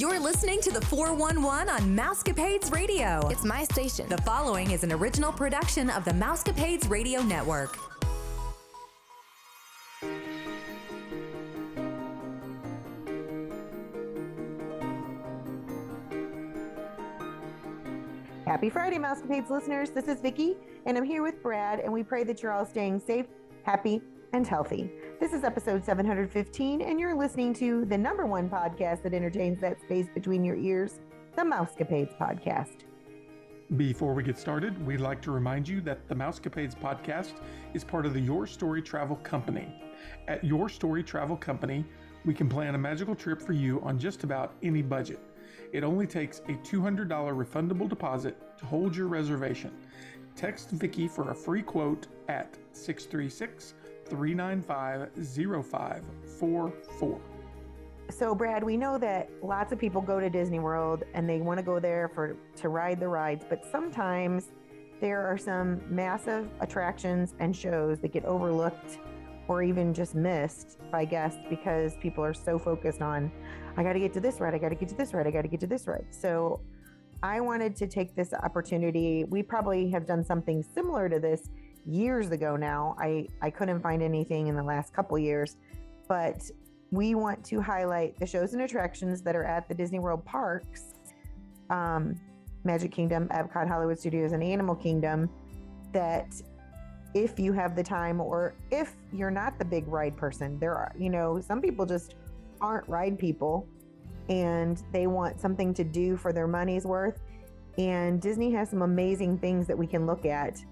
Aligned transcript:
You're 0.00 0.18
listening 0.18 0.62
to 0.62 0.70
the 0.70 0.80
411 0.80 1.68
on 1.68 1.94
Mousecapades 1.94 2.72
Radio. 2.72 3.20
It's 3.28 3.44
my 3.44 3.64
station. 3.64 4.08
The 4.08 4.16
following 4.22 4.70
is 4.70 4.82
an 4.82 4.92
original 4.92 5.30
production 5.30 5.90
of 5.90 6.06
the 6.06 6.12
Mousecapades 6.12 6.88
Radio 6.88 7.20
Network. 7.20 7.76
Happy 18.46 18.70
Friday, 18.70 18.96
Mousecapades 18.96 19.50
listeners. 19.50 19.90
This 19.90 20.08
is 20.08 20.22
Vicki, 20.22 20.56
and 20.86 20.96
I'm 20.96 21.04
here 21.04 21.22
with 21.22 21.42
Brad, 21.42 21.80
and 21.80 21.92
we 21.92 22.02
pray 22.02 22.24
that 22.24 22.42
you're 22.42 22.52
all 22.52 22.64
staying 22.64 23.00
safe, 23.00 23.26
happy, 23.64 24.00
and 24.32 24.46
healthy. 24.46 24.90
This 25.18 25.32
is 25.32 25.44
episode 25.44 25.84
715, 25.84 26.82
and 26.82 27.00
you're 27.00 27.14
listening 27.14 27.52
to 27.54 27.84
the 27.84 27.98
number 27.98 28.26
one 28.26 28.48
podcast 28.48 29.02
that 29.02 29.14
entertains 29.14 29.60
that 29.60 29.80
space 29.80 30.08
between 30.14 30.44
your 30.44 30.56
ears, 30.56 31.00
the 31.36 31.42
Mousecapades 31.42 32.16
Podcast. 32.16 32.84
Before 33.76 34.14
we 34.14 34.22
get 34.22 34.38
started, 34.38 34.84
we'd 34.84 35.00
like 35.00 35.22
to 35.22 35.30
remind 35.30 35.68
you 35.68 35.80
that 35.82 36.08
the 36.08 36.14
Mousecapades 36.14 36.76
podcast 36.76 37.34
is 37.74 37.84
part 37.84 38.06
of 38.06 38.14
the 38.14 38.20
Your 38.20 38.46
Story 38.46 38.82
Travel 38.82 39.16
Company. 39.16 39.72
At 40.28 40.42
Your 40.42 40.68
Story 40.68 41.02
Travel 41.02 41.36
Company, 41.36 41.84
we 42.24 42.34
can 42.34 42.48
plan 42.48 42.74
a 42.74 42.78
magical 42.78 43.14
trip 43.14 43.40
for 43.40 43.52
you 43.52 43.80
on 43.82 43.98
just 43.98 44.24
about 44.24 44.54
any 44.62 44.82
budget. 44.82 45.20
It 45.72 45.84
only 45.84 46.06
takes 46.06 46.40
a 46.48 46.52
$200 46.52 47.08
refundable 47.08 47.88
deposit 47.88 48.36
to 48.58 48.66
hold 48.66 48.96
your 48.96 49.06
reservation. 49.06 49.72
Text 50.36 50.70
Vicky 50.70 51.06
for 51.06 51.30
a 51.30 51.34
free 51.34 51.62
quote 51.62 52.08
at 52.28 52.56
636 52.72 53.74
395 54.10 55.10
0544. 55.16 57.20
So, 58.10 58.34
Brad, 58.34 58.64
we 58.64 58.76
know 58.76 58.98
that 58.98 59.30
lots 59.40 59.72
of 59.72 59.78
people 59.78 60.00
go 60.00 60.18
to 60.18 60.28
Disney 60.28 60.58
World 60.58 61.04
and 61.14 61.28
they 61.28 61.40
want 61.40 61.58
to 61.58 61.64
go 61.64 61.78
there 61.78 62.10
for 62.12 62.36
to 62.56 62.68
ride 62.68 62.98
the 62.98 63.06
rides, 63.06 63.44
but 63.48 63.64
sometimes 63.70 64.50
there 65.00 65.26
are 65.26 65.38
some 65.38 65.80
massive 65.88 66.50
attractions 66.60 67.34
and 67.38 67.54
shows 67.54 68.00
that 68.00 68.12
get 68.12 68.24
overlooked 68.24 68.98
or 69.48 69.62
even 69.62 69.94
just 69.94 70.14
missed 70.14 70.78
by 70.90 71.04
guests 71.04 71.40
because 71.48 71.96
people 71.98 72.24
are 72.24 72.34
so 72.34 72.58
focused 72.58 73.00
on, 73.00 73.30
I 73.76 73.82
got 73.82 73.94
to 73.94 74.00
get 74.00 74.12
to 74.14 74.20
this 74.20 74.40
ride, 74.40 74.54
I 74.54 74.58
got 74.58 74.68
to 74.70 74.74
get 74.74 74.88
to 74.90 74.94
this 74.94 75.14
ride, 75.14 75.26
I 75.26 75.30
got 75.30 75.42
to 75.42 75.48
get 75.48 75.60
to 75.60 75.66
this 75.66 75.86
ride. 75.86 76.06
So 76.10 76.60
I 77.22 77.40
wanted 77.40 77.76
to 77.76 77.86
take 77.86 78.14
this 78.14 78.32
opportunity. 78.32 79.24
We 79.24 79.42
probably 79.42 79.90
have 79.90 80.06
done 80.06 80.24
something 80.24 80.62
similar 80.62 81.08
to 81.08 81.18
this 81.18 81.48
years 81.86 82.30
ago 82.30 82.56
now. 82.56 82.96
I, 82.98 83.26
I 83.42 83.50
couldn't 83.50 83.80
find 83.80 84.02
anything 84.02 84.46
in 84.48 84.56
the 84.56 84.62
last 84.62 84.92
couple 84.92 85.18
years, 85.18 85.56
but 86.08 86.42
we 86.90 87.14
want 87.14 87.44
to 87.46 87.60
highlight 87.60 88.18
the 88.18 88.26
shows 88.26 88.52
and 88.52 88.62
attractions 88.62 89.22
that 89.22 89.36
are 89.36 89.44
at 89.44 89.68
the 89.68 89.74
Disney 89.74 89.98
World 89.98 90.24
parks, 90.24 90.94
um, 91.70 92.18
Magic 92.64 92.92
Kingdom, 92.92 93.28
Epcot, 93.28 93.68
Hollywood 93.68 93.98
Studios, 93.98 94.32
and 94.32 94.42
Animal 94.42 94.74
Kingdom 94.74 95.30
that 95.92 96.34
if 97.14 97.38
you 97.38 97.52
have 97.52 97.74
the 97.74 97.82
time 97.82 98.20
or 98.20 98.54
if 98.70 98.94
you're 99.12 99.30
not 99.30 99.58
the 99.58 99.64
big 99.64 99.86
ride 99.88 100.16
person. 100.16 100.58
There 100.58 100.74
are, 100.74 100.92
you 100.98 101.10
know, 101.10 101.40
some 101.40 101.60
people 101.60 101.86
just 101.86 102.14
aren't 102.60 102.88
ride 102.88 103.18
people 103.18 103.66
and 104.28 104.82
they 104.92 105.06
want 105.06 105.40
something 105.40 105.74
to 105.74 105.84
do 105.84 106.16
for 106.16 106.32
their 106.32 106.46
money's 106.46 106.84
worth. 106.84 107.20
And 107.78 108.20
Disney 108.20 108.52
has 108.52 108.70
some 108.70 108.82
amazing 108.82 109.38
things 109.38 109.66
that 109.66 109.76
we 109.76 109.86
can 109.86 110.06
look 110.06 110.24
at. 110.24 110.62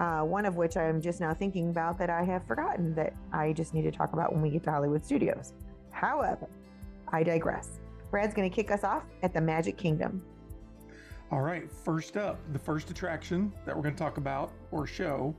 Uh, 0.00 0.22
one 0.22 0.44
of 0.44 0.56
which 0.56 0.76
I'm 0.76 1.00
just 1.00 1.20
now 1.20 1.32
thinking 1.32 1.70
about 1.70 1.98
that 1.98 2.10
I 2.10 2.24
have 2.24 2.44
forgotten 2.46 2.94
that 2.96 3.14
I 3.32 3.52
just 3.52 3.74
need 3.74 3.82
to 3.82 3.92
talk 3.92 4.12
about 4.12 4.32
when 4.32 4.42
we 4.42 4.50
get 4.50 4.64
to 4.64 4.70
Hollywood 4.72 5.04
Studios. 5.04 5.52
However, 5.90 6.48
I 7.08 7.22
digress. 7.22 7.78
Brad's 8.10 8.34
going 8.34 8.48
to 8.48 8.54
kick 8.54 8.70
us 8.70 8.82
off 8.82 9.04
at 9.22 9.32
the 9.32 9.40
Magic 9.40 9.76
Kingdom. 9.76 10.22
All 11.30 11.40
right, 11.40 11.70
first 11.70 12.16
up, 12.16 12.40
the 12.52 12.58
first 12.58 12.90
attraction 12.90 13.52
that 13.64 13.74
we're 13.74 13.82
going 13.82 13.94
to 13.94 14.02
talk 14.02 14.18
about 14.18 14.52
or 14.72 14.86
show 14.86 15.34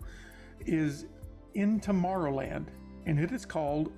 is 0.65 1.05
in 1.53 1.79
Tomorrowland, 1.79 2.67
and 3.05 3.19
it 3.19 3.31
is 3.31 3.45
called 3.45 3.91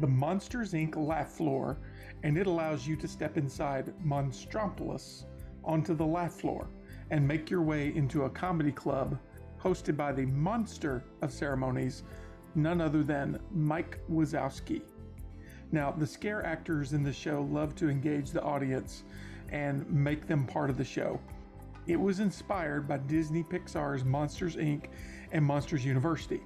the 0.00 0.06
Monsters 0.06 0.72
Inc. 0.72 0.96
Laugh 0.96 1.30
Floor, 1.30 1.78
and 2.22 2.38
it 2.38 2.46
allows 2.46 2.86
you 2.86 2.96
to 2.96 3.06
step 3.06 3.36
inside 3.36 3.92
Monstropolis 4.04 5.24
onto 5.64 5.94
the 5.94 6.04
laugh 6.04 6.32
floor 6.32 6.68
and 7.10 7.26
make 7.26 7.50
your 7.50 7.62
way 7.62 7.94
into 7.94 8.24
a 8.24 8.30
comedy 8.30 8.72
club 8.72 9.18
hosted 9.64 9.96
by 9.96 10.12
the 10.12 10.26
monster 10.26 11.02
of 11.22 11.32
ceremonies, 11.32 12.02
none 12.54 12.80
other 12.80 13.02
than 13.02 13.38
Mike 13.50 13.98
Wazowski. 14.10 14.82
Now, 15.72 15.90
the 15.90 16.06
scare 16.06 16.44
actors 16.44 16.92
in 16.92 17.02
the 17.02 17.12
show 17.12 17.48
love 17.50 17.74
to 17.76 17.88
engage 17.88 18.30
the 18.30 18.42
audience 18.42 19.04
and 19.50 19.88
make 19.90 20.26
them 20.26 20.46
part 20.46 20.70
of 20.70 20.76
the 20.76 20.84
show. 20.84 21.18
It 21.86 21.96
was 21.96 22.20
inspired 22.20 22.86
by 22.86 22.98
Disney 22.98 23.42
Pixar's 23.42 24.04
Monsters 24.04 24.56
Inc. 24.56 24.86
and 25.32 25.44
Monsters 25.44 25.84
University. 25.84 26.42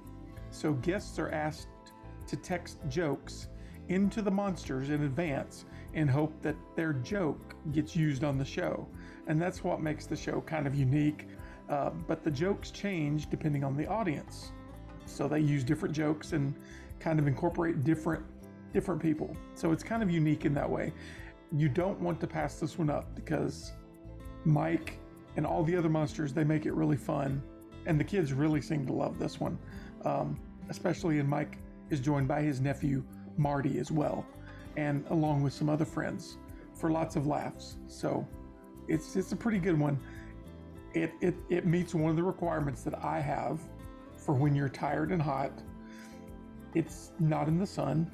So 0.51 0.73
guests 0.73 1.19
are 1.19 1.29
asked 1.29 1.67
to 2.27 2.35
text 2.35 2.77
jokes 2.89 3.47
into 3.87 4.21
the 4.21 4.31
monsters 4.31 4.89
in 4.89 5.03
advance 5.03 5.65
in 5.93 6.07
hope 6.07 6.41
that 6.41 6.55
their 6.75 6.93
joke 6.93 7.55
gets 7.71 7.95
used 7.95 8.23
on 8.23 8.37
the 8.37 8.45
show. 8.45 8.87
And 9.27 9.41
that's 9.41 9.63
what 9.63 9.81
makes 9.81 10.05
the 10.05 10.15
show 10.15 10.41
kind 10.41 10.67
of 10.67 10.75
unique. 10.75 11.27
Uh, 11.69 11.91
but 12.07 12.23
the 12.23 12.31
jokes 12.31 12.71
change 12.71 13.29
depending 13.29 13.63
on 13.63 13.77
the 13.77 13.85
audience. 13.85 14.51
So 15.05 15.27
they 15.27 15.39
use 15.39 15.63
different 15.63 15.93
jokes 15.93 16.33
and 16.33 16.53
kind 16.99 17.19
of 17.19 17.27
incorporate 17.27 17.83
different 17.83 18.23
different 18.73 19.01
people. 19.01 19.35
So 19.55 19.71
it's 19.71 19.83
kind 19.83 20.03
of 20.03 20.11
unique 20.11 20.45
in 20.45 20.53
that 20.53 20.69
way. 20.69 20.93
You 21.51 21.69
don't 21.69 21.99
want 21.99 22.19
to 22.21 22.27
pass 22.27 22.59
this 22.59 22.77
one 22.77 22.89
up 22.89 23.15
because 23.15 23.71
Mike 24.45 24.99
and 25.37 25.45
all 25.45 25.63
the 25.63 25.75
other 25.75 25.89
monsters 25.89 26.33
they 26.33 26.43
make 26.43 26.65
it 26.65 26.73
really 26.73 26.97
fun, 26.97 27.41
and 27.85 27.99
the 27.99 28.03
kids 28.03 28.33
really 28.33 28.61
seem 28.61 28.85
to 28.85 28.93
love 28.93 29.17
this 29.17 29.39
one. 29.39 29.57
Um, 30.05 30.39
especially, 30.69 31.19
and 31.19 31.27
Mike 31.27 31.57
is 31.89 31.99
joined 31.99 32.27
by 32.27 32.41
his 32.41 32.61
nephew 32.61 33.03
Marty 33.37 33.79
as 33.79 33.91
well, 33.91 34.25
and 34.77 35.03
along 35.09 35.41
with 35.41 35.53
some 35.53 35.69
other 35.69 35.85
friends 35.85 36.37
for 36.73 36.91
lots 36.91 37.15
of 37.15 37.25
laughs. 37.25 37.77
So 37.87 38.27
it's 38.87 39.15
it's 39.15 39.31
a 39.31 39.35
pretty 39.35 39.59
good 39.59 39.79
one. 39.79 39.99
It 40.93 41.13
it 41.21 41.35
it 41.49 41.65
meets 41.65 41.93
one 41.93 42.09
of 42.09 42.15
the 42.15 42.23
requirements 42.23 42.83
that 42.83 43.03
I 43.03 43.19
have 43.19 43.59
for 44.17 44.33
when 44.33 44.55
you're 44.55 44.69
tired 44.69 45.11
and 45.11 45.21
hot. 45.21 45.51
It's 46.73 47.11
not 47.19 47.47
in 47.47 47.59
the 47.59 47.65
sun. 47.65 48.11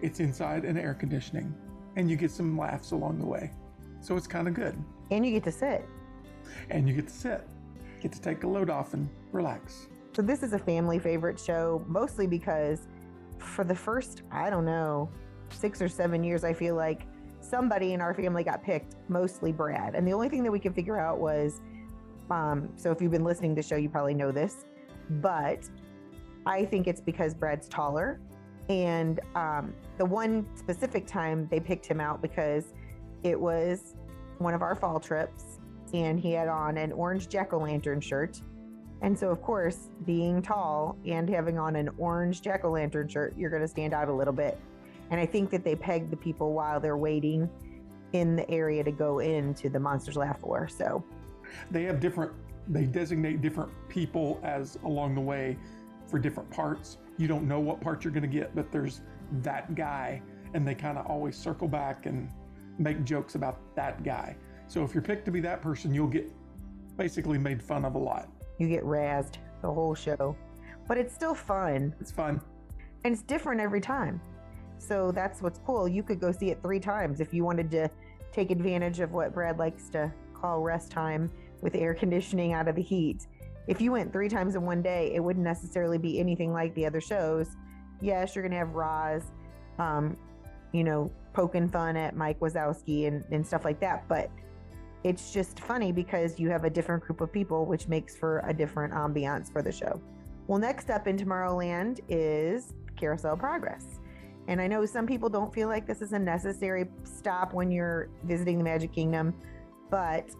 It's 0.00 0.20
inside 0.20 0.64
in 0.64 0.78
air 0.78 0.94
conditioning, 0.94 1.54
and 1.96 2.10
you 2.10 2.16
get 2.16 2.30
some 2.30 2.56
laughs 2.56 2.92
along 2.92 3.18
the 3.18 3.26
way. 3.26 3.50
So 4.00 4.16
it's 4.16 4.26
kind 4.26 4.48
of 4.48 4.54
good. 4.54 4.82
And 5.10 5.26
you 5.26 5.32
get 5.32 5.44
to 5.44 5.52
sit. 5.52 5.86
And 6.70 6.88
you 6.88 6.94
get 6.94 7.08
to 7.08 7.14
sit, 7.14 7.46
get 8.00 8.12
to 8.12 8.20
take 8.20 8.44
a 8.44 8.48
load 8.48 8.70
off 8.70 8.94
and 8.94 9.08
relax. 9.32 9.88
So 10.16 10.22
this 10.22 10.42
is 10.42 10.52
a 10.54 10.58
family 10.58 10.98
favorite 10.98 11.38
show, 11.38 11.84
mostly 11.86 12.26
because 12.26 12.88
for 13.38 13.62
the 13.62 13.74
first, 13.74 14.22
I 14.30 14.50
don't 14.50 14.64
know, 14.64 15.10
six 15.50 15.80
or 15.80 15.88
seven 15.88 16.24
years, 16.24 16.44
I 16.44 16.52
feel 16.52 16.74
like 16.74 17.06
somebody 17.40 17.92
in 17.92 18.00
our 18.00 18.14
family 18.14 18.42
got 18.42 18.62
picked, 18.62 18.96
mostly 19.08 19.52
Brad. 19.52 19.94
And 19.94 20.06
the 20.06 20.12
only 20.12 20.28
thing 20.28 20.42
that 20.42 20.50
we 20.50 20.58
could 20.58 20.74
figure 20.74 20.98
out 20.98 21.18
was, 21.18 21.60
um, 22.30 22.68
so 22.76 22.90
if 22.90 23.00
you've 23.00 23.10
been 23.10 23.24
listening 23.24 23.54
to 23.56 23.62
the 23.62 23.66
show, 23.66 23.76
you 23.76 23.88
probably 23.88 24.14
know 24.14 24.30
this, 24.32 24.64
but 25.08 25.68
I 26.46 26.64
think 26.64 26.86
it's 26.86 27.00
because 27.00 27.34
Brad's 27.34 27.68
taller. 27.68 28.20
And 28.68 29.20
um, 29.34 29.74
the 29.98 30.04
one 30.04 30.46
specific 30.54 31.06
time 31.06 31.48
they 31.50 31.58
picked 31.58 31.86
him 31.86 32.00
out 32.00 32.22
because 32.22 32.72
it 33.24 33.38
was 33.38 33.96
one 34.38 34.54
of 34.54 34.62
our 34.62 34.74
fall 34.74 35.00
trips 35.00 35.58
and 35.92 36.20
he 36.20 36.32
had 36.32 36.48
on 36.48 36.76
an 36.76 36.92
orange 36.92 37.28
jack 37.28 37.52
o' 37.52 37.58
lantern 37.58 38.00
shirt. 38.00 38.40
And 39.02 39.18
so, 39.18 39.30
of 39.30 39.42
course, 39.42 39.88
being 40.04 40.40
tall 40.40 40.96
and 41.06 41.28
having 41.28 41.58
on 41.58 41.74
an 41.74 41.88
orange 41.98 42.42
jack 42.42 42.64
o' 42.64 42.70
lantern 42.70 43.08
shirt, 43.08 43.34
you're 43.36 43.50
going 43.50 43.62
to 43.62 43.68
stand 43.68 43.92
out 43.92 44.08
a 44.08 44.12
little 44.12 44.32
bit. 44.32 44.58
And 45.10 45.18
I 45.18 45.26
think 45.26 45.50
that 45.50 45.64
they 45.64 45.74
pegged 45.74 46.12
the 46.12 46.16
people 46.16 46.52
while 46.52 46.78
they're 46.78 46.96
waiting 46.96 47.50
in 48.12 48.36
the 48.36 48.48
area 48.50 48.84
to 48.84 48.92
go 48.92 49.18
into 49.18 49.68
the 49.68 49.80
Monsters 49.80 50.16
Laugh 50.16 50.40
Floor. 50.40 50.68
So 50.68 51.04
they 51.70 51.84
have 51.84 52.00
different, 52.00 52.32
they 52.68 52.84
designate 52.84 53.40
different 53.40 53.70
people 53.88 54.40
as 54.42 54.78
along 54.84 55.14
the 55.14 55.20
way 55.20 55.56
for 56.06 56.18
different 56.18 56.50
parts. 56.50 56.98
You 57.18 57.28
don't 57.28 57.46
know 57.46 57.60
what 57.60 57.80
part 57.80 58.04
you're 58.04 58.12
going 58.12 58.22
to 58.22 58.28
get, 58.28 58.54
but 58.54 58.72
there's 58.72 59.02
that 59.42 59.74
guy, 59.74 60.22
and 60.54 60.66
they 60.66 60.74
kind 60.74 60.98
of 60.98 61.06
always 61.06 61.36
circle 61.36 61.68
back 61.68 62.06
and 62.06 62.28
make 62.78 63.04
jokes 63.04 63.34
about 63.34 63.58
that 63.76 64.02
guy. 64.02 64.36
So 64.66 64.84
if 64.84 64.94
you're 64.94 65.02
picked 65.02 65.24
to 65.26 65.30
be 65.30 65.40
that 65.40 65.60
person, 65.62 65.92
you'll 65.94 66.06
get 66.06 66.30
basically 66.96 67.38
made 67.38 67.62
fun 67.62 67.84
of 67.84 67.94
a 67.94 67.98
lot. 67.98 68.28
You 68.58 68.68
get 68.68 68.84
razzed 68.84 69.34
the 69.62 69.72
whole 69.72 69.94
show, 69.94 70.36
but 70.88 70.98
it's 70.98 71.14
still 71.14 71.34
fun. 71.34 71.94
It's 72.00 72.10
fun. 72.10 72.40
And 73.04 73.12
it's 73.14 73.22
different 73.22 73.60
every 73.60 73.80
time. 73.80 74.20
So 74.78 75.12
that's 75.12 75.42
what's 75.42 75.58
cool. 75.58 75.88
You 75.88 76.02
could 76.02 76.20
go 76.20 76.32
see 76.32 76.50
it 76.50 76.62
three 76.62 76.80
times 76.80 77.20
if 77.20 77.34
you 77.34 77.44
wanted 77.44 77.70
to 77.72 77.90
take 78.32 78.50
advantage 78.50 79.00
of 79.00 79.12
what 79.12 79.34
Brad 79.34 79.58
likes 79.58 79.88
to 79.90 80.12
call 80.40 80.60
rest 80.60 80.90
time 80.90 81.30
with 81.60 81.74
air 81.74 81.94
conditioning 81.94 82.52
out 82.52 82.68
of 82.68 82.76
the 82.76 82.82
heat. 82.82 83.26
If 83.68 83.80
you 83.80 83.92
went 83.92 84.12
three 84.12 84.28
times 84.28 84.54
in 84.54 84.62
one 84.62 84.82
day, 84.82 85.12
it 85.14 85.20
wouldn't 85.20 85.44
necessarily 85.44 85.98
be 85.98 86.18
anything 86.18 86.52
like 86.52 86.74
the 86.74 86.86
other 86.86 87.00
shows. 87.00 87.56
Yes, 88.00 88.34
you're 88.34 88.42
going 88.42 88.52
to 88.52 88.58
have 88.58 88.74
Roz, 88.74 89.22
um, 89.78 90.16
you 90.72 90.82
know, 90.82 91.10
poking 91.32 91.68
fun 91.68 91.96
at 91.96 92.16
Mike 92.16 92.40
Wazowski 92.40 93.06
and, 93.06 93.24
and 93.30 93.46
stuff 93.46 93.64
like 93.64 93.78
that. 93.80 94.08
But 94.08 94.30
it's 95.04 95.32
just 95.32 95.60
funny 95.60 95.92
because 95.92 96.38
you 96.38 96.50
have 96.50 96.64
a 96.64 96.70
different 96.70 97.02
group 97.04 97.20
of 97.20 97.32
people, 97.32 97.66
which 97.66 97.88
makes 97.88 98.16
for 98.16 98.42
a 98.46 98.52
different 98.52 98.92
ambiance 98.92 99.52
for 99.52 99.62
the 99.62 99.72
show. 99.72 100.00
Well, 100.46 100.58
next 100.58 100.90
up 100.90 101.06
in 101.06 101.16
Tomorrowland 101.16 102.00
is 102.08 102.74
Carousel 102.96 103.36
Progress. 103.36 104.00
And 104.48 104.60
I 104.60 104.66
know 104.66 104.84
some 104.84 105.06
people 105.06 105.28
don't 105.28 105.54
feel 105.54 105.68
like 105.68 105.86
this 105.86 106.02
is 106.02 106.12
a 106.12 106.18
necessary 106.18 106.86
stop 107.04 107.54
when 107.54 107.70
you're 107.70 108.08
visiting 108.24 108.58
the 108.58 108.64
Magic 108.64 108.92
Kingdom, 108.92 109.34
but 109.90 110.30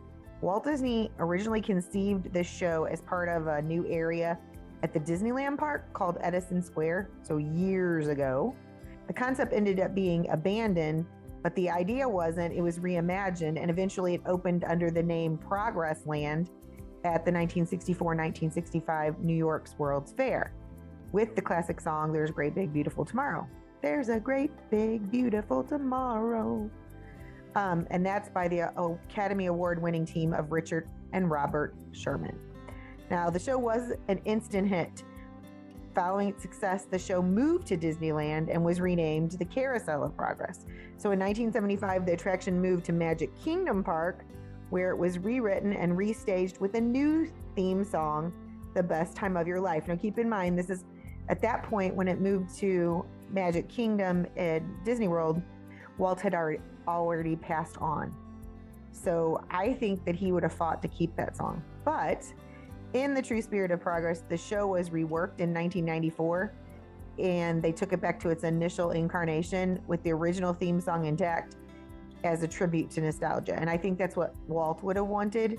Walt 0.40 0.64
Disney 0.64 1.10
originally 1.18 1.60
conceived 1.60 2.32
this 2.32 2.46
show 2.46 2.84
as 2.84 3.00
part 3.02 3.28
of 3.28 3.46
a 3.46 3.60
new 3.60 3.86
area 3.88 4.38
at 4.82 4.94
the 4.94 5.00
Disneyland 5.00 5.58
park 5.58 5.92
called 5.92 6.16
Edison 6.20 6.62
Square, 6.62 7.10
so 7.22 7.36
years 7.36 8.08
ago. 8.08 8.54
The 9.06 9.12
concept 9.12 9.52
ended 9.52 9.80
up 9.80 9.94
being 9.94 10.30
abandoned, 10.30 11.04
but 11.42 11.54
the 11.56 11.68
idea 11.68 12.08
wasn't. 12.08 12.54
It 12.54 12.62
was 12.62 12.78
reimagined 12.78 13.60
and 13.60 13.70
eventually 13.70 14.14
it 14.14 14.22
opened 14.24 14.64
under 14.64 14.90
the 14.90 15.02
name 15.02 15.36
Progressland 15.36 16.48
at 17.04 17.24
the 17.24 17.32
1964 17.32 18.06
1965 18.06 19.18
New 19.20 19.36
York's 19.36 19.74
World's 19.78 20.12
Fair 20.12 20.52
with 21.12 21.34
the 21.34 21.42
classic 21.42 21.80
song 21.80 22.12
There's 22.12 22.30
a 22.30 22.32
Great 22.32 22.54
Big 22.54 22.72
Beautiful 22.72 23.04
Tomorrow. 23.04 23.46
There's 23.82 24.10
a 24.10 24.20
great 24.20 24.50
big 24.70 25.10
beautiful 25.10 25.64
tomorrow. 25.64 26.70
Um, 27.54 27.86
and 27.90 28.04
that's 28.04 28.28
by 28.28 28.48
the 28.48 28.62
uh, 28.62 28.94
Academy 29.08 29.46
Award 29.46 29.82
winning 29.82 30.06
team 30.06 30.32
of 30.32 30.52
Richard 30.52 30.88
and 31.12 31.30
Robert 31.30 31.74
Sherman. 31.92 32.38
Now, 33.10 33.28
the 33.28 33.38
show 33.38 33.58
was 33.58 33.92
an 34.08 34.20
instant 34.24 34.68
hit. 34.68 35.02
Following 35.94 36.28
its 36.28 36.42
success, 36.42 36.84
the 36.84 36.98
show 36.98 37.20
moved 37.20 37.66
to 37.66 37.76
Disneyland 37.76 38.48
and 38.52 38.64
was 38.64 38.80
renamed 38.80 39.32
the 39.32 39.44
Carousel 39.44 40.04
of 40.04 40.16
Progress. 40.16 40.64
So 40.96 41.10
in 41.10 41.18
1975, 41.18 42.06
the 42.06 42.12
attraction 42.12 42.60
moved 42.60 42.84
to 42.86 42.92
Magic 42.92 43.34
Kingdom 43.42 43.82
Park, 43.82 44.24
where 44.70 44.90
it 44.90 44.96
was 44.96 45.18
rewritten 45.18 45.72
and 45.72 45.98
restaged 45.98 46.60
with 46.60 46.74
a 46.74 46.80
new 46.80 47.28
theme 47.56 47.82
song, 47.82 48.32
The 48.74 48.82
Best 48.84 49.16
Time 49.16 49.36
of 49.36 49.48
Your 49.48 49.60
Life. 49.60 49.88
Now, 49.88 49.96
keep 49.96 50.18
in 50.18 50.28
mind, 50.28 50.56
this 50.56 50.70
is 50.70 50.84
at 51.28 51.42
that 51.42 51.64
point 51.64 51.96
when 51.96 52.06
it 52.06 52.20
moved 52.20 52.56
to 52.58 53.04
Magic 53.32 53.68
Kingdom 53.68 54.26
at 54.36 54.62
Disney 54.84 55.08
World, 55.08 55.42
Walt 55.98 56.20
had 56.20 56.34
already, 56.34 56.62
already 56.86 57.36
passed 57.36 57.76
on. 57.78 58.14
So 58.92 59.42
I 59.50 59.72
think 59.72 60.04
that 60.04 60.14
he 60.14 60.32
would 60.32 60.42
have 60.42 60.52
fought 60.52 60.82
to 60.82 60.88
keep 60.88 61.14
that 61.16 61.36
song. 61.36 61.62
But 61.84 62.24
in 62.92 63.14
the 63.14 63.22
true 63.22 63.40
spirit 63.40 63.70
of 63.70 63.80
progress, 63.80 64.22
the 64.28 64.36
show 64.36 64.66
was 64.66 64.90
reworked 64.90 65.38
in 65.38 65.54
1994 65.54 66.52
and 67.18 67.62
they 67.62 67.72
took 67.72 67.92
it 67.92 68.00
back 68.00 68.18
to 68.20 68.30
its 68.30 68.44
initial 68.44 68.92
incarnation 68.92 69.80
with 69.86 70.02
the 70.02 70.10
original 70.10 70.52
theme 70.52 70.80
song 70.80 71.06
intact 71.06 71.56
as 72.24 72.42
a 72.42 72.48
tribute 72.48 72.90
to 72.90 73.00
nostalgia. 73.00 73.54
And 73.54 73.68
I 73.68 73.76
think 73.76 73.98
that's 73.98 74.16
what 74.16 74.34
Walt 74.48 74.82
would 74.82 74.96
have 74.96 75.06
wanted. 75.06 75.58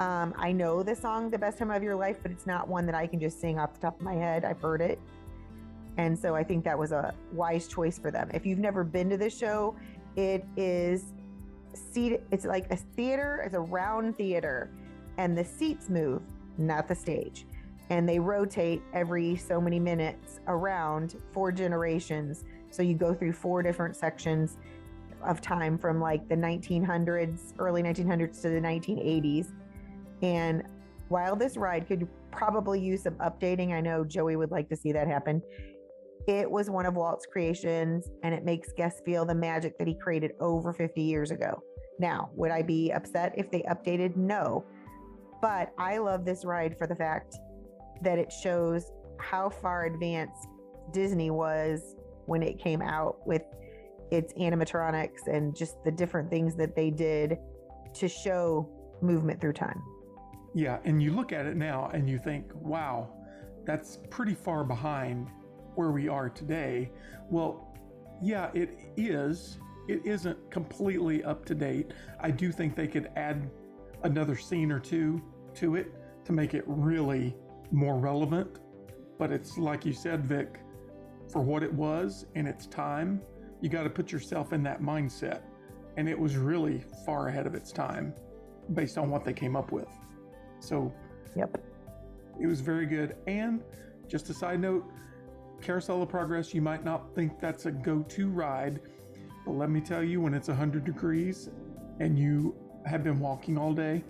Um, 0.00 0.32
I 0.36 0.52
know 0.52 0.82
the 0.82 0.94
song, 0.94 1.30
The 1.30 1.38
Best 1.38 1.58
Time 1.58 1.70
of 1.70 1.82
Your 1.82 1.96
Life, 1.96 2.18
but 2.22 2.30
it's 2.30 2.46
not 2.46 2.68
one 2.68 2.86
that 2.86 2.94
I 2.94 3.06
can 3.06 3.18
just 3.18 3.40
sing 3.40 3.58
off 3.58 3.74
the 3.74 3.80
top 3.80 3.96
of 3.98 4.02
my 4.02 4.14
head. 4.14 4.44
I've 4.44 4.60
heard 4.60 4.80
it. 4.80 5.00
And 5.96 6.16
so 6.16 6.36
I 6.36 6.44
think 6.44 6.64
that 6.64 6.78
was 6.78 6.92
a 6.92 7.12
wise 7.32 7.66
choice 7.66 7.98
for 7.98 8.12
them. 8.12 8.30
If 8.32 8.46
you've 8.46 8.60
never 8.60 8.84
been 8.84 9.10
to 9.10 9.16
this 9.16 9.36
show, 9.36 9.74
it 10.16 10.44
is 10.56 11.12
seat 11.74 12.20
it's 12.30 12.44
like 12.44 12.70
a 12.72 12.76
theater, 12.76 13.42
it's 13.44 13.54
a 13.54 13.60
round 13.60 14.16
theater, 14.16 14.70
and 15.16 15.36
the 15.36 15.44
seats 15.44 15.88
move, 15.88 16.22
not 16.56 16.88
the 16.88 16.94
stage. 16.94 17.46
And 17.90 18.08
they 18.08 18.18
rotate 18.18 18.82
every 18.92 19.36
so 19.36 19.60
many 19.60 19.80
minutes 19.80 20.40
around 20.46 21.16
four 21.32 21.50
generations. 21.52 22.44
So 22.70 22.82
you 22.82 22.94
go 22.94 23.14
through 23.14 23.32
four 23.32 23.62
different 23.62 23.96
sections 23.96 24.58
of 25.24 25.40
time 25.40 25.78
from 25.78 26.00
like 26.00 26.28
the 26.28 26.34
1900s, 26.34 27.54
early 27.58 27.82
1900s 27.82 28.42
to 28.42 28.50
the 28.50 28.60
1980s. 28.60 29.52
And 30.22 30.64
while 31.08 31.34
this 31.34 31.56
ride 31.56 31.86
could 31.88 32.06
probably 32.30 32.80
use 32.80 33.02
some 33.02 33.14
updating, 33.14 33.72
I 33.72 33.80
know 33.80 34.04
Joey 34.04 34.36
would 34.36 34.50
like 34.50 34.68
to 34.68 34.76
see 34.76 34.92
that 34.92 35.08
happen. 35.08 35.42
It 36.28 36.50
was 36.50 36.68
one 36.68 36.84
of 36.84 36.94
Walt's 36.94 37.24
creations 37.24 38.10
and 38.22 38.34
it 38.34 38.44
makes 38.44 38.70
guests 38.74 39.00
feel 39.06 39.24
the 39.24 39.34
magic 39.34 39.78
that 39.78 39.88
he 39.88 39.94
created 39.94 40.32
over 40.40 40.74
50 40.74 41.00
years 41.00 41.30
ago. 41.30 41.62
Now, 41.98 42.28
would 42.34 42.50
I 42.50 42.60
be 42.60 42.92
upset 42.92 43.32
if 43.38 43.50
they 43.50 43.62
updated? 43.62 44.14
No. 44.14 44.66
But 45.40 45.72
I 45.78 45.96
love 45.96 46.26
this 46.26 46.44
ride 46.44 46.76
for 46.76 46.86
the 46.86 46.94
fact 46.94 47.38
that 48.02 48.18
it 48.18 48.30
shows 48.30 48.92
how 49.18 49.48
far 49.48 49.86
advanced 49.86 50.48
Disney 50.92 51.30
was 51.30 51.96
when 52.26 52.42
it 52.42 52.58
came 52.58 52.82
out 52.82 53.26
with 53.26 53.42
its 54.10 54.34
animatronics 54.34 55.28
and 55.28 55.56
just 55.56 55.82
the 55.82 55.90
different 55.90 56.28
things 56.28 56.54
that 56.56 56.76
they 56.76 56.90
did 56.90 57.38
to 57.94 58.06
show 58.06 58.68
movement 59.00 59.40
through 59.40 59.54
time. 59.54 59.82
Yeah, 60.54 60.78
and 60.84 61.02
you 61.02 61.14
look 61.14 61.32
at 61.32 61.46
it 61.46 61.56
now 61.56 61.90
and 61.94 62.08
you 62.08 62.18
think, 62.18 62.50
wow, 62.54 63.14
that's 63.64 64.00
pretty 64.10 64.34
far 64.34 64.62
behind 64.62 65.30
where 65.78 65.92
we 65.92 66.08
are 66.08 66.28
today. 66.28 66.90
Well, 67.30 67.72
yeah, 68.20 68.50
it 68.52 68.92
is. 68.96 69.58
It 69.86 70.04
isn't 70.04 70.50
completely 70.50 71.22
up 71.22 71.44
to 71.46 71.54
date. 71.54 71.92
I 72.18 72.32
do 72.32 72.50
think 72.50 72.74
they 72.74 72.88
could 72.88 73.10
add 73.14 73.48
another 74.02 74.36
scene 74.36 74.72
or 74.72 74.80
two 74.80 75.22
to 75.54 75.76
it 75.76 75.94
to 76.24 76.32
make 76.32 76.52
it 76.52 76.64
really 76.66 77.36
more 77.70 77.96
relevant. 77.96 78.58
But 79.20 79.30
it's 79.30 79.56
like 79.56 79.86
you 79.86 79.92
said, 79.92 80.26
Vic, 80.26 80.60
for 81.30 81.42
what 81.42 81.62
it 81.62 81.72
was 81.72 82.26
in 82.34 82.48
its 82.48 82.66
time, 82.66 83.22
you 83.60 83.68
got 83.68 83.84
to 83.84 83.90
put 83.90 84.10
yourself 84.10 84.52
in 84.52 84.64
that 84.64 84.82
mindset. 84.82 85.42
And 85.96 86.08
it 86.08 86.18
was 86.18 86.36
really 86.36 86.82
far 87.06 87.28
ahead 87.28 87.46
of 87.46 87.54
its 87.54 87.70
time 87.70 88.14
based 88.74 88.98
on 88.98 89.10
what 89.10 89.24
they 89.24 89.32
came 89.32 89.54
up 89.54 89.70
with. 89.70 89.88
So, 90.58 90.92
yep. 91.36 91.56
It 92.40 92.48
was 92.48 92.60
very 92.60 92.86
good. 92.86 93.14
And 93.28 93.62
just 94.08 94.28
a 94.28 94.34
side 94.34 94.60
note, 94.60 94.84
Carousel 95.60 96.02
of 96.02 96.08
Progress, 96.08 96.54
you 96.54 96.62
might 96.62 96.84
not 96.84 97.14
think 97.14 97.40
that's 97.40 97.66
a 97.66 97.70
go 97.70 98.02
to 98.02 98.28
ride, 98.28 98.80
but 99.44 99.52
let 99.52 99.70
me 99.70 99.80
tell 99.80 100.02
you, 100.02 100.20
when 100.20 100.34
it's 100.34 100.48
100 100.48 100.84
degrees 100.84 101.50
and 102.00 102.18
you 102.18 102.54
have 102.86 103.02
been 103.02 103.18
walking 103.18 103.58
all 103.58 103.72
day, 103.72 104.02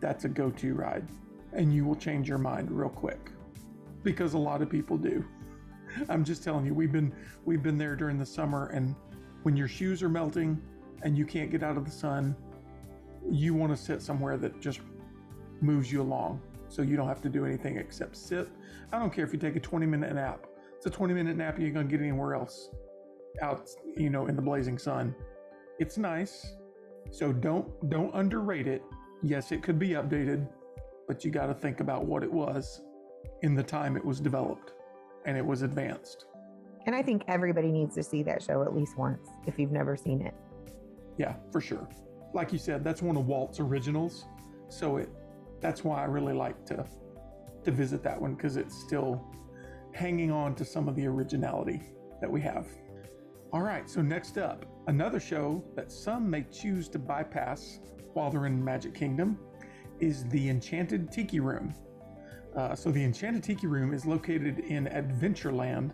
that's 0.00 0.24
a 0.24 0.28
go 0.28 0.50
to 0.50 0.74
ride. 0.74 1.06
And 1.52 1.72
you 1.72 1.84
will 1.84 1.94
change 1.94 2.28
your 2.28 2.38
mind 2.38 2.70
real 2.70 2.88
quick 2.88 3.30
because 4.02 4.34
a 4.34 4.38
lot 4.38 4.62
of 4.62 4.70
people 4.70 4.96
do. 4.96 5.24
I'm 6.08 6.24
just 6.24 6.44
telling 6.44 6.66
you, 6.66 6.74
we've 6.74 6.92
been 6.92 7.12
we've 7.44 7.62
been 7.62 7.78
there 7.78 7.96
during 7.96 8.18
the 8.18 8.26
summer 8.26 8.66
and 8.68 8.94
when 9.42 9.56
your 9.56 9.68
shoes 9.68 10.02
are 10.02 10.08
melting 10.08 10.60
and 11.02 11.16
you 11.16 11.24
can't 11.24 11.50
get 11.50 11.62
out 11.62 11.76
of 11.76 11.84
the 11.84 11.90
sun, 11.90 12.36
you 13.30 13.54
want 13.54 13.76
to 13.76 13.80
sit 13.80 14.02
somewhere 14.02 14.36
that 14.36 14.60
just 14.60 14.80
moves 15.60 15.90
you 15.90 16.02
along 16.02 16.40
so 16.68 16.82
you 16.82 16.96
don't 16.96 17.08
have 17.08 17.22
to 17.22 17.28
do 17.28 17.44
anything 17.44 17.76
except 17.76 18.16
sit. 18.16 18.48
I 18.92 18.98
don't 18.98 19.12
care 19.12 19.24
if 19.24 19.32
you 19.32 19.38
take 19.38 19.56
a 19.56 19.60
20 19.60 19.86
minute 19.86 20.12
nap. 20.14 20.46
It's 20.86 20.94
a 20.94 20.98
20 20.98 21.14
minute 21.14 21.36
nap, 21.36 21.58
you 21.58 21.66
ain't 21.66 21.74
gonna 21.74 21.88
get 21.88 22.00
anywhere 22.00 22.36
else 22.36 22.70
out, 23.42 23.68
you 23.96 24.08
know, 24.08 24.28
in 24.28 24.36
the 24.36 24.42
blazing 24.42 24.78
sun. 24.78 25.16
It's 25.80 25.98
nice. 25.98 26.54
So 27.10 27.32
don't 27.32 27.90
don't 27.90 28.14
underrate 28.14 28.68
it. 28.68 28.84
Yes, 29.20 29.50
it 29.50 29.64
could 29.64 29.80
be 29.80 29.90
updated, 29.90 30.48
but 31.08 31.24
you 31.24 31.32
got 31.32 31.46
to 31.46 31.54
think 31.54 31.80
about 31.80 32.04
what 32.04 32.22
it 32.22 32.32
was 32.32 32.82
in 33.42 33.56
the 33.56 33.64
time 33.64 33.96
it 33.96 34.04
was 34.04 34.20
developed 34.20 34.74
and 35.24 35.36
it 35.36 35.44
was 35.44 35.62
advanced. 35.62 36.26
And 36.86 36.94
I 36.94 37.02
think 37.02 37.24
everybody 37.26 37.72
needs 37.72 37.96
to 37.96 38.02
see 38.04 38.22
that 38.22 38.40
show 38.40 38.62
at 38.62 38.72
least 38.72 38.96
once 38.96 39.28
if 39.44 39.58
you've 39.58 39.72
never 39.72 39.96
seen 39.96 40.22
it. 40.22 40.34
Yeah, 41.18 41.34
for 41.50 41.60
sure. 41.60 41.88
Like 42.32 42.52
you 42.52 42.60
said, 42.60 42.84
that's 42.84 43.02
one 43.02 43.16
of 43.16 43.26
Walt's 43.26 43.58
originals. 43.58 44.26
So 44.68 44.98
it 44.98 45.08
that's 45.60 45.82
why 45.82 46.00
I 46.00 46.04
really 46.04 46.34
like 46.34 46.64
to 46.66 46.86
to 47.64 47.72
visit 47.72 48.04
that 48.04 48.20
one 48.20 48.36
because 48.36 48.56
it's 48.56 48.80
still 48.84 49.26
hanging 49.96 50.30
on 50.30 50.54
to 50.54 50.64
some 50.64 50.88
of 50.88 50.94
the 50.94 51.06
originality 51.06 51.80
that 52.20 52.30
we 52.30 52.40
have. 52.42 52.68
All 53.52 53.62
right, 53.62 53.88
so 53.88 54.02
next 54.02 54.36
up, 54.36 54.66
another 54.86 55.18
show 55.18 55.64
that 55.74 55.90
some 55.90 56.28
may 56.28 56.44
choose 56.52 56.88
to 56.90 56.98
bypass 56.98 57.80
while 58.12 58.30
they're 58.30 58.46
in 58.46 58.62
Magic 58.62 58.94
Kingdom 58.94 59.38
is 59.98 60.24
the 60.26 60.50
Enchanted 60.50 61.10
Tiki 61.10 61.40
Room. 61.40 61.74
Uh, 62.54 62.74
so, 62.74 62.90
the 62.90 63.02
Enchanted 63.02 63.42
Tiki 63.42 63.66
Room 63.66 63.92
is 63.92 64.06
located 64.06 64.60
in 64.60 64.86
Adventureland 64.86 65.92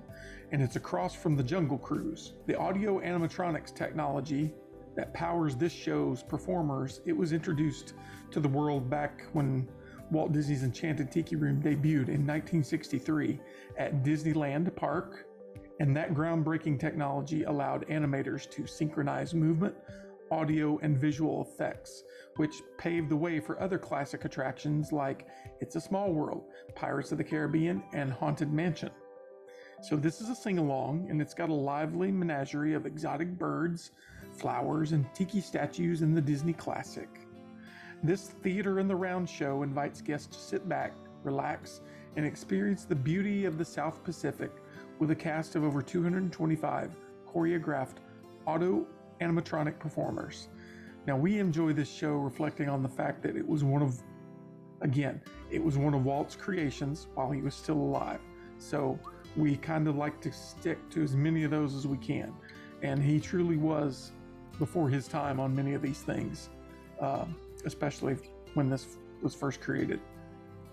and 0.53 0.63
it's 0.63 0.77
across 0.77 1.15
from 1.15 1.37
the 1.37 1.43
Jungle 1.43 1.79
Cruise. 1.79 2.35
The 2.47 2.57
audio 2.57 3.01
animatronics 3.01 3.75
technology 3.75 4.53
that 4.97 5.15
powers 5.15 5.57
this 5.57 5.73
show's 5.73 6.23
performers, 6.23 7.01
it 7.07 7.17
was 7.17 7.33
introduced 7.33 7.95
to 8.31 8.41
the 8.41 8.49
world 8.49 8.91
back 8.91 9.25
when 9.33 9.69
Walt 10.13 10.33
Disney's 10.33 10.63
Enchanted 10.63 11.11
Tiki 11.11 11.37
Room 11.37 11.61
debuted 11.63 12.09
in 12.09 12.27
1963 12.27 13.41
at 13.79 14.05
Disneyland 14.05 14.75
Park, 14.77 15.27
and 15.81 15.97
that 15.97 16.13
groundbreaking 16.13 16.79
technology 16.79 17.45
allowed 17.45 17.89
animators 17.89 18.49
to 18.51 18.67
synchronize 18.67 19.33
movement, 19.33 19.75
audio, 20.31 20.79
and 20.83 20.99
visual 20.99 21.43
effects, 21.43 22.05
which 22.37 22.63
paved 22.77 23.09
the 23.09 23.17
way 23.17 23.41
for 23.41 23.61
other 23.61 23.79
classic 23.79 24.27
attractions 24.27 24.93
like 24.93 25.27
It's 25.61 25.77
a 25.77 25.81
Small 25.81 26.13
World, 26.13 26.45
Pirates 26.75 27.11
of 27.13 27.19
the 27.19 27.25
Caribbean, 27.25 27.83
and 27.95 28.13
Haunted 28.13 28.53
Mansion. 28.53 28.91
So 29.81 29.97
this 29.97 30.21
is 30.21 30.29
a 30.29 30.35
sing 30.35 30.59
along, 30.59 31.09
and 31.11 31.21
it's 31.23 31.35
got 31.35 31.49
a 31.49 31.55
lively 31.55 32.13
menagerie 32.13 32.75
of 32.75 32.85
exotic 32.85 33.39
birds, 33.39 33.93
flowers, 34.33 34.93
and 34.93 35.07
tiki 35.15 35.41
statues 35.41 36.03
in 36.03 36.15
the 36.15 36.21
Disney 36.21 36.53
classic. 36.53 37.09
This 38.05 38.31
Theater 38.43 38.81
in 38.81 38.89
the 38.89 38.97
Round 38.97 39.31
show 39.31 39.63
invites 39.63 40.01
guests 40.01 40.37
to 40.37 40.43
sit 40.43 40.69
back, 40.69 40.93
relax, 41.23 41.83
and 42.17 42.27
experience 42.27 42.85
the 42.85 42.97
beauty 42.97 43.45
of 43.45 43.59
the 43.59 43.65
South 43.65 44.03
Pacific 44.03 44.51
with 44.99 45.13
a 45.13 45.15
cast 45.15 45.55
of 45.55 45.63
over 45.63 45.81
225 45.81 46.97
choreographed 47.33 47.99
auto 48.45 48.85
animatronic 49.21 49.79
performers. 49.79 50.49
Now, 51.07 51.17
we 51.17 51.39
enjoy 51.39 51.75
this 51.75 51.89
show 51.89 52.15
reflecting 52.15 52.69
on 52.69 52.83
the 52.83 52.89
fact 52.89 53.23
that 53.23 53.37
it 53.37 53.47
was 53.47 53.63
one 53.63 53.83
of, 53.83 54.03
again, 54.81 55.23
it 55.53 55.63
was 55.63 55.79
one 55.79 55.95
of 55.95 56.05
Walt's 56.05 56.35
creations 56.35 57.07
while 57.15 57.31
he 57.31 57.41
was 57.41 57.55
still 57.55 57.79
alive. 57.79 58.19
So 58.59 58.99
we 59.37 59.57
kind 59.57 59.87
of 59.87 59.95
like 59.95 60.21
to 60.23 60.33
stick 60.33 60.91
to 60.91 61.05
as 61.05 61.15
many 61.15 61.45
of 61.45 61.53
those 61.53 61.77
as 61.77 61.87
we 61.87 61.99
can. 61.99 62.35
And 62.83 63.01
he 63.01 63.21
truly 63.21 63.57
was 63.57 64.11
before 64.59 64.89
his 64.89 65.07
time 65.07 65.39
on 65.39 65.55
many 65.55 65.75
of 65.75 65.83
these 65.83 66.03
things, 66.03 66.51
uh, 67.01 67.27
especially 67.65 68.17
when 68.55 68.69
this 68.69 68.99
was 69.23 69.35
first 69.35 69.61
created, 69.61 70.01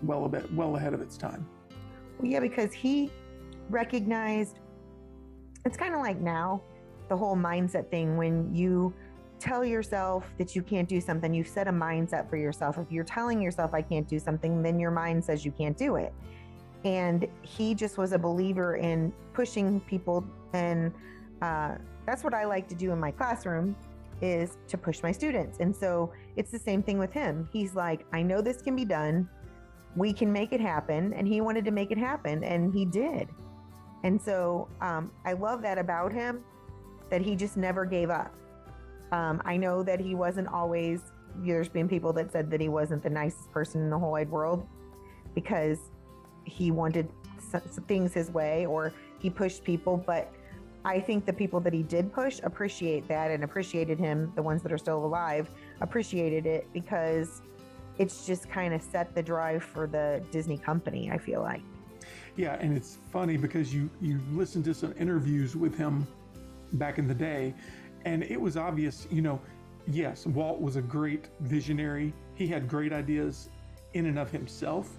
well 0.02 0.24
a 0.24 0.28
bit, 0.28 0.52
well 0.54 0.76
ahead 0.76 0.94
of 0.94 1.00
its 1.00 1.16
time. 1.16 1.46
Well, 2.18 2.30
yeah, 2.30 2.40
because 2.40 2.72
he 2.72 3.10
recognized 3.68 4.58
it's 5.64 5.76
kind 5.76 5.94
of 5.94 6.00
like 6.00 6.20
now 6.20 6.62
the 7.08 7.16
whole 7.16 7.36
mindset 7.36 7.90
thing 7.90 8.16
when 8.16 8.54
you 8.54 8.94
tell 9.38 9.64
yourself 9.64 10.30
that 10.38 10.54
you 10.54 10.62
can't 10.62 10.88
do 10.88 11.00
something, 11.00 11.32
you've 11.32 11.48
set 11.48 11.66
a 11.66 11.72
mindset 11.72 12.28
for 12.28 12.36
yourself. 12.36 12.78
If 12.78 12.92
you're 12.92 13.04
telling 13.04 13.40
yourself 13.40 13.72
I 13.74 13.82
can't 13.82 14.06
do 14.06 14.18
something, 14.18 14.62
then 14.62 14.78
your 14.78 14.90
mind 14.90 15.24
says 15.24 15.44
you 15.44 15.52
can't 15.52 15.76
do 15.76 15.96
it. 15.96 16.12
And 16.84 17.26
he 17.42 17.74
just 17.74 17.98
was 17.98 18.12
a 18.12 18.18
believer 18.18 18.76
in 18.76 19.12
pushing 19.32 19.80
people. 19.80 20.24
And 20.52 20.92
uh, 21.42 21.76
that's 22.06 22.22
what 22.22 22.34
I 22.34 22.44
like 22.44 22.68
to 22.68 22.74
do 22.74 22.92
in 22.92 23.00
my 23.00 23.10
classroom 23.10 23.76
is 24.20 24.58
to 24.68 24.76
push 24.78 25.02
my 25.02 25.12
students. 25.12 25.58
And 25.60 25.74
so 25.74 26.12
it's 26.36 26.50
the 26.50 26.58
same 26.58 26.82
thing 26.82 26.98
with 26.98 27.12
him. 27.12 27.48
He's 27.52 27.74
like, 27.74 28.06
I 28.12 28.22
know 28.22 28.40
this 28.40 28.62
can 28.62 28.76
be 28.76 28.84
done. 28.84 29.28
We 29.96 30.12
can 30.12 30.32
make 30.32 30.52
it 30.52 30.60
happen. 30.60 31.12
And 31.14 31.26
he 31.26 31.40
wanted 31.40 31.64
to 31.64 31.70
make 31.70 31.90
it 31.90 31.98
happen. 31.98 32.44
And 32.44 32.72
he 32.72 32.84
did. 32.84 33.28
And 34.02 34.20
so 34.20 34.68
um, 34.80 35.10
I 35.24 35.32
love 35.34 35.62
that 35.62 35.78
about 35.78 36.12
him 36.12 36.42
that 37.10 37.20
he 37.20 37.34
just 37.36 37.56
never 37.56 37.84
gave 37.84 38.10
up. 38.10 38.34
Um, 39.12 39.42
I 39.44 39.56
know 39.56 39.82
that 39.82 40.00
he 40.00 40.14
wasn't 40.14 40.48
always, 40.48 41.00
there's 41.36 41.68
been 41.68 41.88
people 41.88 42.12
that 42.14 42.30
said 42.30 42.50
that 42.50 42.60
he 42.60 42.68
wasn't 42.68 43.02
the 43.02 43.10
nicest 43.10 43.50
person 43.50 43.82
in 43.82 43.90
the 43.90 43.98
whole 43.98 44.12
wide 44.12 44.30
world 44.30 44.66
because 45.34 45.78
he 46.44 46.70
wanted 46.70 47.08
things 47.88 48.14
his 48.14 48.30
way 48.30 48.66
or 48.66 48.92
he 49.18 49.28
pushed 49.28 49.64
people. 49.64 49.96
But 49.96 50.32
I 50.84 50.98
think 50.98 51.26
the 51.26 51.32
people 51.32 51.60
that 51.60 51.72
he 51.72 51.82
did 51.82 52.12
push 52.12 52.40
appreciate 52.42 53.06
that 53.08 53.30
and 53.30 53.44
appreciated 53.44 53.98
him, 53.98 54.32
the 54.34 54.42
ones 54.42 54.62
that 54.62 54.72
are 54.72 54.78
still 54.78 55.04
alive, 55.04 55.50
appreciated 55.80 56.46
it 56.46 56.66
because 56.72 57.42
it's 57.98 58.26
just 58.26 58.48
kind 58.48 58.72
of 58.72 58.80
set 58.80 59.14
the 59.14 59.22
drive 59.22 59.62
for 59.62 59.86
the 59.86 60.22
Disney 60.30 60.56
company, 60.56 61.10
I 61.10 61.18
feel 61.18 61.42
like. 61.42 61.62
Yeah, 62.36 62.54
and 62.54 62.74
it's 62.74 62.96
funny 63.12 63.36
because 63.36 63.74
you 63.74 63.90
you 64.00 64.20
listen 64.32 64.62
to 64.62 64.72
some 64.72 64.94
interviews 64.98 65.56
with 65.56 65.76
him 65.76 66.06
back 66.74 66.98
in 66.98 67.06
the 67.06 67.14
day, 67.14 67.54
and 68.06 68.22
it 68.22 68.40
was 68.40 68.56
obvious, 68.56 69.06
you 69.10 69.20
know, 69.20 69.38
yes, 69.86 70.26
Walt 70.26 70.60
was 70.60 70.76
a 70.76 70.82
great 70.82 71.28
visionary. 71.40 72.14
He 72.34 72.46
had 72.46 72.68
great 72.68 72.92
ideas 72.92 73.50
in 73.92 74.06
and 74.06 74.18
of 74.18 74.30
himself, 74.30 74.98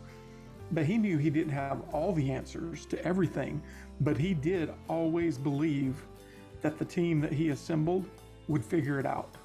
but 0.72 0.86
he 0.86 0.98
knew 0.98 1.18
he 1.18 1.32
didn't 1.32 1.54
have 1.54 1.82
all 1.92 2.14
the 2.14 2.32
answers 2.32 2.86
to 2.88 3.04
everything. 3.04 3.64
But 4.02 4.18
he 4.18 4.34
did 4.34 4.74
always 4.88 5.38
believe 5.38 6.04
that 6.62 6.78
the 6.78 6.86
team 6.86 7.22
that 7.22 7.32
he 7.32 7.50
assembled 7.50 8.06
would 8.48 8.64
figure 8.64 9.00
it 9.00 9.06
out. 9.06 9.36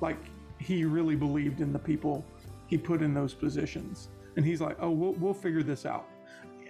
Like 0.00 0.18
he 0.58 0.84
really 0.84 1.16
believed 1.16 1.60
in 1.60 1.72
the 1.72 1.78
people 1.78 2.24
he 2.66 2.78
put 2.78 3.02
in 3.02 3.14
those 3.14 3.34
positions. 3.34 4.08
And 4.36 4.44
he's 4.44 4.60
like, 4.60 4.76
oh, 4.80 4.90
we'll, 4.90 5.12
we'll 5.14 5.34
figure 5.34 5.62
this 5.62 5.84
out. 5.86 6.08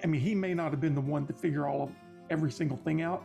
I 0.03 0.07
mean, 0.07 0.21
he 0.21 0.35
may 0.35 0.55
not 0.55 0.71
have 0.71 0.81
been 0.81 0.95
the 0.95 1.01
one 1.01 1.27
to 1.27 1.33
figure 1.33 1.69
all 1.69 1.85
of 1.85 1.91
every 2.31 2.51
single 2.51 2.77
thing 2.79 3.03
out. 3.03 3.25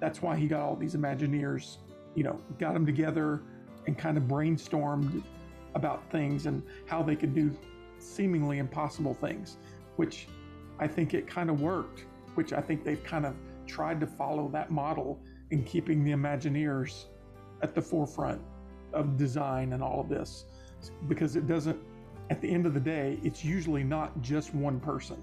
That's 0.00 0.22
why 0.22 0.36
he 0.36 0.46
got 0.46 0.60
all 0.60 0.76
these 0.76 0.94
Imagineers 0.94 1.78
you 2.18 2.24
know, 2.24 2.40
got 2.58 2.74
them 2.74 2.84
together 2.84 3.42
and 3.86 3.96
kind 3.96 4.16
of 4.16 4.24
brainstormed 4.24 5.22
about 5.76 6.10
things 6.10 6.46
and 6.46 6.64
how 6.86 7.00
they 7.00 7.14
could 7.14 7.32
do 7.32 7.56
seemingly 8.00 8.58
impossible 8.58 9.14
things, 9.14 9.56
which 9.94 10.26
I 10.80 10.88
think 10.88 11.14
it 11.14 11.28
kind 11.28 11.48
of 11.48 11.60
worked, 11.60 12.06
which 12.38 12.52
I 12.52 12.60
think 12.60 12.84
they've 12.84 13.02
kind 13.02 13.26
of 13.26 13.34
tried 13.66 13.98
to 13.98 14.06
follow 14.06 14.48
that 14.52 14.70
model 14.70 15.20
in 15.50 15.64
keeping 15.64 16.04
the 16.04 16.12
Imagineers 16.12 17.06
at 17.62 17.74
the 17.74 17.82
forefront 17.82 18.40
of 18.92 19.16
design 19.16 19.72
and 19.72 19.82
all 19.82 20.00
of 20.00 20.08
this 20.08 20.44
because 21.08 21.34
it 21.34 21.48
doesn't, 21.48 21.76
at 22.30 22.40
the 22.40 22.48
end 22.48 22.64
of 22.64 22.74
the 22.74 22.84
day, 22.96 23.18
it's 23.24 23.44
usually 23.44 23.82
not 23.82 24.22
just 24.22 24.54
one 24.54 24.78
person. 24.78 25.20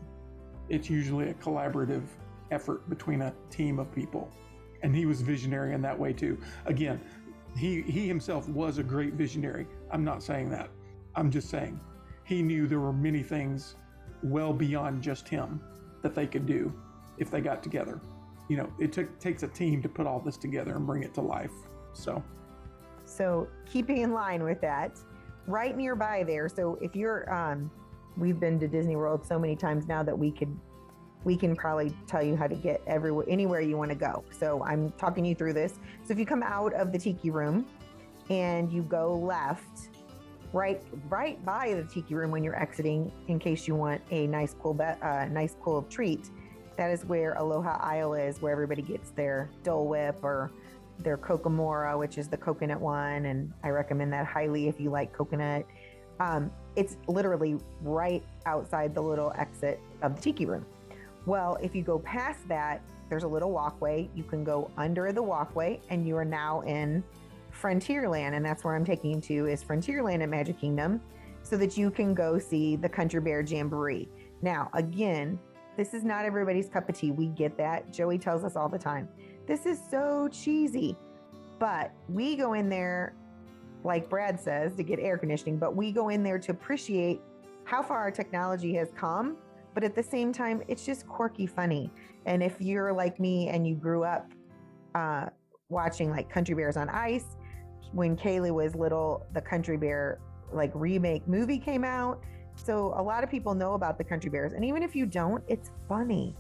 It's 0.68 0.90
usually 0.90 1.30
a 1.30 1.34
collaborative 1.36 2.04
effort 2.52 2.90
between 2.90 3.22
a 3.22 3.34
team 3.50 3.80
of 3.80 3.96
people 3.96 4.30
and 4.84 4.94
he 4.94 5.06
was 5.06 5.22
visionary 5.22 5.74
in 5.74 5.82
that 5.84 5.98
way 5.98 6.12
too. 6.12 6.38
Again, 6.66 7.00
he 7.58 7.82
he 7.84 8.10
himself 8.10 8.50
was 8.50 8.78
a 8.78 8.84
great 8.84 9.14
visionary. 9.14 9.68
I'm 9.90 10.04
not 10.04 10.22
saying 10.22 10.50
that. 10.50 10.70
I'm 11.16 11.32
just 11.32 11.50
saying 11.50 11.80
he 12.26 12.44
knew 12.44 12.68
there 12.68 12.82
were 12.82 12.92
many 13.10 13.24
things 13.24 13.78
well 14.22 14.52
beyond 14.52 15.02
just 15.02 15.30
him 15.30 15.62
that 16.02 16.14
they 16.14 16.28
could 16.28 16.46
do 16.46 16.74
if 17.18 17.32
they 17.32 17.42
got 17.42 17.64
together. 17.64 18.02
You 18.48 18.58
know, 18.58 18.72
it 18.80 18.94
took, 18.94 19.20
takes 19.20 19.44
a 19.44 19.48
team 19.48 19.82
to 19.82 19.90
put 19.90 20.06
all 20.06 20.20
this 20.20 20.38
together 20.38 20.76
and 20.76 20.86
bring 20.86 21.04
it 21.04 21.14
to 21.16 21.22
life. 21.22 21.52
So, 21.94 22.24
so 23.06 23.48
keeping 23.66 23.98
in 23.98 24.14
line 24.14 24.44
with 24.44 24.62
that, 24.62 25.00
right 25.48 25.76
nearby 25.76 26.24
there. 26.24 26.48
So 26.50 26.78
if 26.82 26.96
you're, 26.96 27.34
um, 27.34 27.72
we've 28.18 28.40
been 28.40 28.60
to 28.60 28.68
Disney 28.68 28.96
World 28.96 29.26
so 29.26 29.40
many 29.40 29.56
times 29.56 29.88
now 29.88 30.04
that 30.04 30.18
we 30.18 30.32
could 30.32 30.56
we 31.26 31.36
can 31.36 31.56
probably 31.56 31.92
tell 32.08 32.24
you 32.24 32.36
how 32.38 32.48
to 32.48 32.56
get 32.56 32.82
everywhere, 32.88 33.26
anywhere 33.28 33.60
you 33.60 33.76
want 33.76 33.90
to 33.90 33.96
go. 33.96 34.24
So 34.30 34.64
I'm 34.64 34.92
talking 34.92 35.26
you 35.26 35.36
through 35.36 35.54
this. 35.54 35.80
So 36.04 36.14
if 36.14 36.20
you 36.20 36.26
come 36.26 36.44
out 36.44 36.72
of 36.74 36.92
the 36.92 37.00
tiki 37.00 37.32
room 37.32 37.66
and 38.30 38.72
you 38.72 38.84
go 38.84 39.16
left, 39.16 39.90
right, 40.54 40.84
right 41.10 41.44
by 41.44 41.74
the 41.74 41.84
tiki 41.84 42.14
room 42.14 42.30
when 42.30 42.44
you're 42.44 42.60
exiting, 42.62 43.12
in 43.28 43.40
case 43.40 43.68
you 43.68 43.76
want 43.76 44.02
a 44.12 44.28
nice 44.28 44.56
cool, 44.62 44.76
be- 44.76 44.84
uh, 44.84 45.26
nice 45.26 45.56
cool 45.60 45.82
treat, 45.90 46.30
that 46.78 46.92
is 46.92 47.06
where 47.06 47.34
Aloha 47.34 47.78
Isle 47.82 48.14
is, 48.16 48.42
where 48.42 48.52
everybody 48.52 48.82
gets 48.82 49.12
their 49.12 49.50
Dole 49.64 49.88
Whip 49.88 50.18
or 50.24 50.52
their 51.00 51.18
Kakamora, 51.18 51.98
which 51.98 52.18
is 52.18 52.28
the 52.28 52.38
coconut 52.38 52.80
one, 52.80 53.26
and 53.26 53.52
I 53.64 53.70
recommend 53.70 54.14
that 54.14 54.26
highly 54.26 54.68
if 54.68 54.80
you 54.80 54.90
like 54.90 55.14
coconut. 55.14 55.66
Um, 56.20 56.52
it's 56.76 56.98
literally 57.08 57.58
right 57.82 58.24
outside 58.46 58.94
the 58.96 59.02
little 59.02 59.34
exit 59.38 59.80
of 60.02 60.16
the 60.16 60.22
tiki 60.22 60.46
room. 60.46 60.66
Well, 61.26 61.58
if 61.62 61.76
you 61.76 61.82
go 61.82 62.00
past 62.00 62.48
that, 62.48 62.82
there's 63.10 63.24
a 63.24 63.28
little 63.28 63.52
walkway. 63.52 64.10
You 64.16 64.24
can 64.24 64.44
go 64.44 64.72
under 64.78 65.12
the 65.12 65.24
walkway 65.24 65.82
and 65.90 66.08
you 66.08 66.16
are 66.18 66.26
now 66.26 66.62
in 66.62 67.04
Frontierland. 67.52 68.36
And 68.36 68.46
that's 68.46 68.64
where 68.64 68.76
I'm 68.76 68.86
taking 68.86 69.16
you 69.16 69.22
to 69.22 69.48
is 69.48 69.64
Frontierland 69.64 70.22
at 70.22 70.30
Magic 70.30 70.60
Kingdom 70.60 71.02
so 71.44 71.58
that 71.58 71.78
you 71.78 71.92
can 71.92 72.14
go 72.14 72.40
see 72.40 72.76
the 72.76 72.90
Country 72.90 73.22
Bear 73.22 73.42
Jamboree. 73.42 74.08
Now, 74.42 74.70
again, 74.74 75.40
this 75.78 75.94
is 75.94 76.04
not 76.04 76.26
everybody's 76.26 76.70
cup 76.70 76.90
of 76.90 76.98
tea. 76.98 77.12
We 77.12 77.28
get 77.28 77.58
that. 77.58 77.92
Joey 77.92 78.18
tells 78.18 78.44
us 78.44 78.56
all 78.56 78.70
the 78.70 78.80
time. 78.80 79.08
This 79.48 79.66
is 79.66 79.80
so 79.90 80.28
cheesy. 80.32 80.98
But 81.60 81.94
we 82.10 82.36
go 82.36 82.54
in 82.54 82.70
there, 82.70 83.16
like 83.84 84.10
Brad 84.10 84.40
says, 84.40 84.76
to 84.76 84.84
get 84.84 85.00
air 85.00 85.18
conditioning, 85.18 85.58
but 85.58 85.76
we 85.76 85.92
go 85.92 86.10
in 86.10 86.24
there 86.24 86.40
to 86.40 86.52
appreciate 86.52 87.22
how 87.64 87.82
far 87.82 88.00
our 88.00 88.12
technology 88.12 88.74
has 88.76 88.90
come 88.96 89.38
but 89.76 89.84
at 89.84 89.94
the 89.94 90.02
same 90.02 90.32
time, 90.32 90.64
it's 90.70 90.86
just 90.86 91.06
quirky 91.06 91.46
funny. 91.46 91.92
And 92.26 92.42
if 92.42 92.56
you're 92.60 92.94
like 92.94 93.20
me 93.20 93.50
and 93.50 93.68
you 93.68 93.76
grew 93.76 94.06
up 94.06 94.32
uh, 94.96 95.28
watching 95.68 96.10
like 96.10 96.30
Country 96.30 96.56
Bears 96.56 96.78
on 96.78 96.90
Ice, 96.90 97.36
when 97.92 98.16
Kaylee 98.16 98.54
was 98.54 98.74
little, 98.74 99.28
the 99.34 99.42
Country 99.42 99.76
Bear 99.78 100.20
like 100.52 100.72
remake 100.74 101.28
movie 101.28 101.60
came 101.60 101.84
out. 101.84 102.24
So 102.56 102.94
a 102.98 103.02
lot 103.02 103.24
of 103.24 103.30
people 103.30 103.54
know 103.54 103.74
about 103.74 103.98
the 103.98 104.04
Country 104.04 104.30
Bears. 104.30 104.54
And 104.54 104.64
even 104.64 104.84
if 104.84 104.96
you 104.96 105.06
don't, 105.06 105.44
it's 105.48 105.72
funny. 105.88 106.36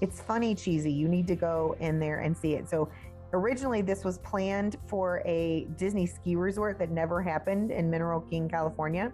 It's 0.00 0.20
funny, 0.20 0.54
cheesy. 0.54 0.92
You 0.92 1.08
need 1.08 1.26
to 1.28 1.36
go 1.36 1.76
in 1.80 1.98
there 1.98 2.20
and 2.20 2.36
see 2.36 2.54
it. 2.54 2.68
So 2.68 2.88
originally, 3.32 3.82
this 3.82 4.04
was 4.04 4.18
planned 4.18 4.76
for 4.86 5.22
a 5.26 5.66
Disney 5.76 6.06
ski 6.06 6.36
resort 6.36 6.78
that 6.78 6.90
never 6.90 7.22
happened 7.22 7.70
in 7.70 7.90
Mineral 7.90 8.20
King, 8.20 8.48
California. 8.48 9.12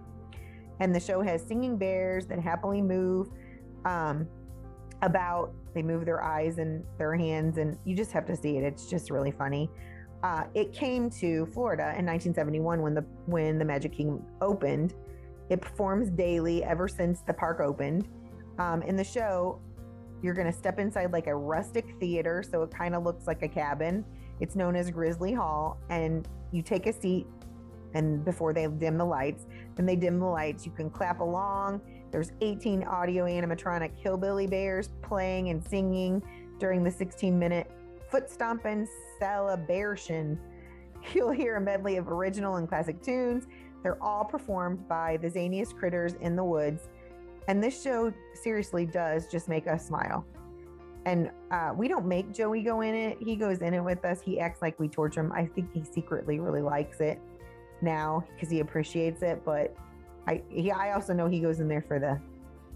And 0.81 0.95
the 0.95 1.01
show 1.01 1.23
has 1.23 1.43
singing 1.43 1.77
bears 1.77 2.27
that 2.27 2.39
happily 2.39 2.83
move 2.83 3.29
um, 3.85 4.27
about 5.03 5.53
they 5.75 5.83
move 5.83 6.07
their 6.07 6.23
eyes 6.23 6.59
and 6.59 6.83
their 6.97 7.15
hands, 7.15 7.59
and 7.59 7.79
you 7.85 7.95
just 7.95 8.13
have 8.13 8.25
to 8.27 8.37
see 8.37 8.57
it. 8.57 8.65
It's 8.65 8.89
just 8.89 9.11
really 9.11 9.31
funny. 9.31 9.71
Uh, 10.23 10.45
it 10.55 10.73
came 10.73 11.11
to 11.11 11.47
Florida 11.53 11.95
in 11.99 12.07
1971 12.07 12.81
when 12.81 12.95
the 12.95 13.03
when 13.27 13.59
the 13.59 13.65
Magic 13.65 13.93
Kingdom 13.93 14.25
opened. 14.41 14.95
It 15.49 15.61
performs 15.61 16.11
daily 16.11 16.65
ever 16.65 16.89
since 16.89 17.21
the 17.21 17.33
park 17.33 17.61
opened. 17.61 18.09
Um, 18.59 18.83
in 18.83 18.97
the 18.97 19.05
show, 19.05 19.61
You're 20.23 20.35
going 20.35 20.51
to 20.51 20.59
step 20.59 20.79
inside 20.79 21.13
like 21.13 21.27
a 21.27 21.37
rustic 21.37 21.85
theater, 22.01 22.43
so 22.43 22.63
it 22.63 22.71
kind 22.71 22.95
of 22.95 23.05
looks 23.05 23.27
like 23.27 23.43
a 23.43 23.49
cabin. 23.49 24.05
It's 24.41 24.57
known 24.57 24.75
as 24.75 24.91
Grizzly 24.91 25.33
Hall, 25.33 25.79
and 25.91 26.27
you 26.53 26.63
take 26.63 26.87
a 26.87 26.93
seat 26.93 27.27
and 27.95 28.25
before 28.25 28.53
they 28.53 28.67
dim 28.67 28.99
the 28.99 29.05
lights, 29.05 29.47
then 29.75 29.87
they 29.87 29.97
dim 29.97 30.19
the 30.19 30.27
lights. 30.27 30.67
You 30.67 30.73
can 30.73 30.91
clap 30.91 31.21
along. 31.21 31.81
There's 32.11 32.33
18 32.41 32.85
audio 32.85 33.25
animatronic 33.25 33.97
hillbilly 33.97 34.47
bears 34.47 34.91
playing 35.03 35.49
and 35.49 35.67
singing 35.67 36.23
during 36.59 36.85
the 36.85 36.91
16 36.91 37.39
minute 37.39 37.71
foot 38.11 38.31
stomping 38.31 38.87
celebration. 39.19 40.39
You'll 41.15 41.31
hear 41.31 41.57
a 41.57 41.61
medley 41.61 41.97
of 41.97 42.09
original 42.09 42.57
and 42.57 42.69
classic 42.69 43.03
tunes. 43.03 43.47
They're 43.87 44.03
all 44.03 44.25
performed 44.25 44.89
by 44.89 45.17
the 45.19 45.29
zaniest 45.29 45.77
critters 45.77 46.15
in 46.15 46.35
the 46.35 46.43
woods. 46.43 46.89
And 47.47 47.63
this 47.63 47.81
show 47.81 48.13
seriously 48.35 48.85
does 48.85 49.29
just 49.31 49.49
make 49.49 49.69
us 49.69 49.87
smile. 49.87 50.27
And 51.05 51.31
uh, 51.53 51.71
we 51.73 51.87
don't 51.87 52.05
make 52.05 52.35
Joey 52.35 52.65
go 52.65 52.81
in 52.81 52.97
it. 52.97 53.17
He 53.21 53.37
goes 53.37 53.59
in 53.59 53.75
it 53.75 53.81
with 53.81 54.05
us. 54.05 54.21
He 54.21 54.41
acts 54.41 54.61
like 54.61 54.81
we 54.81 54.89
torture 54.89 55.21
him. 55.21 55.31
I 55.31 55.47
think 55.47 55.73
he 55.73 55.85
secretly 55.85 56.41
really 56.41 56.63
likes 56.63 56.99
it 56.99 57.21
now 57.81 58.25
because 58.35 58.51
he 58.51 58.59
appreciates 58.59 59.23
it. 59.23 59.45
But 59.45 59.73
I, 60.27 60.43
he, 60.49 60.73
I 60.73 60.93
also 60.95 61.13
know 61.13 61.29
he 61.29 61.39
goes 61.39 61.61
in 61.61 61.69
there 61.69 61.85
for 61.87 62.01
the 62.01 62.21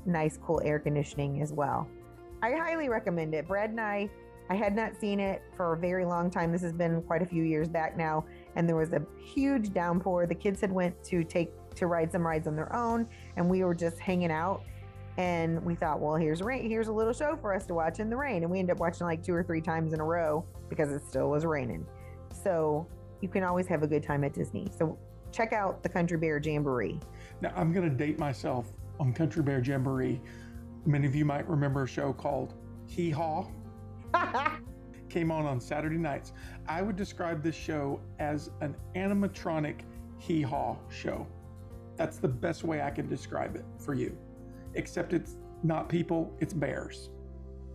nice, 0.07 0.39
cool 0.41 0.63
air 0.65 0.79
conditioning 0.79 1.43
as 1.43 1.53
well. 1.53 1.89
I 2.41 2.53
highly 2.53 2.89
recommend 2.89 3.35
it. 3.35 3.49
Brad 3.49 3.71
and 3.71 3.81
I, 3.81 4.09
I 4.49 4.55
had 4.55 4.77
not 4.77 4.93
seen 5.01 5.19
it 5.19 5.43
for 5.57 5.73
a 5.73 5.77
very 5.77 6.05
long 6.05 6.31
time. 6.31 6.53
This 6.53 6.63
has 6.63 6.73
been 6.73 7.03
quite 7.03 7.23
a 7.23 7.27
few 7.27 7.43
years 7.43 7.69
back 7.69 7.97
now, 7.97 8.25
and 8.57 8.69
there 8.69 8.77
was 8.77 8.93
a 8.93 9.03
huge 9.19 9.73
downpour. 9.73 10.27
The 10.27 10.35
kids 10.35 10.61
had 10.61 10.73
went 10.73 11.03
to 11.05 11.25
take 11.25 11.53
to 11.77 11.87
ride 11.87 12.11
some 12.13 12.27
rides 12.27 12.47
on 12.47 12.57
their 12.57 12.75
own, 12.75 13.07
and 13.37 13.49
we 13.49 13.65
were 13.65 13.75
just 13.75 13.99
hanging 13.99 14.31
out. 14.31 14.63
And 15.17 15.63
we 15.65 15.75
thought, 15.75 16.01
well, 16.01 16.15
here's 16.15 16.41
rain. 16.41 16.69
Here's 16.69 16.89
a 16.89 16.93
little 16.93 17.13
show 17.13 17.37
for 17.37 17.55
us 17.55 17.67
to 17.67 17.75
watch 17.75 18.01
in 18.01 18.09
the 18.09 18.17
rain. 18.17 18.43
And 18.43 18.51
we 18.51 18.59
ended 18.59 18.77
up 18.77 18.81
watching 18.81 19.07
like 19.07 19.23
two 19.23 19.35
or 19.35 19.43
three 19.43 19.61
times 19.61 19.93
in 19.93 20.01
a 20.01 20.05
row 20.05 20.47
because 20.69 20.91
it 20.93 21.03
still 21.07 21.29
was 21.29 21.45
raining. 21.45 21.85
So 22.33 22.87
you 23.21 23.29
can 23.29 23.43
always 23.43 23.67
have 23.67 23.83
a 23.83 23.87
good 23.87 24.03
time 24.03 24.25
at 24.25 24.33
Disney. 24.33 24.69
So 24.79 24.99
check 25.33 25.53
out 25.53 25.83
the 25.83 25.89
Country 25.89 26.17
Bear 26.17 26.39
Jamboree. 26.39 26.99
Now, 27.41 27.53
I'm 27.57 27.73
going 27.73 27.89
to 27.89 27.95
date 27.95 28.19
myself 28.19 28.67
on 28.99 29.13
Country 29.13 29.43
Bear 29.43 29.61
Jamboree. 29.61 30.21
Many 30.87 31.07
of 31.07 31.15
you 31.15 31.25
might 31.25 31.47
remember 31.49 31.83
a 31.83 31.89
show 31.89 32.13
called 32.13 32.55
Hee 32.87 33.11
Haw. 33.11 33.47
Came 35.11 35.33
on 35.33 35.45
on 35.45 35.61
Saturday 35.61 35.97
nights. 35.97 36.33
I 36.69 36.83
would 36.83 36.95
describe 36.95 37.43
this 37.43 37.57
show 37.57 38.01
as 38.21 38.51
an 38.61 38.77
animatronic 38.95 39.81
hee 40.19 40.41
haw 40.41 40.77
show. 40.89 41.27
That's 41.97 42.19
the 42.19 42.29
best 42.29 42.63
way 42.63 42.81
I 42.81 42.91
can 42.91 43.09
describe 43.09 43.57
it 43.57 43.65
for 43.77 43.93
you. 43.93 44.17
Except 44.75 45.13
it's 45.13 45.37
not 45.65 45.89
people, 45.89 46.33
it's 46.39 46.55
bears. 46.55 47.11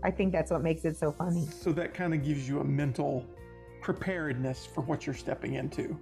I 0.02 0.12
think 0.12 0.32
that's 0.32 0.50
what 0.50 0.64
makes 0.64 0.86
it 0.86 0.96
so 0.96 1.12
funny. 1.12 1.46
So 1.48 1.74
that 1.74 1.94
kind 1.94 2.14
of 2.14 2.24
gives 2.24 2.48
you 2.48 2.62
a 2.62 2.64
mental 2.64 3.26
preparedness 3.82 4.66
for 4.66 4.82
what 4.82 5.06
you're 5.06 5.14
stepping 5.14 5.56
into. 5.56 6.00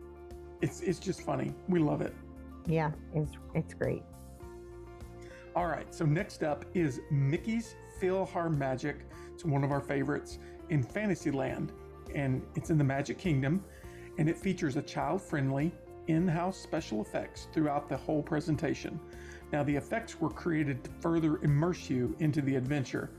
It's 0.62 0.82
it's 0.82 1.00
just 1.00 1.22
funny. 1.22 1.54
We 1.68 1.80
love 1.80 2.02
it. 2.02 2.14
Yeah, 2.68 2.92
it's 3.16 3.32
it's 3.56 3.74
great. 3.74 4.04
All 5.56 5.66
right, 5.66 5.94
so 5.94 6.06
next 6.06 6.44
up 6.44 6.66
is 6.76 7.02
Mickey's 7.12 7.76
PhilharMagic. 8.00 8.98
It's 9.34 9.46
one 9.46 9.64
of 9.64 9.72
our 9.72 9.82
favorites 9.82 10.38
in 10.74 10.82
Fantasyland, 10.82 11.72
and 12.16 12.42
it's 12.56 12.72
in 12.72 12.80
the 12.80 12.84
Magic 12.84 13.20
Kingdom, 13.20 13.64
and 14.18 14.28
it 14.28 14.36
features 14.36 14.76
a 14.76 14.82
child-friendly 14.82 15.72
in-house 16.08 16.58
special 16.58 17.00
effects 17.00 17.48
throughout 17.54 17.88
the 17.88 17.96
whole 17.96 18.24
presentation. 18.24 19.00
Now, 19.52 19.62
the 19.62 19.76
effects 19.76 20.20
were 20.20 20.32
created 20.32 20.84
to 20.84 20.90
further 21.00 21.38
immerse 21.44 21.92
you 21.92 22.16
into 22.20 22.42
the 22.42 22.56
adventure, 22.56 23.12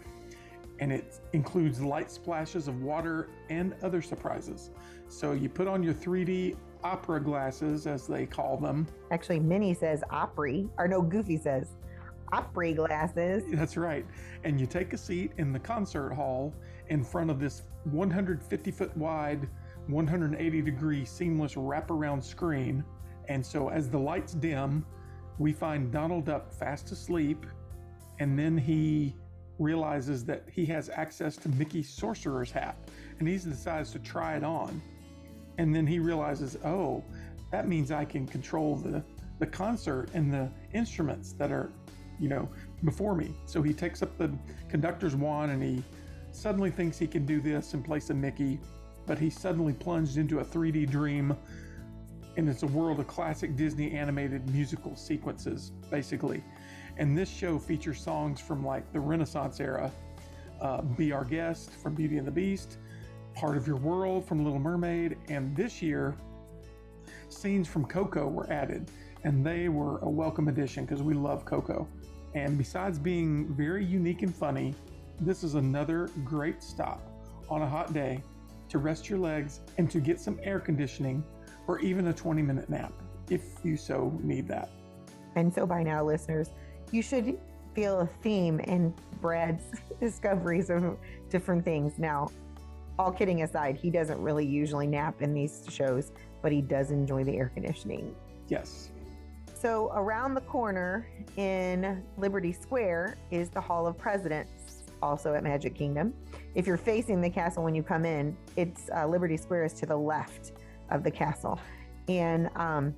and 0.80 0.92
it 0.92 1.20
includes 1.32 1.80
light 1.80 2.10
splashes 2.10 2.66
of 2.66 2.82
water 2.82 3.28
and 3.48 3.76
other 3.84 4.02
surprises. 4.02 4.70
So 5.08 5.30
you 5.30 5.48
put 5.48 5.68
on 5.68 5.80
your 5.80 5.94
3D 5.94 6.56
opera 6.82 7.20
glasses, 7.20 7.86
as 7.86 8.08
they 8.08 8.26
call 8.26 8.56
them. 8.56 8.88
Actually, 9.12 9.38
Minnie 9.38 9.74
says 9.74 10.02
Opry, 10.10 10.68
or 10.76 10.88
no, 10.88 11.00
Goofy 11.00 11.36
says 11.36 11.68
Opry 12.32 12.74
glasses. 12.74 13.44
That's 13.52 13.76
right. 13.76 14.04
And 14.42 14.60
you 14.60 14.66
take 14.66 14.92
a 14.92 14.98
seat 14.98 15.30
in 15.38 15.52
the 15.52 15.60
concert 15.60 16.12
hall 16.12 16.52
in 16.88 17.04
front 17.04 17.30
of 17.30 17.40
this 17.40 17.62
150 17.84 18.70
foot 18.70 18.96
wide, 18.96 19.48
180 19.88 20.62
degree 20.62 21.04
seamless 21.04 21.54
wraparound 21.54 22.22
screen. 22.22 22.84
And 23.28 23.44
so 23.44 23.68
as 23.68 23.88
the 23.88 23.98
lights 23.98 24.34
dim, 24.34 24.84
we 25.38 25.52
find 25.52 25.90
Donald 25.90 26.26
Duck 26.26 26.52
fast 26.52 26.92
asleep, 26.92 27.46
and 28.18 28.38
then 28.38 28.56
he 28.56 29.16
realizes 29.58 30.24
that 30.24 30.44
he 30.50 30.64
has 30.66 30.88
access 30.90 31.36
to 31.36 31.48
Mickey's 31.50 31.88
sorcerer's 31.88 32.50
hat, 32.50 32.76
and 33.18 33.28
he 33.28 33.36
decides 33.36 33.90
to 33.92 33.98
try 33.98 34.36
it 34.36 34.44
on. 34.44 34.80
And 35.58 35.74
then 35.74 35.86
he 35.86 35.98
realizes, 35.98 36.56
oh, 36.64 37.04
that 37.50 37.68
means 37.68 37.90
I 37.90 38.04
can 38.04 38.26
control 38.26 38.76
the, 38.76 39.02
the 39.38 39.46
concert 39.46 40.08
and 40.14 40.32
the 40.32 40.50
instruments 40.72 41.32
that 41.32 41.52
are, 41.52 41.72
you 42.18 42.28
know, 42.28 42.48
before 42.84 43.14
me. 43.14 43.32
So 43.46 43.62
he 43.62 43.72
takes 43.72 44.02
up 44.02 44.16
the 44.18 44.32
conductor's 44.68 45.14
wand 45.14 45.52
and 45.52 45.62
he 45.62 45.82
suddenly 46.34 46.70
thinks 46.70 46.98
he 46.98 47.06
can 47.06 47.24
do 47.24 47.40
this 47.40 47.74
in 47.74 47.82
place 47.82 48.10
of 48.10 48.16
Mickey, 48.16 48.60
but 49.06 49.18
he's 49.18 49.38
suddenly 49.38 49.72
plunged 49.72 50.18
into 50.18 50.40
a 50.40 50.44
3D 50.44 50.90
dream 50.90 51.36
and 52.36 52.48
it's 52.48 52.62
a 52.62 52.66
world 52.68 52.98
of 52.98 53.06
classic 53.06 53.56
Disney 53.56 53.92
animated 53.92 54.48
musical 54.50 54.96
sequences, 54.96 55.70
basically. 55.90 56.42
And 56.96 57.16
this 57.16 57.28
show 57.28 57.58
features 57.58 58.00
songs 58.00 58.40
from 58.40 58.64
like 58.64 58.90
the 58.92 59.00
Renaissance 59.00 59.60
era, 59.60 59.90
uh, 60.60 60.82
Be 60.82 61.12
Our 61.12 61.24
Guest 61.24 61.70
from 61.70 61.94
Beauty 61.94 62.18
and 62.18 62.26
the 62.26 62.32
Beast, 62.32 62.78
Part 63.34 63.56
of 63.56 63.66
Your 63.66 63.76
World 63.76 64.26
from 64.26 64.44
Little 64.44 64.58
Mermaid, 64.58 65.16
and 65.28 65.56
this 65.56 65.82
year, 65.82 66.16
scenes 67.28 67.68
from 67.68 67.84
Coco 67.84 68.28
were 68.28 68.50
added, 68.50 68.90
and 69.24 69.44
they 69.44 69.68
were 69.68 69.98
a 70.00 70.08
welcome 70.08 70.48
addition 70.48 70.84
because 70.84 71.02
we 71.02 71.14
love 71.14 71.44
Coco. 71.44 71.88
And 72.34 72.58
besides 72.58 72.98
being 72.98 73.54
very 73.54 73.84
unique 73.84 74.22
and 74.22 74.34
funny, 74.34 74.74
this 75.20 75.44
is 75.44 75.54
another 75.54 76.10
great 76.24 76.62
stop 76.62 77.00
on 77.48 77.62
a 77.62 77.66
hot 77.66 77.92
day 77.92 78.22
to 78.68 78.78
rest 78.78 79.08
your 79.08 79.18
legs 79.18 79.60
and 79.78 79.90
to 79.90 80.00
get 80.00 80.20
some 80.20 80.38
air 80.42 80.58
conditioning 80.58 81.22
or 81.66 81.78
even 81.80 82.08
a 82.08 82.12
20 82.12 82.42
minute 82.42 82.68
nap 82.68 82.92
if 83.30 83.42
you 83.62 83.76
so 83.76 84.18
need 84.22 84.48
that. 84.48 84.68
And 85.36 85.52
so 85.52 85.66
by 85.66 85.82
now, 85.82 86.04
listeners, 86.04 86.50
you 86.90 87.02
should 87.02 87.38
feel 87.74 88.00
a 88.00 88.06
theme 88.22 88.60
in 88.60 88.94
Brad's 89.20 89.64
discoveries 90.00 90.70
of 90.70 90.96
different 91.30 91.64
things. 91.64 91.98
Now, 91.98 92.28
all 92.98 93.10
kidding 93.10 93.42
aside, 93.42 93.76
he 93.76 93.90
doesn't 93.90 94.20
really 94.20 94.46
usually 94.46 94.86
nap 94.86 95.20
in 95.22 95.34
these 95.34 95.64
shows, 95.68 96.12
but 96.42 96.52
he 96.52 96.60
does 96.60 96.90
enjoy 96.90 97.24
the 97.24 97.36
air 97.36 97.50
conditioning. 97.52 98.14
Yes. 98.48 98.90
So, 99.54 99.90
around 99.94 100.34
the 100.34 100.42
corner 100.42 101.08
in 101.36 102.04
Liberty 102.18 102.52
Square 102.52 103.16
is 103.30 103.48
the 103.48 103.60
Hall 103.60 103.86
of 103.86 103.96
Presidents, 103.96 104.53
also 105.04 105.34
at 105.34 105.44
Magic 105.44 105.74
Kingdom. 105.74 106.14
If 106.54 106.66
you're 106.66 106.76
facing 106.76 107.20
the 107.20 107.30
castle 107.30 107.62
when 107.62 107.74
you 107.74 107.82
come 107.82 108.04
in, 108.04 108.36
it's 108.56 108.88
uh, 108.96 109.06
Liberty 109.06 109.36
Square 109.36 109.66
is 109.66 109.72
to 109.74 109.86
the 109.86 109.96
left 109.96 110.52
of 110.90 111.04
the 111.04 111.10
castle. 111.10 111.60
And 112.08 112.50
um, 112.56 112.94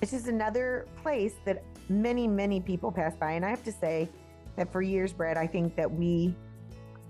it's 0.00 0.10
just 0.10 0.26
another 0.26 0.88
place 1.02 1.34
that 1.44 1.62
many, 1.88 2.26
many 2.26 2.60
people 2.60 2.90
pass 2.90 3.14
by. 3.14 3.32
And 3.32 3.44
I 3.44 3.50
have 3.50 3.62
to 3.64 3.72
say 3.72 4.08
that 4.56 4.72
for 4.72 4.82
years, 4.82 5.12
Brad, 5.12 5.36
I 5.36 5.46
think 5.46 5.76
that 5.76 5.90
we, 5.90 6.34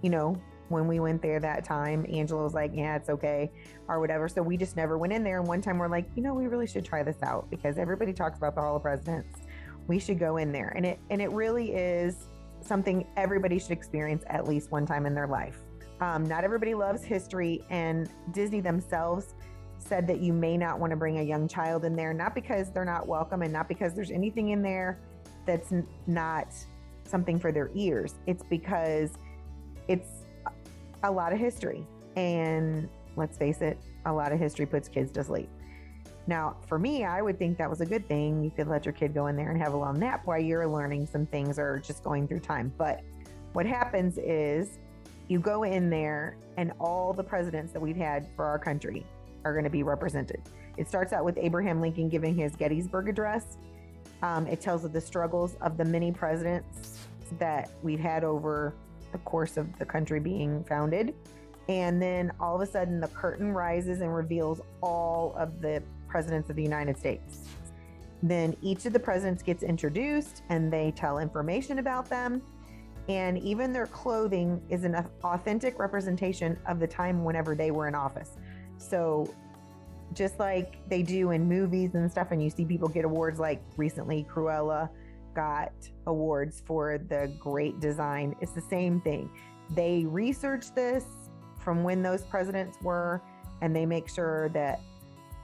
you 0.03 0.11
know, 0.11 0.37
when 0.69 0.89
we 0.89 1.01
went 1.01 1.23
there 1.23 1.39
that 1.39 1.65
time, 1.65 2.07
Angela 2.11 2.43
was 2.43 2.55
like, 2.55 2.73
yeah, 2.75 2.97
it's 2.97 3.11
okay, 3.11 3.51
or 3.89 4.01
whatever. 4.01 4.29
So 4.29 4.43
we 4.43 4.57
just 4.57 4.77
never 4.77 4.97
went 4.97 5.13
in 5.13 5.23
there. 5.23 5.39
And 5.39 5.47
one 5.47 5.61
time 5.61 5.79
we're 5.79 5.89
like, 5.89 6.07
you 6.17 6.23
know, 6.23 6.35
we 6.35 6.47
really 6.47 6.67
should 6.67 6.85
try 6.85 7.03
this 7.03 7.23
out 7.23 7.51
because 7.51 7.79
everybody 7.79 8.13
talks 8.13 8.39
about 8.39 8.55
the 8.55 8.63
Hall 8.63 8.77
of 8.77 8.83
Presidents. 8.83 9.41
We 9.87 9.99
should 9.99 10.19
go 10.19 10.39
in 10.39 10.51
there. 10.51 10.73
And 10.75 10.87
it 10.87 10.99
and 11.11 11.21
it 11.21 11.31
really 11.31 11.73
is 11.73 12.29
something 12.65 13.07
everybody 13.17 13.59
should 13.59 13.73
experience 13.73 14.25
at 14.29 14.47
least 14.47 14.71
one 14.71 14.87
time 14.87 15.07
in 15.07 15.15
their 15.15 15.27
life. 15.27 15.59
Um, 16.01 16.25
not 16.25 16.43
everybody 16.45 16.75
loves 16.75 17.05
history, 17.05 17.63
and 17.71 18.11
Disney 18.33 18.61
themselves 18.61 19.35
said 19.79 20.07
that 20.07 20.21
you 20.21 20.33
may 20.33 20.57
not 20.57 20.79
want 20.79 20.91
to 20.91 20.97
bring 20.97 21.19
a 21.19 21.23
young 21.23 21.49
child 21.49 21.85
in 21.85 21.95
there, 21.95 22.13
not 22.13 22.35
because 22.35 22.71
they're 22.71 22.85
not 22.85 23.07
welcome 23.07 23.43
and 23.43 23.53
not 23.53 23.69
because 23.69 23.95
there's 23.95 24.11
anything 24.11 24.51
in 24.51 24.63
there 24.63 24.99
that's 25.47 25.73
n- 25.73 25.87
not 26.07 26.55
something 27.05 27.39
for 27.39 27.53
their 27.53 27.71
ears. 27.75 28.15
It's 28.27 28.43
because 28.45 29.11
it's 29.89 30.25
a 31.03 31.11
lot 31.11 31.33
of 31.33 31.39
history. 31.39 31.87
And 32.17 32.89
let's 33.17 33.37
face 33.37 33.61
it, 33.61 33.79
a 34.07 34.13
lot 34.13 34.33
of 34.33 34.39
history 34.39 34.67
puts 34.67 34.89
kids 34.89 35.13
to 35.13 35.25
sleep. 35.25 35.49
Now, 36.27 36.57
for 36.69 36.79
me, 36.79 37.05
I 37.05 37.21
would 37.21 37.39
think 37.39 37.59
that 37.59 37.69
was 37.69 37.81
a 37.81 37.87
good 37.87 38.07
thing. 38.07 38.45
You 38.45 38.51
could 38.51 38.69
let 38.69 38.85
your 38.85 38.93
kid 38.93 39.13
go 39.13 39.27
in 39.27 39.37
there 39.37 39.51
and 39.51 39.61
have 39.61 39.73
a 39.73 39.77
little 39.77 39.93
nap 39.93 40.23
while 40.25 40.41
you're 40.41 40.67
learning 40.67 41.07
some 41.07 41.27
things 41.27 41.59
or 41.59 41.81
just 41.85 42.05
going 42.05 42.29
through 42.29 42.41
time. 42.41 42.73
But 42.79 43.01
what 43.53 43.67
happens 43.67 44.19
is 44.19 44.79
you 45.29 45.41
go 45.41 45.65
in 45.65 45.91
there, 45.91 46.37
and 46.57 46.73
all 46.79 47.13
the 47.13 47.25
presidents 47.25 47.73
that 47.73 47.81
we've 47.81 47.97
had 47.97 48.27
for 48.37 48.45
our 48.45 48.59
country 48.59 49.05
are 49.45 49.53
going 49.53 49.65
to 49.65 49.71
be 49.71 49.83
represented. 49.83 50.43
It 50.77 50.89
starts 50.89 51.13
out 51.13 51.25
with 51.25 51.37
Abraham 51.39 51.81
Lincoln 51.81 52.09
giving 52.09 52.35
his 52.35 52.55
Gettysburg 52.55 53.09
Address. 53.09 53.57
Um, 54.23 54.47
it 54.47 54.61
tells 54.61 54.85
of 54.85 54.93
the 54.93 55.01
struggles 55.01 55.57
of 55.61 55.77
the 55.77 55.85
many 55.85 56.13
presidents 56.13 56.99
that 57.39 57.71
we've 57.83 58.01
had 58.01 58.25
over 58.25 58.75
the 59.11 59.19
course 59.19 59.57
of 59.57 59.79
the 59.79 59.85
country 59.85 60.21
being 60.21 60.65
founded. 60.65 61.15
And 61.69 62.01
then 62.01 62.33
all 62.41 62.57
of 62.57 62.61
a 62.61 62.71
sudden, 62.71 63.01
the 63.01 63.09
curtain 63.09 63.53
rises 63.53 64.01
and 64.01 64.15
reveals 64.15 64.61
all 64.81 65.35
of 65.37 65.61
the 65.61 65.83
presidents 66.13 66.51
of 66.51 66.57
the 66.57 66.63
United 66.63 66.97
States. 66.99 67.39
Then 68.23 68.55
each 68.61 68.85
of 68.85 68.93
the 68.93 69.01
presidents 69.01 69.43
gets 69.43 69.63
introduced 69.63 70.43
and 70.51 70.73
they 70.73 70.93
tell 70.95 71.19
information 71.19 71.79
about 71.79 72.09
them. 72.09 72.43
And 73.09 73.39
even 73.39 73.73
their 73.73 73.89
clothing 73.89 74.63
is 74.69 74.85
an 74.85 74.95
authentic 75.25 75.79
representation 75.79 76.57
of 76.67 76.79
the 76.79 76.87
time 76.87 77.25
whenever 77.25 77.57
they 77.57 77.73
were 77.73 77.89
in 77.89 77.97
office. 77.97 78.37
So, 78.79 79.35
just 80.13 80.39
like 80.39 80.77
they 80.89 81.03
do 81.03 81.31
in 81.31 81.49
movies 81.49 81.95
and 81.95 82.09
stuff, 82.09 82.29
and 82.31 82.43
you 82.45 82.51
see 82.51 82.67
people 82.67 82.87
get 82.87 83.05
awards 83.07 83.41
like 83.41 83.63
recently, 83.77 84.27
Cruella 84.31 84.91
got 85.35 85.73
awards 86.07 86.63
for 86.67 86.99
the 87.09 87.33
great 87.41 87.81
design. 87.81 88.37
It's 88.43 88.53
the 88.53 88.61
same 88.61 89.01
thing. 89.01 89.31
They 89.71 90.05
research 90.05 90.75
this 90.75 91.07
from 91.59 91.83
when 91.83 92.03
those 92.03 92.23
presidents 92.23 92.77
were, 92.83 93.23
and 93.63 93.75
they 93.75 93.87
make 93.87 94.09
sure 94.09 94.51
that 94.51 94.81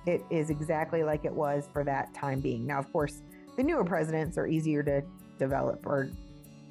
it 0.09 0.25
is 0.31 0.49
exactly 0.49 1.03
like 1.03 1.27
it 1.27 1.33
was 1.33 1.69
for 1.71 1.85
that 1.85 2.15
time 2.15 2.41
being. 2.41 2.67
Now, 2.67 2.79
of 2.79 2.91
course, 2.93 3.21
the 3.57 3.63
newer 3.63 3.85
presidents 3.85 4.39
are 4.39 4.47
easier 4.47 4.83
to 4.83 5.03
develop 5.39 5.87
or 5.87 6.09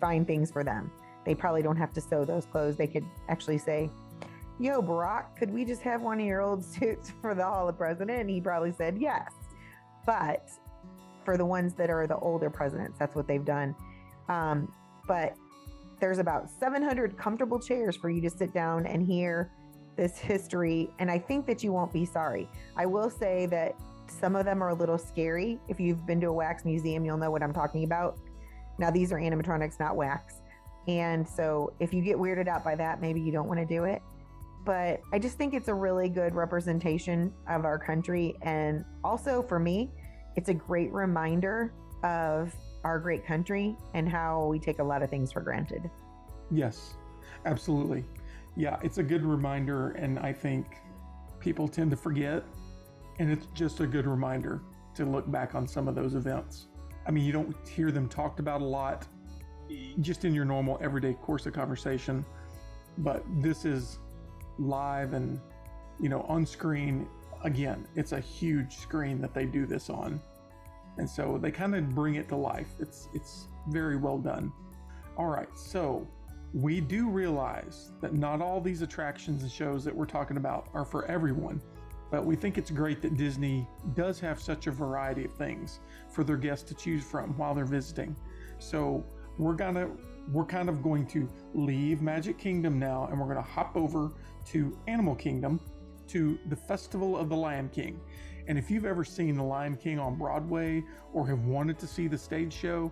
find 0.02 0.26
things 0.26 0.50
for 0.50 0.64
them. 0.64 0.92
They 1.24 1.36
probably 1.36 1.62
don't 1.62 1.78
have 1.78 1.94
to 1.94 2.02
sew 2.02 2.26
those 2.26 2.46
clothes. 2.46 2.78
They 2.78 2.88
could 2.88 3.06
actually 3.30 3.60
say, 3.60 3.92
Yo, 4.60 4.82
Barack, 4.82 5.36
could 5.38 5.54
we 5.54 5.64
just 5.64 5.84
have 5.84 6.02
one 6.02 6.20
of 6.20 6.26
your 6.26 6.42
old 6.42 6.66
suits 6.74 7.12
for 7.22 7.36
the 7.36 7.44
Hall 7.44 7.70
of 7.70 7.78
President? 7.78 8.22
And 8.22 8.30
he 8.30 8.42
probably 8.42 8.72
said 8.72 8.98
yes. 8.98 9.32
But 10.06 10.50
for 11.24 11.38
the 11.38 11.46
ones 11.46 11.76
that 11.76 11.92
are 11.92 12.08
the 12.08 12.18
older 12.18 12.50
presidents, 12.50 12.98
that's 12.98 13.14
what 13.14 13.28
they've 13.28 13.46
done. 13.46 13.76
Um, 14.30 14.74
but 15.08 15.36
there's 16.00 16.18
about 16.18 16.50
700 16.50 17.18
comfortable 17.18 17.60
chairs 17.60 17.96
for 17.96 18.10
you 18.10 18.22
to 18.22 18.30
sit 18.32 18.52
down 18.52 18.88
and 18.88 19.06
hear 19.06 19.52
this 19.98 20.18
history. 20.18 20.90
And 21.00 21.12
I 21.12 21.20
think 21.20 21.46
that 21.48 21.64
you 21.64 21.74
won't 21.74 21.92
be 21.92 22.06
sorry. 22.06 22.50
I 22.78 22.86
will 22.86 23.10
say 23.10 23.48
that 23.48 23.76
some 24.08 24.36
of 24.36 24.46
them 24.46 24.64
are 24.64 24.70
a 24.70 24.74
little 24.74 24.98
scary. 24.98 25.60
If 25.68 25.80
you've 25.80 26.06
been 26.06 26.22
to 26.22 26.28
a 26.28 26.34
wax 26.34 26.64
museum, 26.64 27.04
you'll 27.04 27.18
know 27.18 27.32
what 27.32 27.44
I'm 27.44 27.54
talking 27.54 27.84
about. 27.84 28.18
Now, 28.80 28.92
these 28.92 29.12
are 29.12 29.18
animatronics, 29.18 29.80
not 29.80 29.96
wax. 29.96 30.36
And 30.88 31.28
so 31.28 31.74
if 31.80 31.94
you 31.94 32.02
get 32.02 32.16
weirded 32.16 32.48
out 32.48 32.64
by 32.64 32.76
that, 32.76 33.02
maybe 33.02 33.20
you 33.20 33.32
don't 33.32 33.48
want 33.48 33.60
to 33.60 33.66
do 33.66 33.84
it. 33.84 34.02
But 34.66 35.02
I 35.12 35.20
just 35.20 35.38
think 35.38 35.54
it's 35.54 35.68
a 35.68 35.74
really 35.74 36.10
good 36.10 36.36
representation 36.36 37.34
of 37.50 37.66
our 37.66 37.78
country. 37.78 38.36
And 38.42 38.86
also 39.04 39.42
for 39.42 39.60
me, 39.60 39.92
it's 40.36 40.50
a 40.50 40.54
great 40.54 40.92
reminder 40.94 41.74
of 42.04 42.54
our 42.84 43.00
great 43.00 43.26
country 43.26 43.76
and 43.94 44.08
how 44.08 44.46
we 44.46 44.60
take 44.60 44.80
a 44.80 44.84
lot 44.84 45.02
of 45.02 45.10
things 45.10 45.32
for 45.32 45.42
granted. 45.42 45.90
Yes, 46.52 46.96
absolutely. 47.46 48.06
Yeah, 48.58 48.78
it's 48.82 48.98
a 48.98 49.04
good 49.04 49.24
reminder, 49.24 49.92
and 49.92 50.18
I 50.20 50.34
think 50.34 50.66
people 51.40 51.68
tend 51.68 51.92
to 51.92 51.98
forget, 51.98 52.44
and 53.20 53.32
it's 53.32 53.46
just 53.54 53.80
a 53.80 53.88
good 53.88 54.08
reminder 54.08 54.62
to 54.96 55.06
look 55.06 55.32
back 55.32 55.54
on 55.56 55.68
some 55.68 55.88
of 55.88 55.96
those 55.96 56.16
events. 56.16 56.66
I 57.06 57.12
mean, 57.12 57.24
you 57.24 57.32
don't 57.32 57.56
hear 57.68 57.92
them 57.92 58.10
talked 58.10 58.40
about 58.40 58.62
a 58.62 58.66
lot 58.66 59.06
just 60.02 60.26
in 60.26 60.34
your 60.34 60.46
normal 60.46 60.80
everyday 60.82 61.14
course 61.14 61.46
of 61.46 61.54
conversation, 61.54 62.26
but 62.98 63.24
this 63.42 63.64
is 63.64 64.00
live 64.58 65.14
and, 65.14 65.40
you 66.00 66.10
know, 66.10 66.22
on 66.24 66.46
screen. 66.46 67.08
Again, 67.44 67.88
it's 67.96 68.12
a 68.12 68.20
huge 68.20 68.76
screen 68.78 69.22
that 69.22 69.34
they 69.34 69.46
do 69.46 69.68
this 69.68 69.90
on 69.90 70.20
and 70.98 71.10
so 71.10 71.38
they 71.42 71.52
kind 71.52 71.76
of 71.76 71.90
bring 71.94 72.16
it 72.16 72.28
to 72.30 72.36
life. 72.36 72.70
It's 72.80 73.10
it's 73.14 73.48
very 73.70 73.98
well 73.98 74.18
done. 74.18 74.52
All 75.18 75.28
right, 75.28 75.50
so 75.56 76.08
we 76.58 76.82
do 76.82 77.08
realize 77.08 77.92
that 78.02 78.16
not 78.16 78.42
all 78.42 78.60
these 78.60 78.82
attractions 78.82 79.44
and 79.44 79.52
shows 79.52 79.86
that 79.86 79.96
we're 79.96 80.08
talking 80.08 80.38
about 80.38 80.70
are 80.74 80.86
for 80.86 81.06
everyone, 81.06 81.62
but 82.10 82.26
we 82.26 82.36
think 82.36 82.58
it's 82.58 82.72
great 82.72 83.00
that 83.00 83.16
Disney 83.16 83.68
does 83.94 84.20
have 84.20 84.42
such 84.42 84.66
a 84.66 84.72
variety 84.72 85.24
of 85.26 85.34
things 85.34 85.82
for 86.10 86.24
their 86.24 86.36
guests 86.36 86.68
to 86.70 86.74
choose 86.74 87.04
from 87.04 87.38
while 87.38 87.54
they're 87.54 87.64
visiting. 87.64 88.16
So 88.58 89.06
we're 89.38 89.54
gonna 89.54 89.92
we're 90.32 90.46
kind 90.46 90.68
of 90.68 90.82
going 90.82 91.06
to 91.08 91.30
leave 91.54 92.02
Magic 92.02 92.40
Kingdom 92.40 92.80
now 92.80 93.08
and 93.12 93.20
we're 93.20 93.28
gonna 93.28 93.42
hop 93.42 93.76
over 93.76 94.14
to 94.48 94.76
Animal 94.88 95.14
Kingdom 95.14 95.60
to 96.08 96.40
the 96.50 96.56
Festival 96.56 97.16
of 97.18 97.30
the 97.30 97.36
Lion 97.36 97.70
King. 97.70 98.00
And 98.48 98.58
if 98.58 98.72
you've 98.72 98.86
ever 98.86 99.04
seen 99.04 99.36
The 99.36 99.44
Lion 99.44 99.76
King 99.76 100.00
on 100.00 100.16
Broadway 100.16 100.84
or 101.14 101.28
have 101.28 101.44
wanted 101.46 101.78
to 101.80 101.88
see 101.88 102.08
the 102.08 102.18
stage 102.18 102.54
show, 102.54 102.92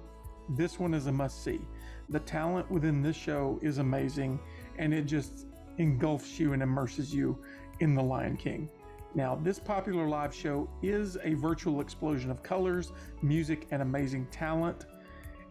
this 0.50 0.78
one 0.80 0.94
is 0.94 1.08
a 1.08 1.12
must 1.12 1.44
see. 1.44 1.62
The 2.10 2.20
talent 2.20 2.70
within 2.70 3.02
this 3.02 3.16
show 3.16 3.60
is 3.62 3.80
amazing 3.80 4.40
and 4.78 4.94
it 4.94 5.04
just 5.04 5.48
engulfs 5.78 6.40
you 6.40 6.54
and 6.54 6.62
immerses 6.62 7.14
you 7.14 7.38
in 7.80 7.96
The 7.96 8.04
Lion 8.04 8.38
King. 8.38 8.70
Now, 9.16 9.36
this 9.36 9.60
popular 9.60 10.08
live 10.08 10.36
show 10.36 10.70
is 10.82 11.18
a 11.24 11.36
virtual 11.36 11.80
explosion 11.80 12.30
of 12.30 12.44
colors, 12.44 12.92
music, 13.22 13.68
and 13.72 13.82
amazing 13.82 14.28
talent. 14.28 14.86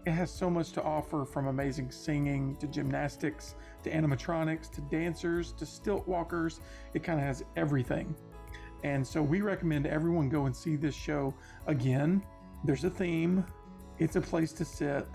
It 0.04 0.10
has 0.10 0.30
so 0.30 0.50
much 0.50 0.72
to 0.72 0.82
offer 0.82 1.24
from 1.24 1.46
amazing 1.46 1.90
singing 1.90 2.56
to 2.56 2.66
gymnastics 2.66 3.54
to 3.82 3.90
animatronics 3.90 4.70
to 4.72 4.82
dancers 4.82 5.52
to 5.52 5.64
stilt 5.64 6.06
walkers. 6.06 6.60
It 6.92 7.02
kind 7.02 7.18
of 7.18 7.24
has 7.24 7.42
everything. 7.56 8.14
And 8.82 9.06
so 9.06 9.22
we 9.22 9.40
recommend 9.40 9.86
everyone 9.86 10.28
go 10.28 10.44
and 10.44 10.54
see 10.54 10.76
this 10.76 10.94
show 10.94 11.34
again. 11.66 12.22
There's 12.64 12.84
a 12.84 12.90
theme, 12.90 13.46
it's 13.98 14.16
a 14.16 14.20
place 14.20 14.52
to 14.52 14.64
sit, 14.64 15.06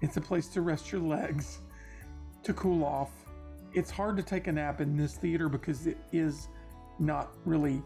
it's 0.00 0.16
a 0.16 0.20
place 0.20 0.48
to 0.48 0.62
rest 0.62 0.92
your 0.92 1.00
legs, 1.00 1.60
to 2.42 2.52
cool 2.54 2.84
off. 2.84 3.10
It's 3.74 3.90
hard 3.90 4.16
to 4.16 4.22
take 4.22 4.46
a 4.46 4.52
nap 4.52 4.80
in 4.80 4.96
this 4.96 5.14
theater 5.14 5.48
because 5.48 5.86
it 5.86 5.98
is 6.12 6.48
not 6.98 7.30
really 7.44 7.82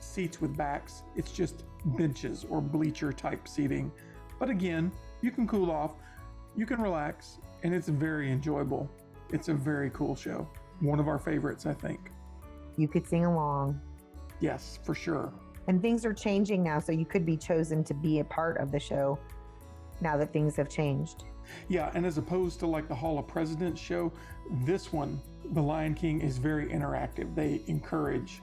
seats 0.00 0.40
with 0.40 0.56
backs, 0.56 1.02
it's 1.16 1.32
just 1.32 1.64
benches 1.84 2.44
or 2.48 2.60
bleacher 2.60 3.12
type 3.12 3.46
seating. 3.48 3.90
But 4.38 4.50
again, 4.50 4.92
you 5.20 5.30
can 5.30 5.46
cool 5.46 5.70
off, 5.70 5.92
you 6.56 6.66
can 6.66 6.80
relax, 6.80 7.38
and 7.62 7.74
it's 7.74 7.88
very 7.88 8.30
enjoyable. 8.30 8.88
It's 9.30 9.48
a 9.48 9.54
very 9.54 9.90
cool 9.90 10.14
show. 10.14 10.48
One 10.80 11.00
of 11.00 11.08
our 11.08 11.18
favorites, 11.18 11.66
I 11.66 11.72
think. 11.72 12.10
You 12.76 12.88
could 12.88 13.06
sing 13.06 13.24
along. 13.24 13.80
Yes, 14.40 14.78
for 14.84 14.94
sure. 14.94 15.32
And 15.66 15.82
things 15.82 16.04
are 16.04 16.12
changing 16.12 16.62
now, 16.62 16.78
so 16.78 16.92
you 16.92 17.06
could 17.06 17.26
be 17.26 17.36
chosen 17.36 17.82
to 17.84 17.94
be 17.94 18.20
a 18.20 18.24
part 18.24 18.58
of 18.58 18.70
the 18.70 18.78
show 18.78 19.18
now 20.00 20.16
that 20.16 20.32
things 20.32 20.54
have 20.56 20.68
changed. 20.68 21.24
Yeah, 21.68 21.90
and 21.94 22.06
as 22.06 22.18
opposed 22.18 22.60
to 22.60 22.66
like 22.66 22.88
the 22.88 22.94
Hall 22.94 23.18
of 23.18 23.26
Presidents 23.26 23.80
show, 23.80 24.12
this 24.64 24.92
one, 24.92 25.20
The 25.52 25.62
Lion 25.62 25.94
King, 25.94 26.20
is 26.20 26.38
very 26.38 26.66
interactive. 26.66 27.34
They 27.34 27.62
encourage 27.66 28.42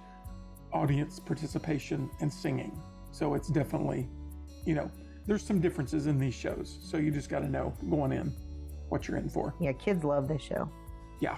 audience 0.72 1.20
participation 1.20 2.10
and 2.20 2.32
singing. 2.32 2.78
So 3.12 3.36
it's 3.36 3.48
definitely, 3.48 4.10
you 4.66 4.76
know, 4.76 4.89
there's 5.26 5.46
some 5.46 5.60
differences 5.60 6.08
in 6.08 6.18
these 6.18 6.34
shows. 6.34 6.80
So 6.84 6.98
you 6.98 7.12
just 7.12 7.30
got 7.30 7.39
to 7.39 7.50
know 7.50 7.74
going 7.89 8.12
in 8.12 8.34
what 8.89 9.08
you're 9.08 9.18
in 9.18 9.30
for. 9.30 9.54
Yeah, 9.60 9.72
kids 9.74 10.04
love 10.04 10.28
this 10.28 10.42
show. 10.42 10.70
Yeah. 11.22 11.38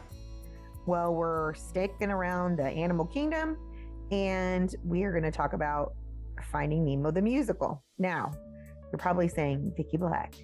Well, 0.88 1.14
we're 1.14 1.54
sticking 1.54 2.12
around 2.12 2.58
the 2.58 2.66
Animal 2.66 3.06
Kingdom 3.06 3.58
and 4.12 4.74
we 4.84 5.04
are 5.04 5.12
going 5.12 5.24
to 5.24 5.32
talk 5.32 5.54
about 5.54 5.94
Finding 6.52 6.86
Nemo 6.86 7.12
the 7.12 7.22
musical. 7.22 7.84
Now, 7.98 8.32
you're 8.92 9.00
probably 9.00 9.28
saying, 9.28 9.74
Vicki 9.76 9.98
Black, 9.98 10.36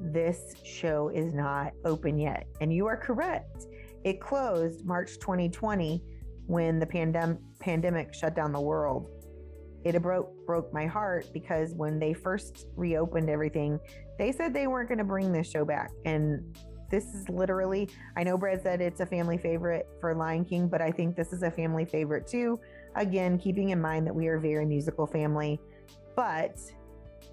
this 0.00 0.54
show 0.64 1.08
is 1.08 1.34
not 1.34 1.72
open 1.84 2.18
yet. 2.18 2.46
And 2.60 2.72
you 2.72 2.86
are 2.86 2.96
correct. 2.96 3.66
It 4.04 4.20
closed 4.20 4.84
March 4.84 5.18
2020 5.18 6.02
when 6.46 6.78
the 6.78 6.86
pandem- 6.86 7.38
pandemic 7.60 8.14
shut 8.14 8.34
down 8.34 8.52
the 8.52 8.60
world. 8.60 9.10
It 9.84 10.00
broke 10.00 10.34
broke 10.46 10.72
my 10.72 10.86
heart 10.86 11.26
because 11.32 11.74
when 11.74 11.98
they 11.98 12.14
first 12.14 12.66
reopened 12.74 13.28
everything, 13.28 13.78
they 14.18 14.32
said 14.32 14.54
they 14.54 14.66
weren't 14.66 14.88
going 14.88 14.98
to 14.98 15.04
bring 15.04 15.30
this 15.32 15.50
show 15.50 15.64
back. 15.64 15.90
And 16.04 16.56
this 16.90 17.04
is 17.14 17.28
literally, 17.28 17.88
I 18.16 18.24
know 18.24 18.38
Brad 18.38 18.62
said 18.62 18.80
it's 18.80 19.00
a 19.00 19.06
family 19.06 19.36
favorite 19.36 19.86
for 20.00 20.14
Lion 20.14 20.44
King, 20.44 20.68
but 20.68 20.80
I 20.80 20.90
think 20.90 21.16
this 21.16 21.32
is 21.32 21.42
a 21.42 21.50
family 21.50 21.84
favorite 21.84 22.26
too 22.26 22.58
Again, 22.96 23.38
keeping 23.38 23.70
in 23.70 23.80
mind 23.80 24.06
that 24.06 24.14
we 24.14 24.28
are 24.28 24.36
a 24.36 24.40
very 24.40 24.64
musical 24.64 25.06
family, 25.06 25.60
but 26.14 26.58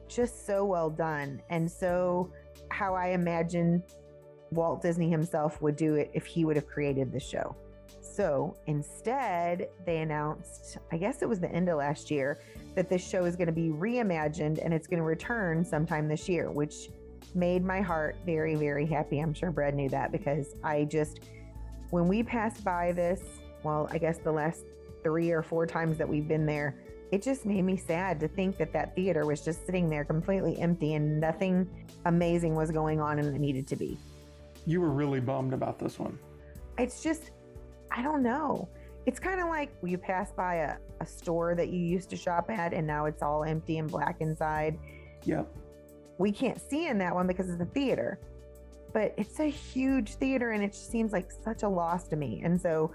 just 0.08 0.46
so 0.46 0.66
well 0.66 0.90
done. 0.90 1.42
And 1.50 1.70
so, 1.70 2.32
how 2.72 2.96
I 2.96 3.10
imagine 3.10 3.84
Walt 4.52 4.82
Disney 4.82 5.10
himself 5.10 5.62
would 5.62 5.76
do 5.76 5.96
it 5.96 6.12
if 6.14 6.26
he 6.26 6.46
would 6.46 6.56
have 6.56 6.68
created 6.68 7.12
the 7.12 7.20
show. 7.20 7.56
So 8.02 8.58
instead, 8.68 9.70
they 9.86 10.00
announced, 10.00 10.78
I 10.92 10.98
guess 10.98 11.22
it 11.22 11.30
was 11.30 11.40
the 11.40 11.52
end 11.52 11.70
of 11.70 11.78
last 11.78 12.12
year, 12.12 12.42
that 12.76 12.90
this 12.90 13.08
show 13.08 13.26
is 13.26 13.36
going 13.36 13.48
to 13.48 13.54
be 13.54 13.70
reimagined 13.70 14.64
and 14.64 14.74
it's 14.74 14.88
going 14.88 15.00
to 15.00 15.06
return 15.06 15.64
sometime 15.64 16.08
this 16.08 16.28
year, 16.28 16.50
which 16.52 16.90
made 17.34 17.64
my 17.64 17.80
heart 17.82 18.16
very, 18.26 18.56
very 18.56 18.86
happy. 18.86 19.20
I'm 19.20 19.34
sure 19.34 19.52
Brad 19.52 19.76
knew 19.76 19.90
that 19.90 20.12
because 20.12 20.56
I 20.64 20.86
just, 20.86 21.22
when 21.92 22.08
we 22.08 22.24
passed 22.24 22.64
by 22.64 22.92
this, 22.92 23.22
well, 23.64 23.88
I 23.92 23.98
guess 23.98 24.18
the 24.18 24.32
last 24.32 24.66
three 25.04 25.32
or 25.32 25.42
four 25.42 25.66
times 25.66 25.98
that 25.98 26.08
we've 26.08 26.28
been 26.28 26.46
there, 26.46 26.76
it 27.12 27.22
just 27.22 27.46
made 27.46 27.64
me 27.64 27.76
sad 27.76 28.20
to 28.22 28.28
think 28.28 28.58
that 28.58 28.72
that 28.72 28.96
theater 28.96 29.26
was 29.26 29.44
just 29.44 29.66
sitting 29.66 29.90
there 29.90 30.06
completely 30.06 30.58
empty 30.60 30.94
and 30.94 31.20
nothing 31.20 31.70
amazing 32.06 32.56
was 32.56 32.72
going 32.72 33.02
on 33.02 33.20
and 33.20 33.36
it 33.36 33.40
needed 33.40 33.68
to 33.68 33.76
be. 33.76 33.98
You 34.66 34.80
were 34.80 34.90
really 34.90 35.20
bummed 35.20 35.54
about 35.54 35.78
this 35.78 36.00
one. 36.00 36.18
It's 36.78 37.04
just, 37.04 37.32
I 37.92 38.02
don't 38.02 38.24
know. 38.24 38.70
It's 39.06 39.20
kind 39.20 39.42
of 39.42 39.50
like 39.50 39.74
you 39.84 39.98
pass 39.98 40.32
by 40.32 40.56
a, 40.56 40.78
a 41.02 41.06
store 41.06 41.54
that 41.56 41.70
you 41.70 41.80
used 41.80 42.10
to 42.12 42.16
shop 42.16 42.50
at 42.50 42.74
and 42.74 42.88
now 42.88 43.06
it's 43.06 43.22
all 43.22 43.44
empty 43.44 43.78
and 43.78 43.92
black 43.92 44.22
inside. 44.22 44.80
Yep. 45.26 45.54
We 46.18 46.32
can't 46.32 46.62
see 46.62 46.88
in 46.88 46.98
that 47.00 47.14
one 47.14 47.28
because 47.28 47.50
it's 47.50 47.62
a 47.62 47.66
theater, 47.66 48.20
but 48.94 49.14
it's 49.18 49.40
a 49.42 49.50
huge 49.50 50.16
theater 50.16 50.52
and 50.52 50.64
it 50.64 50.72
just 50.72 50.90
seems 50.90 51.12
like 51.12 51.30
such 51.44 51.64
a 51.64 51.70
loss 51.70 52.08
to 52.10 52.16
me. 52.16 52.42
And 52.46 52.62
so 52.62 52.94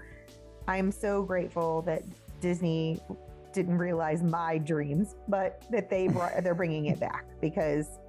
I'm 0.67 0.91
so 0.91 1.21
grateful 1.21 1.83
that 1.83 2.01
Disney 2.41 2.99
didn't 3.57 3.79
realize 3.79 4.21
my 4.21 4.59
dreams, 4.59 5.15
but 5.27 5.63
that 5.71 5.89
they 5.89 6.07
brought, 6.15 6.43
they're 6.43 6.55
bringing 6.55 6.85
it 6.85 6.99
back 6.99 7.25
because 7.41 7.99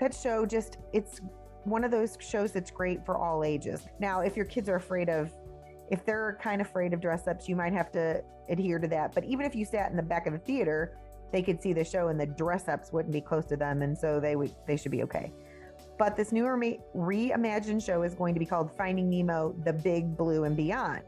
that 0.00 0.14
show 0.14 0.44
just 0.44 0.76
it's 0.92 1.20
one 1.64 1.82
of 1.82 1.90
those 1.90 2.18
shows 2.20 2.52
that's 2.52 2.70
great 2.70 3.04
for 3.06 3.16
all 3.16 3.42
ages. 3.42 3.86
Now, 3.98 4.20
if 4.20 4.36
your 4.36 4.44
kids 4.44 4.68
are 4.68 4.76
afraid 4.76 5.08
of 5.08 5.32
if 5.90 6.04
they're 6.04 6.38
kind 6.42 6.60
of 6.60 6.66
afraid 6.66 6.92
of 6.92 7.00
dress 7.00 7.26
ups, 7.26 7.48
you 7.48 7.56
might 7.56 7.72
have 7.72 7.90
to 7.92 8.22
adhere 8.50 8.78
to 8.78 8.86
that. 8.88 9.14
But 9.14 9.24
even 9.24 9.46
if 9.46 9.56
you 9.56 9.64
sat 9.64 9.90
in 9.90 9.96
the 9.96 10.02
back 10.02 10.26
of 10.26 10.34
the 10.34 10.38
theater, 10.38 10.98
they 11.32 11.42
could 11.42 11.62
see 11.62 11.72
the 11.72 11.84
show 11.84 12.08
and 12.08 12.20
the 12.20 12.26
dress 12.26 12.68
ups 12.68 12.92
wouldn't 12.92 13.12
be 13.12 13.22
close 13.22 13.46
to 13.46 13.56
them 13.56 13.80
and 13.80 13.96
so 13.96 14.20
they 14.20 14.36
would 14.36 14.54
they 14.66 14.76
should 14.76 14.92
be 14.92 15.02
okay. 15.04 15.32
But 15.98 16.16
this 16.16 16.32
new 16.32 16.46
re- 16.46 16.80
reimagined 16.94 17.84
show 17.84 18.02
is 18.02 18.14
going 18.14 18.34
to 18.34 18.40
be 18.40 18.46
called 18.46 18.70
Finding 18.76 19.08
Nemo: 19.08 19.54
The 19.64 19.72
Big 19.72 20.16
Blue 20.16 20.44
and 20.44 20.56
Beyond. 20.56 21.02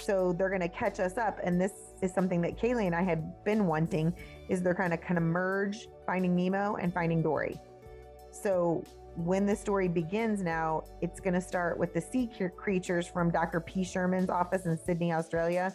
So 0.00 0.34
they're 0.36 0.48
going 0.48 0.60
to 0.60 0.68
catch 0.68 1.00
us 1.00 1.18
up 1.18 1.40
and 1.42 1.60
this 1.60 1.72
is 2.02 2.12
something 2.12 2.40
that 2.42 2.58
Kaylee 2.58 2.86
and 2.86 2.94
I 2.94 3.02
had 3.02 3.44
been 3.44 3.66
wanting 3.66 4.14
is 4.48 4.62
they're 4.62 4.74
kind 4.74 4.92
of 4.92 5.00
kind 5.00 5.18
of 5.18 5.24
merge 5.24 5.88
Finding 6.06 6.34
Nemo 6.34 6.76
and 6.76 6.92
Finding 6.92 7.22
Dory. 7.22 7.58
So 8.30 8.84
when 9.16 9.46
the 9.46 9.56
story 9.56 9.88
begins 9.88 10.42
now, 10.42 10.84
it's 11.00 11.18
going 11.18 11.34
to 11.34 11.40
start 11.40 11.78
with 11.78 11.92
the 11.92 12.00
sea 12.00 12.30
creatures 12.56 13.08
from 13.08 13.30
Dr. 13.30 13.60
P. 13.60 13.82
Sherman's 13.82 14.30
office 14.30 14.66
in 14.66 14.78
Sydney, 14.78 15.12
Australia. 15.12 15.74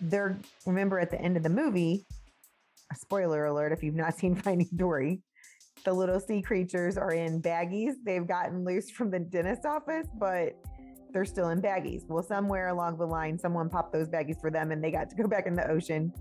They're, 0.00 0.38
remember 0.66 1.00
at 1.00 1.10
the 1.10 1.20
end 1.20 1.38
of 1.38 1.42
the 1.42 1.48
movie, 1.48 2.06
a 2.92 2.94
spoiler 2.94 3.46
alert 3.46 3.72
if 3.72 3.82
you've 3.82 3.94
not 3.94 4.18
seen 4.18 4.34
Finding 4.42 4.68
Dory, 4.76 5.22
the 5.84 5.92
little 5.92 6.20
sea 6.20 6.42
creatures 6.42 6.98
are 6.98 7.12
in 7.12 7.40
baggies. 7.40 7.94
They've 8.04 8.26
gotten 8.26 8.64
loose 8.64 8.90
from 8.90 9.10
the 9.10 9.20
dentist 9.20 9.64
office, 9.64 10.06
but 10.18 10.54
they're 11.16 11.24
still 11.24 11.48
in 11.48 11.62
baggies. 11.62 12.06
Well, 12.06 12.22
somewhere 12.22 12.68
along 12.68 12.98
the 12.98 13.06
line, 13.06 13.38
someone 13.38 13.70
popped 13.70 13.90
those 13.90 14.06
baggies 14.06 14.38
for 14.38 14.50
them 14.50 14.70
and 14.70 14.84
they 14.84 14.90
got 14.90 15.08
to 15.08 15.16
go 15.16 15.26
back 15.28 15.46
in 15.46 15.54
the 15.54 15.66
ocean. 15.70 16.12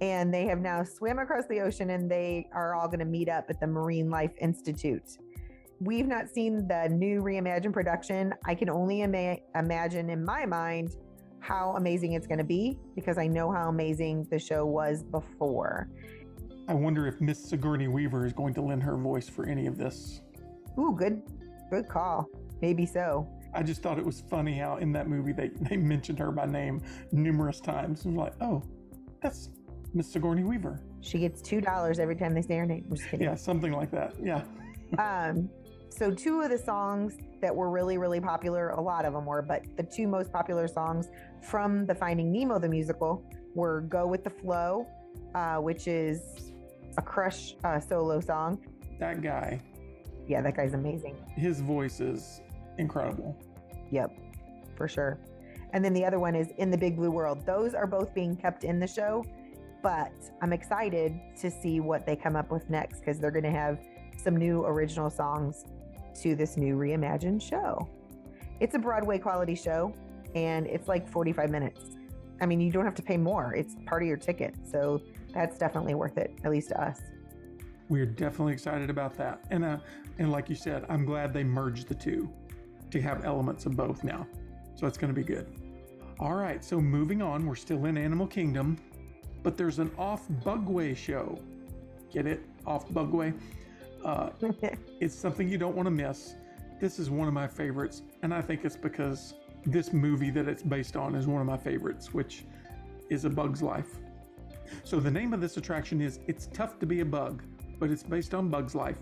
And 0.00 0.32
they 0.32 0.46
have 0.46 0.60
now 0.60 0.82
swam 0.82 1.18
across 1.18 1.44
the 1.46 1.60
ocean 1.60 1.90
and 1.90 2.10
they 2.10 2.48
are 2.54 2.74
all 2.74 2.86
going 2.86 3.00
to 3.00 3.04
meet 3.04 3.28
up 3.28 3.44
at 3.50 3.60
the 3.60 3.66
Marine 3.66 4.08
Life 4.08 4.32
Institute. 4.40 5.18
We've 5.78 6.06
not 6.06 6.30
seen 6.30 6.66
the 6.66 6.88
new 6.88 7.20
reimagined 7.20 7.74
production. 7.74 8.32
I 8.46 8.54
can 8.54 8.70
only 8.70 9.02
ima- 9.02 9.36
imagine 9.54 10.08
in 10.08 10.24
my 10.24 10.46
mind 10.46 10.96
how 11.40 11.74
amazing 11.76 12.14
it's 12.14 12.26
going 12.26 12.38
to 12.38 12.44
be 12.44 12.78
because 12.94 13.18
I 13.18 13.26
know 13.26 13.52
how 13.52 13.68
amazing 13.68 14.26
the 14.30 14.38
show 14.38 14.64
was 14.64 15.02
before. 15.02 15.90
I 16.66 16.72
wonder 16.72 17.06
if 17.06 17.20
Miss 17.20 17.38
Sigourney 17.38 17.88
Weaver 17.88 18.24
is 18.24 18.32
going 18.32 18.54
to 18.54 18.62
lend 18.62 18.82
her 18.84 18.96
voice 18.96 19.28
for 19.28 19.46
any 19.46 19.66
of 19.66 19.76
this. 19.76 20.22
Ooh, 20.78 20.96
good, 20.98 21.20
good 21.70 21.88
call. 21.88 22.26
Maybe 22.62 22.86
so. 22.86 23.28
I 23.54 23.62
just 23.62 23.82
thought 23.82 23.98
it 23.98 24.04
was 24.04 24.20
funny 24.28 24.58
how 24.58 24.78
in 24.78 24.92
that 24.92 25.08
movie 25.08 25.32
they, 25.32 25.48
they 25.60 25.76
mentioned 25.76 26.18
her 26.18 26.30
by 26.30 26.46
name 26.46 26.82
numerous 27.12 27.60
times. 27.60 28.04
And 28.04 28.16
like, 28.16 28.34
oh, 28.40 28.62
that's 29.22 29.50
Miss 29.94 30.12
Sigourney 30.12 30.44
Weaver. 30.44 30.80
She 31.00 31.18
gets 31.18 31.40
two 31.40 31.60
dollars 31.60 31.98
every 31.98 32.16
time 32.16 32.34
they 32.34 32.42
say 32.42 32.56
her 32.56 32.66
name. 32.66 32.84
I'm 32.90 32.96
just 32.96 33.08
kidding. 33.08 33.26
Yeah, 33.26 33.36
something 33.36 33.72
like 33.72 33.90
that. 33.92 34.14
Yeah. 34.22 34.42
um, 34.98 35.48
so 35.88 36.10
two 36.10 36.40
of 36.40 36.50
the 36.50 36.58
songs 36.58 37.16
that 37.40 37.54
were 37.54 37.70
really, 37.70 37.98
really 37.98 38.20
popular, 38.20 38.70
a 38.70 38.80
lot 38.80 39.04
of 39.04 39.12
them 39.12 39.26
were, 39.26 39.42
but 39.42 39.64
the 39.76 39.82
two 39.82 40.08
most 40.08 40.32
popular 40.32 40.66
songs 40.66 41.08
from 41.40 41.86
the 41.86 41.94
Finding 41.94 42.32
Nemo 42.32 42.58
the 42.58 42.68
musical 42.68 43.24
were 43.54 43.82
"Go 43.82 44.06
with 44.06 44.24
the 44.24 44.30
Flow," 44.30 44.86
uh, 45.34 45.56
which 45.56 45.86
is 45.86 46.52
a 46.98 47.02
Crush 47.02 47.54
uh, 47.64 47.78
solo 47.80 48.20
song. 48.20 48.60
That 48.98 49.22
guy. 49.22 49.60
Yeah, 50.26 50.40
that 50.40 50.56
guy's 50.56 50.74
amazing. 50.74 51.16
His 51.36 51.60
voice 51.60 52.00
is 52.00 52.40
incredible. 52.78 53.36
Yep, 53.90 54.10
for 54.76 54.88
sure. 54.88 55.18
And 55.72 55.84
then 55.84 55.92
the 55.92 56.04
other 56.04 56.20
one 56.20 56.36
is 56.36 56.50
In 56.58 56.70
the 56.70 56.78
Big 56.78 56.96
Blue 56.96 57.10
World. 57.10 57.44
Those 57.44 57.74
are 57.74 57.86
both 57.86 58.14
being 58.14 58.36
kept 58.36 58.62
in 58.62 58.78
the 58.78 58.86
show, 58.86 59.24
but 59.82 60.12
I'm 60.40 60.52
excited 60.52 61.18
to 61.40 61.50
see 61.50 61.80
what 61.80 62.06
they 62.06 62.14
come 62.14 62.36
up 62.36 62.50
with 62.52 62.70
next 62.70 63.00
because 63.00 63.18
they're 63.18 63.32
going 63.32 63.44
to 63.44 63.50
have 63.50 63.80
some 64.16 64.36
new 64.36 64.64
original 64.64 65.10
songs 65.10 65.64
to 66.22 66.36
this 66.36 66.56
new 66.56 66.76
reimagined 66.76 67.42
show. 67.42 67.88
It's 68.60 68.76
a 68.76 68.78
Broadway 68.78 69.18
quality 69.18 69.56
show 69.56 69.92
and 70.34 70.68
it's 70.68 70.86
like 70.86 71.08
45 71.08 71.50
minutes. 71.50 71.96
I 72.40 72.46
mean, 72.46 72.60
you 72.60 72.70
don't 72.70 72.84
have 72.84 72.94
to 72.94 73.02
pay 73.02 73.16
more, 73.16 73.54
it's 73.54 73.74
part 73.84 74.02
of 74.02 74.08
your 74.08 74.16
ticket. 74.16 74.54
So 74.70 75.02
that's 75.32 75.58
definitely 75.58 75.94
worth 75.94 76.18
it, 76.18 76.38
at 76.44 76.50
least 76.50 76.68
to 76.68 76.80
us. 76.80 77.00
We're 77.88 78.06
definitely 78.06 78.52
excited 78.52 78.90
about 78.90 79.16
that. 79.18 79.44
And, 79.50 79.64
uh, 79.64 79.78
and 80.18 80.30
like 80.30 80.48
you 80.48 80.54
said, 80.54 80.86
I'm 80.88 81.04
glad 81.04 81.34
they 81.34 81.44
merged 81.44 81.88
the 81.88 81.94
two 81.94 82.32
to 82.94 83.02
have 83.02 83.24
elements 83.24 83.66
of 83.66 83.76
both 83.76 84.04
now. 84.04 84.24
So 84.76 84.86
it's 84.86 84.96
going 84.96 85.12
to 85.12 85.20
be 85.20 85.26
good. 85.26 85.48
All 86.20 86.34
right, 86.34 86.64
so 86.64 86.80
moving 86.80 87.22
on, 87.22 87.44
we're 87.44 87.56
still 87.56 87.86
in 87.86 87.98
Animal 87.98 88.28
Kingdom, 88.28 88.78
but 89.42 89.56
there's 89.56 89.80
an 89.80 89.90
off 89.98 90.28
Bugway 90.44 90.96
show. 90.96 91.40
Get 92.12 92.28
it? 92.28 92.46
Off 92.64 92.88
Bugway. 92.90 93.34
Uh, 94.04 94.30
it's 95.00 95.14
something 95.16 95.48
you 95.48 95.58
don't 95.58 95.74
want 95.74 95.86
to 95.86 95.90
miss. 95.90 96.34
This 96.80 97.00
is 97.00 97.10
one 97.10 97.26
of 97.26 97.34
my 97.34 97.48
favorites, 97.48 98.02
and 98.22 98.32
I 98.32 98.40
think 98.40 98.64
it's 98.64 98.76
because 98.76 99.34
this 99.66 99.92
movie 99.92 100.30
that 100.30 100.46
it's 100.46 100.62
based 100.62 100.94
on 100.94 101.16
is 101.16 101.26
one 101.26 101.40
of 101.40 101.48
my 101.48 101.56
favorites, 101.56 102.14
which 102.14 102.44
is 103.10 103.24
A 103.24 103.30
Bug's 103.30 103.60
Life. 103.60 103.96
So 104.84 105.00
the 105.00 105.10
name 105.10 105.32
of 105.32 105.40
this 105.40 105.56
attraction 105.56 106.00
is 106.00 106.20
It's 106.28 106.46
Tough 106.46 106.78
to 106.78 106.86
Be 106.86 107.00
a 107.00 107.04
Bug, 107.04 107.42
but 107.80 107.90
it's 107.90 108.04
based 108.04 108.34
on 108.34 108.50
Bug's 108.50 108.76
Life, 108.76 108.98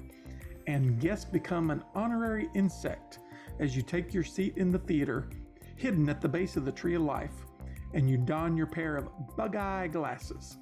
and 0.66 0.98
guests 0.98 1.26
become 1.26 1.70
an 1.70 1.82
honorary 1.94 2.48
insect 2.54 3.18
as 3.58 3.76
you 3.76 3.82
take 3.82 4.12
your 4.12 4.24
seat 4.24 4.56
in 4.56 4.70
the 4.70 4.78
theater, 4.78 5.28
hidden 5.76 6.08
at 6.08 6.20
the 6.20 6.28
base 6.28 6.56
of 6.56 6.64
the 6.64 6.72
Tree 6.72 6.94
of 6.94 7.02
Life, 7.02 7.46
and 7.94 8.08
you 8.08 8.16
don 8.16 8.56
your 8.56 8.66
pair 8.66 8.96
of 8.96 9.08
bug 9.36 9.56
eye 9.56 9.88
glasses. 9.88 10.58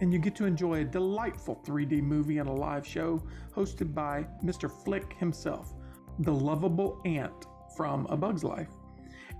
And 0.00 0.12
you 0.12 0.18
get 0.18 0.34
to 0.36 0.46
enjoy 0.46 0.80
a 0.80 0.84
delightful 0.84 1.60
3D 1.66 2.02
movie 2.02 2.38
and 2.38 2.48
a 2.48 2.52
live 2.52 2.86
show 2.86 3.22
hosted 3.54 3.94
by 3.94 4.26
Mr. 4.42 4.70
Flik 4.70 5.12
himself, 5.18 5.74
the 6.20 6.32
lovable 6.32 7.00
ant 7.04 7.46
from 7.76 8.06
A 8.06 8.16
Bug's 8.16 8.44
Life. 8.44 8.70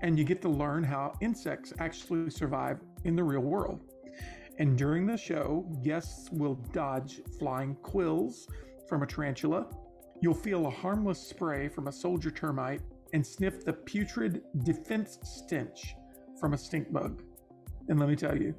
And 0.01 0.17
you 0.17 0.23
get 0.23 0.41
to 0.43 0.49
learn 0.49 0.83
how 0.83 1.13
insects 1.21 1.73
actually 1.79 2.29
survive 2.29 2.79
in 3.05 3.15
the 3.15 3.23
real 3.23 3.41
world. 3.41 3.81
And 4.59 4.77
during 4.77 5.05
the 5.07 5.17
show, 5.17 5.65
guests 5.83 6.29
will 6.31 6.55
dodge 6.73 7.21
flying 7.39 7.75
quills 7.75 8.47
from 8.87 9.03
a 9.03 9.07
tarantula, 9.07 9.67
You'll 10.21 10.33
feel 10.35 10.67
a 10.67 10.69
harmless 10.69 11.19
spray 11.19 11.67
from 11.67 11.87
a 11.87 11.91
soldier 11.91 12.29
termite 12.29 12.81
and 13.13 13.25
sniff 13.25 13.65
the 13.65 13.73
putrid 13.73 14.43
defense 14.63 15.17
stench 15.23 15.95
from 16.39 16.53
a 16.53 16.57
stink 16.57 16.93
bug. 16.93 17.23
And 17.89 17.99
let 17.99 18.07
me 18.07 18.15
tell 18.15 18.37
you, 18.37 18.53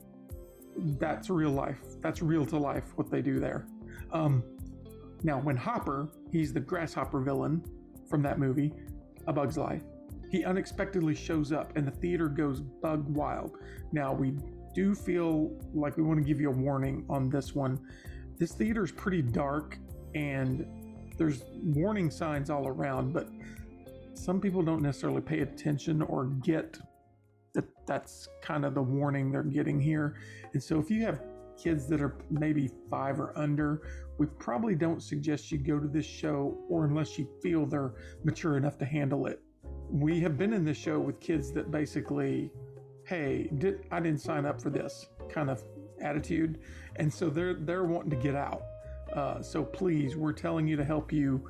that's 0.98 1.30
real 1.30 1.50
life. 1.50 1.78
That's 2.00 2.20
real 2.20 2.44
to 2.46 2.58
life 2.58 2.92
what 2.96 3.10
they 3.10 3.22
do 3.22 3.38
there. 3.38 3.66
Um, 4.12 4.42
now, 5.22 5.40
when 5.40 5.56
Hopper, 5.56 6.08
he's 6.30 6.52
the 6.52 6.60
grasshopper 6.60 7.20
villain 7.20 7.62
from 8.10 8.22
that 8.22 8.40
movie, 8.40 8.72
A 9.28 9.32
Bug's 9.32 9.56
Life, 9.56 9.84
he 10.30 10.44
unexpectedly 10.44 11.14
shows 11.14 11.52
up 11.52 11.76
and 11.76 11.86
the 11.86 11.92
theater 11.92 12.28
goes 12.28 12.60
bug 12.60 13.08
wild. 13.14 13.58
Now, 13.92 14.12
we 14.12 14.36
do 14.74 14.94
feel 14.94 15.52
like 15.74 15.96
we 15.96 16.02
want 16.02 16.18
to 16.18 16.24
give 16.24 16.40
you 16.40 16.48
a 16.48 16.54
warning 16.54 17.04
on 17.08 17.30
this 17.30 17.54
one. 17.54 17.78
This 18.38 18.52
theater 18.52 18.82
is 18.82 18.90
pretty 18.90 19.22
dark 19.22 19.78
and 20.14 20.66
there's 21.22 21.44
warning 21.62 22.10
signs 22.10 22.50
all 22.50 22.66
around, 22.66 23.12
but 23.12 23.28
some 24.12 24.40
people 24.40 24.60
don't 24.60 24.82
necessarily 24.82 25.20
pay 25.20 25.38
attention 25.38 26.02
or 26.02 26.24
get 26.42 26.76
that 27.54 27.64
that's 27.86 28.28
kind 28.42 28.64
of 28.64 28.74
the 28.74 28.82
warning 28.82 29.30
they're 29.30 29.44
getting 29.44 29.80
here. 29.80 30.16
And 30.52 30.60
so 30.60 30.80
if 30.80 30.90
you 30.90 31.04
have 31.04 31.22
kids 31.56 31.86
that 31.86 32.00
are 32.00 32.16
maybe 32.28 32.68
five 32.90 33.20
or 33.20 33.32
under, 33.38 33.82
we 34.18 34.26
probably 34.26 34.74
don't 34.74 35.00
suggest 35.00 35.52
you 35.52 35.58
go 35.58 35.78
to 35.78 35.86
this 35.86 36.04
show 36.04 36.58
or 36.68 36.86
unless 36.86 37.16
you 37.16 37.28
feel 37.40 37.66
they're 37.66 37.94
mature 38.24 38.56
enough 38.56 38.76
to 38.78 38.84
handle 38.84 39.26
it. 39.26 39.40
We 39.90 40.18
have 40.22 40.36
been 40.36 40.52
in 40.52 40.64
this 40.64 40.76
show 40.76 40.98
with 40.98 41.20
kids 41.20 41.52
that 41.52 41.70
basically, 41.70 42.50
hey, 43.04 43.48
did, 43.58 43.86
I 43.92 44.00
didn't 44.00 44.22
sign 44.22 44.44
up 44.44 44.60
for 44.60 44.70
this 44.70 45.06
kind 45.28 45.50
of 45.50 45.62
attitude. 46.00 46.58
And 46.96 47.12
so 47.14 47.30
they're 47.30 47.54
they're 47.54 47.84
wanting 47.84 48.10
to 48.10 48.16
get 48.16 48.34
out. 48.34 48.62
Uh, 49.12 49.42
so 49.42 49.62
please, 49.64 50.16
we're 50.16 50.32
telling 50.32 50.66
you 50.66 50.76
to 50.76 50.84
help 50.84 51.12
you. 51.12 51.48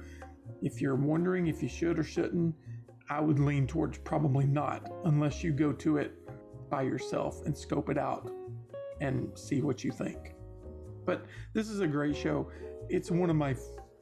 If 0.63 0.81
you're 0.81 0.97
wondering 0.97 1.47
if 1.47 1.63
you 1.63 1.69
should 1.69 1.99
or 1.99 2.05
shouldn't, 2.05 2.55
I 3.09 3.21
would 3.21 3.39
lean 3.39 3.67
towards 3.67 3.99
probably 3.99 4.47
not, 4.47 4.91
unless 5.05 5.43
you 5.43 5.53
go 5.53 5.73
to 5.73 5.99
it 5.99 6.13
by 6.71 6.83
yourself 6.83 7.45
and 7.45 7.57
scope 7.57 7.91
it 7.91 7.99
out 7.99 8.31
and 9.01 9.37
see 9.37 9.61
what 9.61 9.85
you 9.85 9.93
think. 9.93 10.35
But 11.05 11.27
this 11.53 11.69
is 11.69 11.81
a 11.81 11.87
great 11.87 12.17
show. 12.17 12.49
It's 12.89 13.11
one 13.11 13.31
of 13.31 13.37
my 13.37 13.55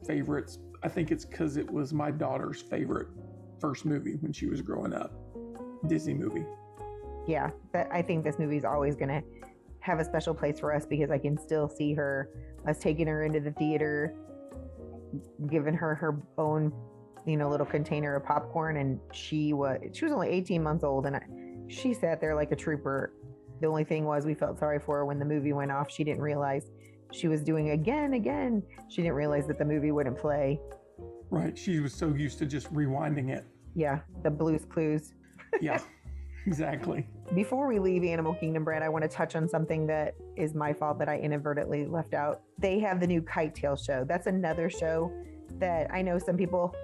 favorites. 0.06 0.58
I 0.82 0.88
think 0.88 1.10
it's 1.10 1.24
because 1.24 1.56
it 1.56 1.70
was 1.70 1.92
my 1.92 2.10
daughter's 2.10 2.60
favorite 2.60 3.08
first 3.58 3.84
movie 3.84 4.16
when 4.20 4.32
she 4.32 4.46
was 4.46 4.62
growing 4.62 4.92
up. 4.92 5.12
Disney 5.86 6.14
movie. 6.14 6.44
Yeah, 7.26 7.50
I 7.74 8.02
think 8.02 8.24
this 8.24 8.38
movie 8.38 8.56
is 8.56 8.64
always 8.64 8.96
going 8.96 9.08
to 9.08 9.22
have 9.80 9.98
a 9.98 10.04
special 10.04 10.34
place 10.34 10.60
for 10.60 10.74
us 10.74 10.86
because 10.86 11.10
I 11.10 11.18
can 11.18 11.38
still 11.38 11.68
see 11.68 11.94
her 11.94 12.30
us 12.66 12.78
taking 12.78 13.06
her 13.06 13.24
into 13.24 13.40
the 13.40 13.52
theater, 13.52 14.14
giving 15.50 15.74
her 15.74 15.94
her 15.94 16.22
own, 16.38 16.72
you 17.26 17.36
know, 17.36 17.48
little 17.48 17.66
container 17.66 18.16
of 18.16 18.24
popcorn, 18.24 18.76
and 18.76 19.00
she 19.12 19.52
was 19.52 19.78
she 19.92 20.04
was 20.04 20.12
only 20.12 20.28
18 20.28 20.62
months 20.62 20.84
old, 20.84 21.06
and 21.06 21.16
I, 21.16 21.22
she 21.68 21.94
sat 21.94 22.20
there 22.20 22.34
like 22.34 22.52
a 22.52 22.56
trooper. 22.56 23.14
The 23.60 23.66
only 23.66 23.84
thing 23.84 24.04
was 24.04 24.24
we 24.24 24.34
felt 24.34 24.58
sorry 24.58 24.78
for 24.78 24.98
her 24.98 25.06
when 25.06 25.18
the 25.18 25.24
movie 25.24 25.52
went 25.52 25.70
off. 25.70 25.90
She 25.90 26.04
didn't 26.04 26.22
realize 26.22 26.70
she 27.12 27.28
was 27.28 27.42
doing 27.42 27.70
again, 27.70 28.14
again. 28.14 28.62
She 28.88 29.02
didn't 29.02 29.14
realize 29.14 29.46
that 29.48 29.58
the 29.58 29.64
movie 29.64 29.92
wouldn't 29.92 30.18
play. 30.18 30.60
Right. 31.30 31.56
She 31.56 31.80
was 31.80 31.92
so 31.92 32.14
used 32.14 32.38
to 32.38 32.46
just 32.46 32.72
rewinding 32.72 33.30
it. 33.30 33.44
Yeah, 33.74 34.00
the 34.22 34.30
Blues 34.30 34.64
Clues. 34.64 35.14
Yeah, 35.60 35.80
exactly. 36.46 37.06
Before 37.34 37.68
we 37.68 37.78
leave 37.78 38.04
Animal 38.04 38.34
Kingdom, 38.34 38.64
Brad, 38.64 38.82
I 38.82 38.88
want 38.88 39.02
to 39.02 39.08
touch 39.08 39.36
on 39.36 39.48
something 39.48 39.86
that 39.86 40.14
is 40.36 40.54
my 40.54 40.72
fault 40.72 40.98
that 40.98 41.08
I 41.08 41.18
inadvertently 41.18 41.86
left 41.86 42.14
out. 42.14 42.40
They 42.58 42.78
have 42.80 43.00
the 43.00 43.06
new 43.06 43.22
Kite 43.22 43.54
Tail 43.54 43.76
show. 43.76 44.04
That's 44.08 44.26
another 44.26 44.68
show 44.68 45.12
that 45.58 45.92
I 45.92 46.02
know 46.02 46.18
some 46.18 46.36
people 46.36 46.74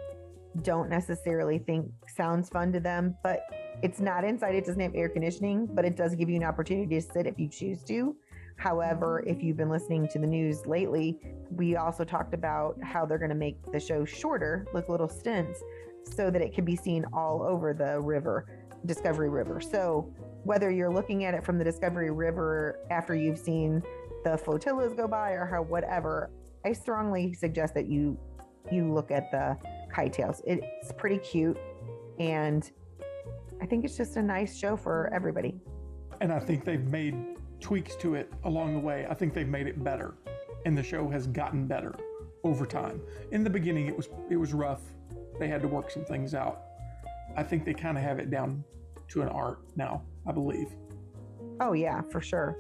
don't 0.62 0.88
necessarily 0.88 1.58
think 1.58 1.90
sounds 2.08 2.48
fun 2.48 2.72
to 2.72 2.80
them, 2.80 3.16
but 3.22 3.40
it's 3.82 4.00
not 4.00 4.24
inside. 4.24 4.54
It 4.54 4.64
doesn't 4.64 4.80
have 4.80 4.94
air 4.94 5.08
conditioning, 5.08 5.66
but 5.66 5.84
it 5.84 5.96
does 5.96 6.14
give 6.14 6.28
you 6.28 6.36
an 6.36 6.44
opportunity 6.44 6.94
to 6.94 7.02
sit 7.02 7.26
if 7.26 7.38
you 7.38 7.48
choose 7.48 7.82
to. 7.84 8.16
However, 8.56 9.22
if 9.26 9.42
you've 9.42 9.56
been 9.56 9.68
listening 9.68 10.08
to 10.08 10.18
the 10.18 10.26
news 10.26 10.66
lately, 10.66 11.18
we 11.50 11.76
also 11.76 12.04
talked 12.04 12.32
about 12.32 12.76
how 12.82 13.04
they're 13.04 13.18
going 13.18 13.30
to 13.30 13.34
make 13.34 13.56
the 13.70 13.80
show 13.80 14.04
shorter, 14.04 14.66
like 14.72 14.88
little 14.88 15.08
stints, 15.08 15.62
so 16.04 16.30
that 16.30 16.40
it 16.40 16.54
can 16.54 16.64
be 16.64 16.76
seen 16.76 17.04
all 17.12 17.42
over 17.42 17.74
the 17.74 18.00
river, 18.00 18.46
Discovery 18.84 19.28
River. 19.28 19.60
So 19.60 20.12
whether 20.44 20.70
you're 20.70 20.92
looking 20.92 21.24
at 21.24 21.34
it 21.34 21.44
from 21.44 21.58
the 21.58 21.64
Discovery 21.64 22.10
River 22.10 22.78
after 22.90 23.14
you've 23.14 23.38
seen 23.38 23.82
the 24.24 24.36
flotillas 24.36 24.92
go 24.94 25.08
by 25.08 25.32
or 25.32 25.46
how 25.46 25.62
whatever, 25.62 26.30
I 26.64 26.72
strongly 26.72 27.32
suggest 27.32 27.74
that 27.74 27.86
you 27.86 28.18
you 28.70 28.92
look 28.92 29.10
at 29.10 29.30
the 29.30 29.56
kitetails. 29.94 30.40
It's 30.44 30.92
pretty 30.92 31.18
cute 31.18 31.56
and 32.18 32.70
I 33.60 33.66
think 33.66 33.84
it's 33.84 33.96
just 33.96 34.16
a 34.16 34.22
nice 34.22 34.56
show 34.56 34.76
for 34.76 35.08
everybody. 35.14 35.60
And 36.20 36.32
I 36.32 36.40
think 36.40 36.64
they've 36.64 36.84
made 36.84 37.14
tweaks 37.60 37.94
to 37.96 38.14
it 38.14 38.32
along 38.44 38.74
the 38.74 38.80
way. 38.80 39.06
I 39.08 39.14
think 39.14 39.34
they've 39.34 39.48
made 39.48 39.66
it 39.66 39.82
better. 39.82 40.14
And 40.64 40.76
the 40.76 40.82
show 40.82 41.08
has 41.08 41.26
gotten 41.26 41.66
better 41.66 41.94
over 42.44 42.66
time. 42.66 43.00
In 43.30 43.44
the 43.44 43.50
beginning 43.50 43.86
it 43.86 43.96
was 43.96 44.08
it 44.30 44.36
was 44.36 44.52
rough. 44.52 44.82
They 45.38 45.48
had 45.48 45.62
to 45.62 45.68
work 45.68 45.90
some 45.90 46.04
things 46.04 46.34
out. 46.34 46.65
I 47.36 47.42
think 47.42 47.64
they 47.64 47.74
kind 47.74 47.96
of 47.96 48.02
have 48.02 48.18
it 48.18 48.30
down 48.30 48.64
to 49.08 49.22
an 49.22 49.28
art 49.28 49.58
now. 49.76 50.02
I 50.26 50.32
believe. 50.32 50.68
Oh, 51.60 51.72
yeah, 51.72 52.02
for 52.10 52.20
sure. 52.20 52.58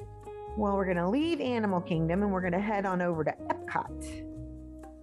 Well, 0.56 0.74
we're 0.74 0.84
going 0.84 0.96
to 0.96 1.08
leave 1.08 1.40
Animal 1.40 1.80
Kingdom 1.80 2.22
and 2.22 2.32
we're 2.32 2.40
going 2.40 2.52
to 2.52 2.60
head 2.60 2.86
on 2.86 3.02
over 3.02 3.24
to 3.24 3.32
Epcot. 3.50 4.22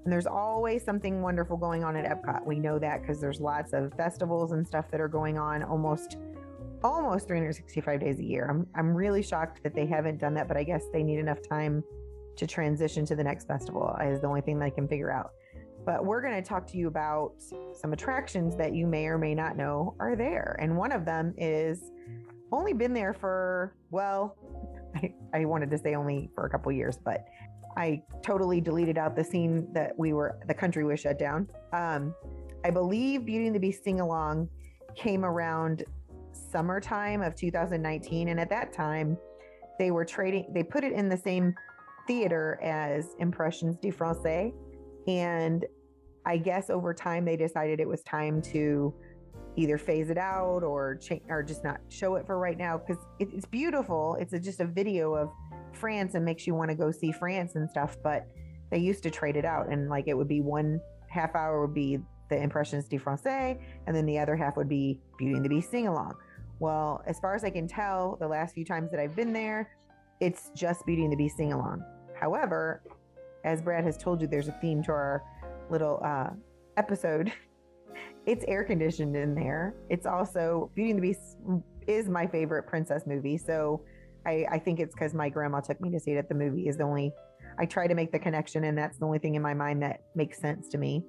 And 0.04 0.12
there's 0.12 0.26
always 0.26 0.84
something 0.84 1.22
wonderful 1.22 1.58
going 1.58 1.84
on 1.84 1.96
at 1.96 2.06
Epcot. 2.06 2.46
We 2.46 2.60
know 2.60 2.80
that 2.80 3.02
because 3.02 3.22
there's 3.22 3.40
lots 3.40 3.74
of 3.74 3.94
festivals 3.94 4.52
and 4.52 4.66
stuff 4.66 4.90
that 4.92 5.00
are 5.00 5.08
going 5.08 5.38
on 5.38 5.64
almost 5.64 6.18
almost 6.84 7.28
365 7.28 8.00
days 8.00 8.20
a 8.20 8.24
year. 8.24 8.48
I'm 8.50 8.68
I'm 8.76 8.94
really 8.94 9.22
shocked 9.22 9.64
that 9.64 9.74
they 9.74 9.86
haven't 9.86 10.20
done 10.20 10.34
that, 10.34 10.48
but 10.48 10.58
I 10.58 10.64
guess 10.64 10.84
they 10.92 11.04
need 11.04 11.20
enough 11.20 11.42
time 11.48 11.84
to 12.36 12.48
transition 12.48 13.06
to 13.06 13.16
the 13.16 13.24
next 13.24 13.48
festival 13.48 13.96
is 14.04 14.20
the 14.22 14.28
only 14.28 14.42
thing 14.42 14.60
that 14.60 14.66
I 14.66 14.70
can 14.72 14.88
figure 14.88 15.12
out. 15.12 15.32
But 15.86 16.06
we're 16.06 16.22
going 16.22 16.42
to 16.42 16.48
talk 16.48 16.66
to 16.68 16.78
you 16.78 16.88
about 16.88 17.34
some 17.74 17.94
attractions 17.94 18.56
that 18.58 18.74
you 18.74 18.88
may 18.88 19.06
or 19.08 19.18
may 19.18 19.36
not 19.36 19.58
know 19.58 19.96
are 20.00 20.16
there. 20.16 20.56
And 20.60 20.78
one 20.78 20.92
of 20.92 21.06
them 21.06 21.34
is 21.38 21.92
only 22.52 22.74
been 22.74 22.94
there 22.94 23.14
for, 23.14 23.76
well, 23.92 24.38
I, 24.96 25.14
I 25.34 25.46
wanted 25.46 25.70
to 25.72 25.78
say 25.78 25.96
only 25.96 26.30
for 26.36 26.46
a 26.46 26.50
couple 26.50 26.72
years, 26.72 26.98
but 27.04 27.26
I 27.76 28.04
totally 28.22 28.62
deleted 28.62 28.98
out 28.98 29.16
the 29.16 29.24
scene 29.24 29.68
that 29.74 29.98
we 29.98 30.14
were, 30.14 30.38
the 30.48 30.54
country 30.54 30.84
was 30.84 31.00
shut 31.00 31.18
down. 31.18 31.50
Um, 31.74 32.14
I 32.64 32.70
believe 32.70 33.26
Beauty 33.26 33.48
and 33.48 33.56
the 33.56 33.60
Beast 33.60 33.84
sing 33.84 34.00
along 34.00 34.50
came 34.96 35.26
around 35.26 35.84
summertime 36.32 37.22
of 37.22 37.36
2019. 37.36 38.30
And 38.30 38.40
at 38.40 38.50
that 38.50 38.72
time, 38.72 39.18
they 39.80 39.92
were 39.92 40.06
trading, 40.06 40.52
they 40.54 40.64
put 40.64 40.84
it 40.84 40.94
in 40.94 41.10
the 41.10 41.18
same 41.18 41.54
theater 42.08 42.60
as 42.62 43.16
Impressions 43.20 43.78
du 43.82 43.92
Francais. 43.92 44.54
And 45.08 45.66
I 46.26 46.38
guess 46.38 46.70
over 46.70 46.94
time, 46.94 47.26
they 47.26 47.36
decided 47.36 47.80
it 47.80 47.88
was 47.88 48.02
time 48.04 48.42
to 48.44 48.94
either 49.56 49.78
phase 49.78 50.10
it 50.10 50.18
out 50.18 50.64
or 50.64 50.96
change 50.96 51.22
or 51.30 51.44
just 51.44 51.64
not 51.64 51.80
show 51.90 52.16
it 52.16 52.26
for 52.26 52.40
right 52.40 52.58
now 52.58 52.78
because 52.78 53.04
it, 53.20 53.30
it's 53.34 53.46
beautiful. 53.46 54.18
It's 54.20 54.34
a, 54.34 54.40
just 54.40 54.60
a 54.60 54.66
video 54.66 55.14
of 55.14 55.30
France 55.74 56.16
and 56.16 56.26
makes 56.26 56.48
you 56.48 56.56
want 56.56 56.70
to 56.70 56.76
go 56.76 56.92
see 56.92 57.12
France 57.12 57.56
and 57.56 57.70
stuff. 57.70 57.98
But 58.04 58.28
they 58.72 58.80
used 58.80 59.04
to 59.04 59.12
trade 59.12 59.36
it 59.36 59.46
out 59.46 59.70
and 59.72 59.90
like 59.90 60.08
it 60.08 60.16
would 60.16 60.28
be 60.28 60.42
one 60.42 60.80
half 61.10 61.36
hour 61.36 61.62
would 61.62 61.76
be 61.76 62.00
the 62.30 62.42
Impressions 62.42 62.88
du 62.88 62.98
Francais 62.98 63.60
and 63.86 63.96
then 63.96 64.06
the 64.06 64.18
other 64.18 64.36
half 64.36 64.58
would 64.58 64.70
be 64.70 65.00
Beauty 65.20 65.36
and 65.36 65.46
the 65.46 65.50
Beast 65.50 65.70
sing 65.70 65.88
along. 65.88 66.14
Well, 66.60 67.04
as 67.06 67.20
far 67.20 67.36
as 67.36 67.44
I 67.44 67.50
can 67.50 67.68
tell, 67.68 68.18
the 68.20 68.28
last 68.28 68.56
few 68.56 68.66
times 68.66 68.90
that 68.92 69.00
I've 69.00 69.16
been 69.16 69.34
there, 69.34 69.70
it's 70.20 70.50
just 70.56 70.86
Beauty 70.86 71.04
and 71.04 71.12
the 71.12 71.18
Beast 71.18 71.38
sing 71.38 71.54
along. 71.54 71.84
However, 72.20 72.82
as 73.44 73.62
Brad 73.62 73.84
has 73.84 73.98
told 73.98 74.22
you, 74.22 74.28
there's 74.28 74.48
a 74.48 74.58
theme 74.62 74.84
to 74.84 74.92
our 74.92 75.24
little 75.70 76.02
uh, 76.04 76.30
episode. 76.78 77.32
it's 78.26 78.46
air 78.48 78.64
conditioned 78.64 79.16
in 79.16 79.36
there. 79.36 79.76
It's 79.90 80.06
also 80.06 80.72
Beauty 80.76 80.92
and 80.92 81.00
the 81.00 81.10
Beast 81.10 81.38
is 81.88 82.10
my 82.10 82.26
favorite 82.28 82.64
princess 82.64 83.04
movie. 83.06 83.38
So 83.38 83.84
I, 84.26 84.46
I 84.52 84.60
think 84.60 84.80
it's 84.80 84.94
because 84.94 85.14
my 85.14 85.30
grandma 85.30 85.60
took 85.60 85.82
me 85.82 85.92
to 85.92 86.00
see 86.00 86.12
it 86.12 86.18
at 86.18 86.30
the 86.30 86.36
movie. 86.36 86.68
Is 86.68 86.78
the 86.78 86.84
only 86.84 87.12
I 87.60 87.66
try 87.66 87.88
to 87.88 87.94
make 87.94 88.12
the 88.12 88.20
connection, 88.20 88.64
and 88.64 88.78
that's 88.78 88.98
the 88.98 89.06
only 89.06 89.20
thing 89.20 89.36
in 89.36 89.42
my 89.42 89.54
mind 89.54 89.84
that 89.84 90.02
makes 90.16 90.40
sense 90.40 90.70
to 90.70 90.78
me. 90.78 91.04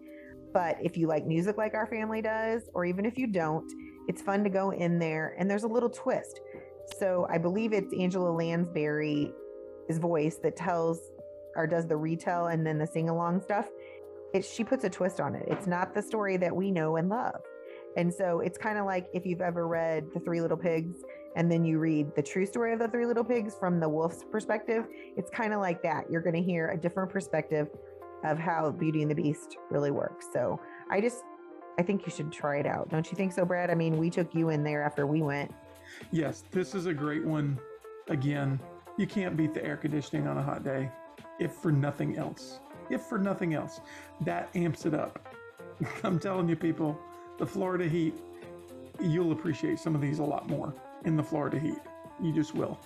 But 0.53 0.77
if 0.81 0.97
you 0.97 1.07
like 1.07 1.27
music 1.27 1.57
like 1.57 1.75
our 1.75 1.87
family 1.87 2.23
does, 2.23 2.69
or 2.75 2.85
even 2.85 3.05
if 3.05 3.19
you 3.19 3.27
don't, 3.27 3.67
it's 4.09 4.23
fun 4.23 4.45
to 4.45 4.51
go 4.51 4.71
in 4.71 4.99
there 4.99 5.35
and 5.39 5.51
there's 5.51 5.65
a 5.65 5.69
little 5.69 5.91
twist. 5.91 6.41
So 6.99 7.27
I 7.31 7.39
believe 7.39 7.73
it's 7.73 7.93
Angela 7.99 8.31
Lansbury's 8.31 9.33
voice 9.93 10.37
that 10.43 10.57
tells 10.57 11.01
or 11.57 11.67
does 11.67 11.87
the 11.87 11.97
retell 11.97 12.47
and 12.47 12.67
then 12.67 12.79
the 12.79 12.87
sing 12.87 13.09
along 13.09 13.41
stuff 13.41 13.69
it, 14.35 14.45
she 14.45 14.65
puts 14.65 14.85
a 14.85 14.91
twist 14.91 15.21
on 15.21 15.35
it. 15.35 15.45
It's 15.47 15.67
not 15.67 15.95
the 15.95 16.03
story 16.03 16.37
that 16.39 16.55
we 16.55 16.71
know 16.71 16.97
and 16.97 17.09
love. 17.09 17.41
And 17.97 18.13
so 18.13 18.41
it's 18.41 18.59
kind 18.59 18.77
of 18.77 18.85
like 18.85 19.07
if 19.15 19.25
you've 19.25 19.41
ever 19.41 19.69
read 19.69 20.07
The 20.13 20.21
Three 20.21 20.41
Little 20.41 20.57
Pigs 20.57 20.97
and 21.37 21.51
then 21.51 21.65
you 21.65 21.79
read 21.79 22.15
the 22.17 22.23
true 22.23 22.45
story 22.45 22.73
of 22.73 22.81
the 22.81 22.89
Three 22.89 23.07
Little 23.07 23.25
Pigs 23.25 23.55
from 23.59 23.79
the 23.79 23.89
wolf's 23.89 24.25
perspective, 24.31 24.87
it's 25.17 25.31
kind 25.31 25.53
of 25.53 25.61
like 25.61 25.83
that. 25.85 26.11
You're 26.11 26.21
going 26.21 26.35
to 26.35 26.43
hear 26.43 26.71
a 26.71 26.77
different 26.77 27.11
perspective 27.11 27.69
of 28.25 28.39
how 28.39 28.73
Beauty 28.73 29.03
and 29.03 29.11
the 29.11 29.15
Beast 29.15 29.57
really 29.71 29.93
works. 29.93 30.27
So 30.33 30.61
I 30.91 31.01
just, 31.01 31.23
I 31.79 31.83
think 31.83 32.05
you 32.05 32.13
should 32.13 32.33
try 32.33 32.59
it 32.59 32.67
out. 32.67 32.89
Don't 32.91 33.09
you 33.11 33.17
think 33.17 33.33
so, 33.33 33.45
Brad? 33.45 33.71
I 33.71 33.75
mean, 33.75 33.97
we 33.97 34.11
took 34.11 34.35
you 34.35 34.49
in 34.49 34.65
there 34.65 34.83
after 34.83 35.07
we 35.07 35.23
went. 35.23 35.55
Yes, 36.11 36.43
this 36.51 36.75
is 36.75 36.87
a 36.87 36.95
great 36.95 37.25
one. 37.25 37.61
Again, 38.09 38.59
you 38.99 39.07
can't 39.07 39.37
beat 39.37 39.55
the 39.55 39.65
air 39.65 39.77
conditioning 39.77 40.27
on 40.27 40.39
a 40.39 40.43
hot 40.43 40.65
day, 40.65 40.91
if 41.39 41.53
for 41.53 41.73
nothing 41.73 42.17
else 42.17 42.61
if 42.91 43.03
for 43.03 43.19
nothing 43.19 43.55
else. 43.55 43.81
That 44.21 44.49
amps 44.55 44.87
it 44.87 44.95
up. 44.95 45.37
I'm 46.05 46.19
telling 46.19 46.49
you, 46.49 46.57
people, 46.57 46.99
the 47.39 47.47
Florida 47.47 47.89
heat, 47.89 48.15
you'll 49.01 49.33
appreciate 49.33 49.79
some 49.79 49.95
of 49.95 50.01
these 50.01 50.19
a 50.19 50.25
lot 50.25 50.49
more 50.49 50.75
in 51.05 51.17
the 51.17 51.23
Florida 51.23 51.59
heat. 51.59 51.79
You 52.23 52.33
just 52.33 52.55
will. 52.55 52.79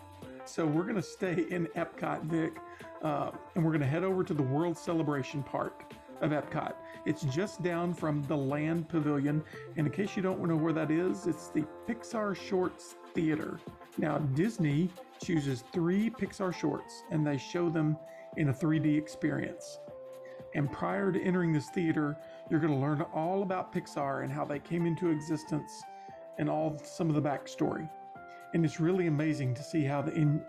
So 0.44 0.64
we're 0.64 0.84
going 0.84 0.96
to 0.96 1.02
stay 1.02 1.44
in 1.50 1.66
Epcot, 1.76 2.22
Vic, 2.24 2.54
uh, 3.02 3.30
and 3.54 3.64
we're 3.64 3.70
going 3.70 3.82
to 3.82 3.86
head 3.86 4.02
over 4.02 4.24
to 4.24 4.32
the 4.32 4.42
World 4.42 4.78
Celebration 4.78 5.42
Park 5.42 5.92
of 6.22 6.30
Epcot. 6.30 6.72
It's 7.04 7.22
just 7.22 7.62
down 7.62 7.92
from 7.92 8.22
the 8.24 8.36
Land 8.36 8.88
Pavilion. 8.88 9.44
And 9.76 9.86
in 9.86 9.92
case 9.92 10.16
you 10.16 10.22
don't 10.22 10.42
know 10.42 10.56
where 10.56 10.72
that 10.72 10.90
is, 10.90 11.26
it's 11.26 11.48
the 11.48 11.64
Pixar 11.86 12.34
Shorts 12.34 12.96
Theater. 13.14 13.60
Now, 13.98 14.18
Disney 14.18 14.88
chooses 15.22 15.64
three 15.72 16.08
Pixar 16.08 16.54
shorts 16.54 17.02
and 17.10 17.26
they 17.26 17.36
show 17.36 17.68
them 17.68 17.96
in 18.38 18.48
a 18.48 18.54
3D 18.54 18.96
experience. 18.96 19.80
And 20.54 20.72
prior 20.72 21.12
to 21.12 21.20
entering 21.20 21.52
this 21.52 21.68
theater, 21.70 22.16
you're 22.48 22.60
going 22.60 22.72
to 22.72 22.78
learn 22.78 23.02
all 23.12 23.42
about 23.42 23.74
Pixar 23.74 24.22
and 24.22 24.32
how 24.32 24.44
they 24.44 24.60
came 24.60 24.86
into 24.86 25.10
existence 25.10 25.82
and 26.38 26.48
all 26.48 26.80
some 26.84 27.10
of 27.10 27.16
the 27.16 27.22
backstory. 27.22 27.90
And 28.54 28.64
it's 28.64 28.80
really 28.80 29.08
amazing 29.08 29.54
to 29.54 29.62
see 29.62 29.84
how 29.84 30.00
the 30.00 30.14
in, 30.14 30.42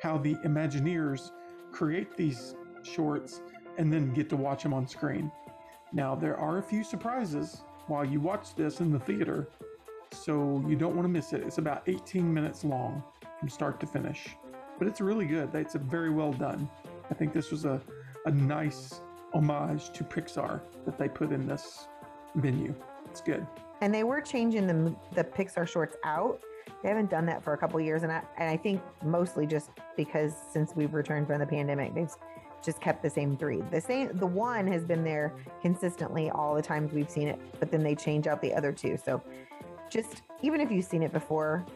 how 0.00 0.16
the 0.16 0.36
Imagineers 0.36 1.32
create 1.72 2.16
these 2.16 2.54
shorts 2.82 3.42
and 3.76 3.92
then 3.92 4.14
get 4.14 4.30
to 4.30 4.36
watch 4.36 4.62
them 4.62 4.72
on 4.72 4.86
screen. 4.86 5.30
Now 5.92 6.14
there 6.14 6.38
are 6.38 6.58
a 6.58 6.62
few 6.62 6.84
surprises 6.84 7.62
while 7.88 8.04
you 8.04 8.20
watch 8.20 8.54
this 8.54 8.80
in 8.80 8.92
the 8.92 9.00
theater, 9.00 9.48
so 10.12 10.64
you 10.66 10.76
don't 10.76 10.94
want 10.94 11.04
to 11.04 11.12
miss 11.12 11.32
it. 11.32 11.42
It's 11.42 11.58
about 11.58 11.82
18 11.86 12.32
minutes 12.32 12.64
long 12.64 13.02
from 13.38 13.48
start 13.48 13.80
to 13.80 13.86
finish, 13.86 14.28
but 14.78 14.86
it's 14.86 15.00
really 15.00 15.26
good. 15.26 15.54
It's 15.54 15.74
very 15.74 16.10
well 16.10 16.32
done. 16.32 16.70
I 17.12 17.14
think 17.14 17.34
this 17.34 17.50
was 17.50 17.66
a, 17.66 17.78
a 18.24 18.30
nice 18.30 19.02
homage 19.34 19.90
to 19.90 20.02
Pixar 20.02 20.62
that 20.86 20.96
they 20.96 21.10
put 21.10 21.30
in 21.30 21.46
this 21.46 21.86
venue. 22.36 22.74
It's 23.04 23.20
good. 23.20 23.46
And 23.82 23.92
they 23.92 24.02
were 24.02 24.22
changing 24.22 24.66
the 24.66 24.96
the 25.14 25.22
Pixar 25.22 25.68
shorts 25.68 25.94
out. 26.04 26.40
They 26.82 26.88
haven't 26.88 27.10
done 27.10 27.26
that 27.26 27.44
for 27.44 27.52
a 27.52 27.58
couple 27.58 27.78
years, 27.82 28.02
and 28.02 28.10
I 28.10 28.22
and 28.38 28.48
I 28.48 28.56
think 28.56 28.80
mostly 29.04 29.46
just 29.46 29.68
because 29.94 30.32
since 30.50 30.74
we've 30.74 30.94
returned 30.94 31.26
from 31.26 31.40
the 31.40 31.46
pandemic, 31.46 31.94
they've 31.94 32.10
just 32.64 32.80
kept 32.80 33.02
the 33.02 33.10
same 33.10 33.36
three. 33.36 33.60
The 33.70 33.80
same 33.82 34.16
the 34.16 34.26
one 34.26 34.66
has 34.68 34.82
been 34.82 35.04
there 35.04 35.34
consistently 35.60 36.30
all 36.30 36.54
the 36.54 36.62
times 36.62 36.94
we've 36.94 37.10
seen 37.10 37.28
it, 37.28 37.38
but 37.60 37.70
then 37.70 37.82
they 37.82 37.94
change 37.94 38.26
out 38.26 38.40
the 38.40 38.54
other 38.54 38.72
two. 38.72 38.96
So 38.96 39.22
just 39.90 40.22
even 40.40 40.62
if 40.62 40.70
you've 40.72 40.86
seen 40.86 41.02
it 41.02 41.12
before, 41.12 41.66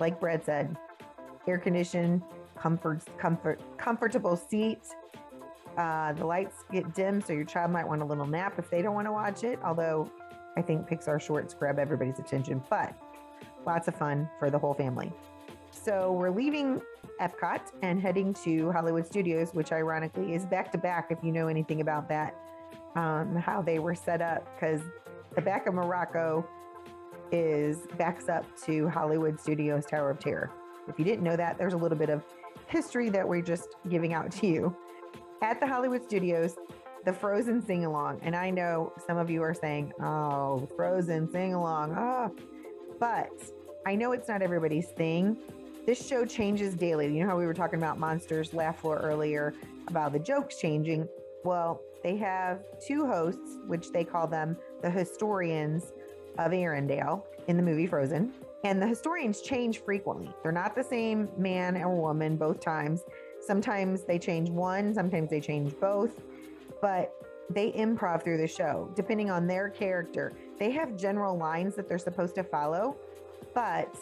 like 0.00 0.18
Brad 0.18 0.44
said, 0.44 0.76
air 1.46 1.58
conditioned, 1.58 2.22
comfort, 2.60 3.02
comfort, 3.18 3.60
comfortable 3.78 4.36
seat. 4.36 4.80
Uh, 5.76 6.12
the 6.12 6.26
lights 6.26 6.64
get 6.72 6.94
dim, 6.94 7.20
so 7.20 7.32
your 7.32 7.44
child 7.44 7.70
might 7.70 7.86
want 7.86 8.02
a 8.02 8.04
little 8.04 8.26
nap 8.26 8.58
if 8.58 8.68
they 8.70 8.82
don't 8.82 8.94
want 8.94 9.06
to 9.06 9.12
watch 9.12 9.44
it. 9.44 9.58
Although 9.64 10.10
I 10.56 10.62
think 10.62 10.88
Pixar 10.88 11.20
shorts 11.20 11.54
grab 11.54 11.78
everybody's 11.78 12.18
attention, 12.18 12.62
but 12.68 12.92
lots 13.66 13.88
of 13.88 13.94
fun 13.94 14.28
for 14.38 14.50
the 14.50 14.58
whole 14.58 14.74
family. 14.74 15.12
So 15.70 16.12
we're 16.12 16.30
leaving 16.30 16.82
Epcot 17.20 17.60
and 17.82 18.00
heading 18.00 18.34
to 18.44 18.72
Hollywood 18.72 19.06
Studios, 19.06 19.54
which 19.54 19.72
ironically 19.72 20.34
is 20.34 20.44
back 20.44 20.72
to 20.72 20.78
back. 20.78 21.10
If 21.10 21.18
you 21.22 21.32
know 21.32 21.46
anything 21.46 21.80
about 21.80 22.08
that, 22.08 22.34
um, 22.96 23.36
how 23.36 23.62
they 23.62 23.78
were 23.78 23.94
set 23.94 24.20
up, 24.20 24.46
because 24.54 24.80
the 25.36 25.40
back 25.40 25.66
of 25.66 25.74
Morocco 25.74 26.46
is 27.30 27.86
backs 27.96 28.28
up 28.28 28.44
to 28.64 28.88
Hollywood 28.88 29.38
Studios 29.38 29.86
Tower 29.86 30.10
of 30.10 30.18
Terror. 30.18 30.50
If 30.88 30.98
you 30.98 31.04
didn't 31.04 31.22
know 31.22 31.36
that, 31.36 31.56
there's 31.56 31.74
a 31.74 31.76
little 31.76 31.96
bit 31.96 32.10
of 32.10 32.24
history 32.70 33.10
that 33.10 33.28
we're 33.28 33.42
just 33.42 33.76
giving 33.88 34.14
out 34.14 34.30
to 34.30 34.46
you. 34.46 34.76
At 35.42 35.58
the 35.60 35.66
Hollywood 35.66 36.04
Studios, 36.04 36.56
the 37.04 37.12
Frozen 37.12 37.62
sing 37.62 37.84
along, 37.84 38.20
and 38.22 38.36
I 38.36 38.50
know 38.50 38.92
some 39.06 39.16
of 39.16 39.30
you 39.30 39.42
are 39.42 39.54
saying, 39.54 39.92
"Oh, 40.00 40.68
Frozen 40.76 41.30
sing 41.30 41.54
along," 41.54 41.92
oh, 41.92 41.98
ah. 41.98 42.30
but 42.98 43.30
I 43.86 43.96
know 43.96 44.12
it's 44.12 44.28
not 44.28 44.42
everybody's 44.42 44.88
thing. 44.90 45.38
This 45.86 46.06
show 46.06 46.24
changes 46.26 46.74
daily. 46.74 47.06
You 47.06 47.24
know 47.24 47.30
how 47.30 47.38
we 47.38 47.46
were 47.46 47.54
talking 47.54 47.78
about 47.78 47.98
Monsters 47.98 48.52
Laugh 48.52 48.80
Floor 48.80 48.98
earlier 48.98 49.54
about 49.88 50.12
the 50.12 50.18
jokes 50.18 50.58
changing? 50.58 51.08
Well, 51.42 51.80
they 52.02 52.16
have 52.18 52.60
two 52.86 53.06
hosts, 53.06 53.58
which 53.66 53.90
they 53.90 54.04
call 54.04 54.26
them 54.26 54.56
the 54.82 54.90
historians 54.90 55.92
of 56.38 56.52
Arendelle 56.52 57.24
in 57.48 57.56
the 57.56 57.62
movie 57.62 57.86
Frozen. 57.86 58.34
And 58.62 58.80
the 58.80 58.86
historians 58.86 59.40
change 59.40 59.80
frequently. 59.80 60.30
They're 60.42 60.52
not 60.52 60.74
the 60.74 60.84
same 60.84 61.28
man 61.38 61.76
or 61.76 61.98
woman 61.98 62.36
both 62.36 62.60
times. 62.60 63.02
Sometimes 63.40 64.04
they 64.04 64.18
change 64.18 64.50
one, 64.50 64.92
sometimes 64.92 65.30
they 65.30 65.40
change 65.40 65.74
both, 65.80 66.20
but 66.82 67.14
they 67.48 67.72
improv 67.72 68.22
through 68.22 68.38
the 68.38 68.46
show 68.46 68.90
depending 68.94 69.30
on 69.30 69.46
their 69.46 69.70
character. 69.70 70.32
They 70.58 70.70
have 70.72 70.96
general 70.96 71.36
lines 71.36 71.74
that 71.76 71.88
they're 71.88 71.98
supposed 71.98 72.34
to 72.36 72.44
follow, 72.44 72.96
but 73.54 73.96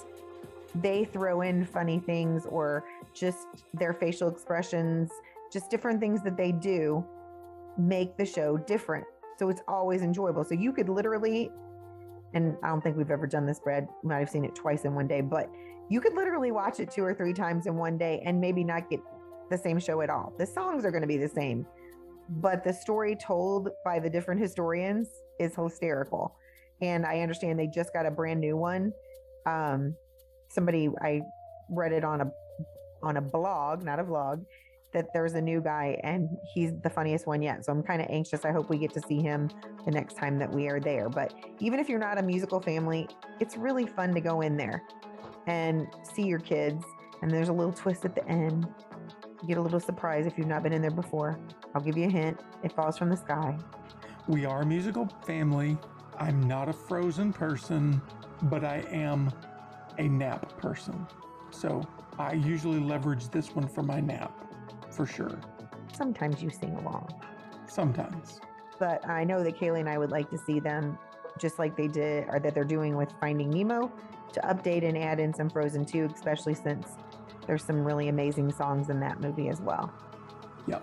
they 0.74 1.04
throw 1.04 1.42
in 1.42 1.64
funny 1.64 1.98
things 2.00 2.44
or 2.46 2.84
just 3.14 3.46
their 3.72 3.92
facial 3.92 4.28
expressions, 4.28 5.10
just 5.52 5.70
different 5.70 6.00
things 6.00 6.22
that 6.24 6.36
they 6.36 6.52
do 6.52 7.04
make 7.78 8.16
the 8.16 8.26
show 8.26 8.56
different. 8.56 9.06
So 9.38 9.48
it's 9.48 9.62
always 9.68 10.02
enjoyable. 10.02 10.44
So 10.44 10.54
you 10.54 10.72
could 10.72 10.88
literally 10.88 11.50
and 12.34 12.56
I 12.62 12.68
don't 12.68 12.82
think 12.82 12.96
we've 12.96 13.10
ever 13.10 13.26
done 13.26 13.46
this, 13.46 13.60
Brad. 13.60 13.88
We 14.02 14.10
might 14.10 14.18
have 14.18 14.30
seen 14.30 14.44
it 14.44 14.54
twice 14.54 14.84
in 14.84 14.94
one 14.94 15.06
day, 15.08 15.20
but 15.20 15.50
you 15.88 16.00
could 16.00 16.14
literally 16.14 16.52
watch 16.52 16.80
it 16.80 16.90
two 16.90 17.02
or 17.02 17.14
three 17.14 17.32
times 17.32 17.66
in 17.66 17.76
one 17.76 17.96
day 17.96 18.22
and 18.24 18.40
maybe 18.40 18.62
not 18.64 18.90
get 18.90 19.00
the 19.50 19.56
same 19.56 19.78
show 19.78 20.02
at 20.02 20.10
all. 20.10 20.32
The 20.38 20.46
songs 20.46 20.84
are 20.84 20.90
going 20.90 21.02
to 21.02 21.08
be 21.08 21.16
the 21.16 21.28
same, 21.28 21.66
but 22.28 22.62
the 22.64 22.72
story 22.72 23.16
told 23.16 23.70
by 23.84 23.98
the 23.98 24.10
different 24.10 24.40
historians 24.40 25.08
is 25.40 25.54
hysterical. 25.54 26.34
And 26.82 27.06
I 27.06 27.20
understand 27.20 27.58
they 27.58 27.66
just 27.66 27.92
got 27.92 28.06
a 28.06 28.10
brand 28.10 28.40
new 28.40 28.56
one. 28.56 28.92
Um, 29.46 29.94
somebody 30.48 30.90
I 31.02 31.22
read 31.70 31.92
it 31.92 32.04
on 32.04 32.20
a 32.20 32.30
on 33.02 33.16
a 33.16 33.20
blog, 33.20 33.84
not 33.84 33.98
a 33.98 34.04
vlog, 34.04 34.44
that 34.92 35.12
there's 35.12 35.34
a 35.34 35.40
new 35.40 35.60
guy 35.60 36.00
and 36.02 36.28
he's 36.52 36.72
the 36.82 36.90
funniest 36.90 37.26
one 37.26 37.42
yet. 37.42 37.64
So 37.64 37.72
I'm 37.72 37.82
kind 37.82 38.00
of 38.00 38.08
anxious. 38.10 38.44
I 38.44 38.52
hope 38.52 38.70
we 38.70 38.78
get 38.78 38.92
to 38.94 39.00
see 39.02 39.20
him 39.20 39.50
the 39.84 39.90
next 39.90 40.16
time 40.16 40.38
that 40.38 40.50
we 40.50 40.68
are 40.68 40.80
there. 40.80 41.08
But 41.08 41.34
even 41.60 41.78
if 41.78 41.88
you're 41.88 41.98
not 41.98 42.18
a 42.18 42.22
musical 42.22 42.60
family, 42.60 43.08
it's 43.40 43.56
really 43.56 43.86
fun 43.86 44.14
to 44.14 44.20
go 44.20 44.40
in 44.40 44.56
there 44.56 44.82
and 45.46 45.86
see 46.02 46.22
your 46.22 46.38
kids. 46.38 46.84
And 47.20 47.30
there's 47.30 47.48
a 47.48 47.52
little 47.52 47.72
twist 47.72 48.04
at 48.04 48.14
the 48.14 48.26
end. 48.28 48.66
You 49.42 49.48
get 49.48 49.58
a 49.58 49.62
little 49.62 49.80
surprise 49.80 50.26
if 50.26 50.38
you've 50.38 50.46
not 50.46 50.62
been 50.62 50.72
in 50.72 50.80
there 50.80 50.90
before. 50.90 51.38
I'll 51.74 51.82
give 51.82 51.96
you 51.96 52.06
a 52.06 52.10
hint. 52.10 52.40
It 52.62 52.72
falls 52.72 52.96
from 52.96 53.10
the 53.10 53.16
sky. 53.16 53.56
We 54.26 54.46
are 54.46 54.62
a 54.62 54.66
musical 54.66 55.08
family. 55.26 55.76
I'm 56.18 56.42
not 56.48 56.68
a 56.68 56.72
frozen 56.72 57.32
person, 57.32 58.00
but 58.44 58.64
I 58.64 58.84
am 58.90 59.32
a 59.98 60.08
nap 60.08 60.58
person. 60.58 61.06
So 61.50 61.86
I 62.18 62.32
usually 62.32 62.80
leverage 62.80 63.28
this 63.28 63.54
one 63.54 63.68
for 63.68 63.82
my 63.82 64.00
nap 64.00 64.47
for 64.98 65.06
sure. 65.06 65.38
Sometimes 65.96 66.42
you 66.42 66.50
sing 66.50 66.74
along. 66.74 67.08
Sometimes. 67.68 68.40
But 68.80 69.08
I 69.08 69.22
know 69.22 69.44
that 69.44 69.56
Kaylee 69.56 69.78
and 69.78 69.88
I 69.88 69.96
would 69.96 70.10
like 70.10 70.28
to 70.30 70.38
see 70.38 70.58
them 70.58 70.98
just 71.38 71.56
like 71.60 71.76
they 71.76 71.86
did 71.86 72.26
or 72.28 72.40
that 72.40 72.52
they're 72.52 72.64
doing 72.64 72.96
with 72.96 73.12
Finding 73.20 73.48
Nemo 73.48 73.92
to 74.32 74.40
update 74.40 74.84
and 74.84 74.98
add 74.98 75.20
in 75.20 75.32
some 75.32 75.48
Frozen 75.50 75.84
2, 75.84 76.10
especially 76.12 76.54
since 76.54 76.88
there's 77.46 77.62
some 77.62 77.84
really 77.84 78.08
amazing 78.08 78.52
songs 78.52 78.90
in 78.90 78.98
that 78.98 79.20
movie 79.20 79.48
as 79.48 79.60
well. 79.60 79.92
Yep. 80.66 80.82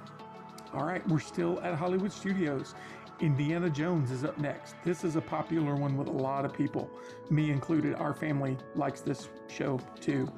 All 0.73 0.85
right, 0.85 1.05
we're 1.09 1.19
still 1.19 1.59
at 1.59 1.75
Hollywood 1.75 2.13
Studios. 2.13 2.73
Indiana 3.19 3.69
Jones 3.69 4.11
is 4.11 4.23
up 4.23 4.37
next. 4.37 4.75
This 4.85 5.03
is 5.03 5.17
a 5.17 5.21
popular 5.21 5.75
one 5.75 5.97
with 5.97 6.07
a 6.07 6.11
lot 6.11 6.45
of 6.45 6.53
people, 6.53 6.89
me 7.29 7.51
included. 7.51 7.95
Our 7.95 8.13
family 8.13 8.57
likes 8.75 9.01
this 9.01 9.27
show 9.49 9.77
too. 9.99 10.31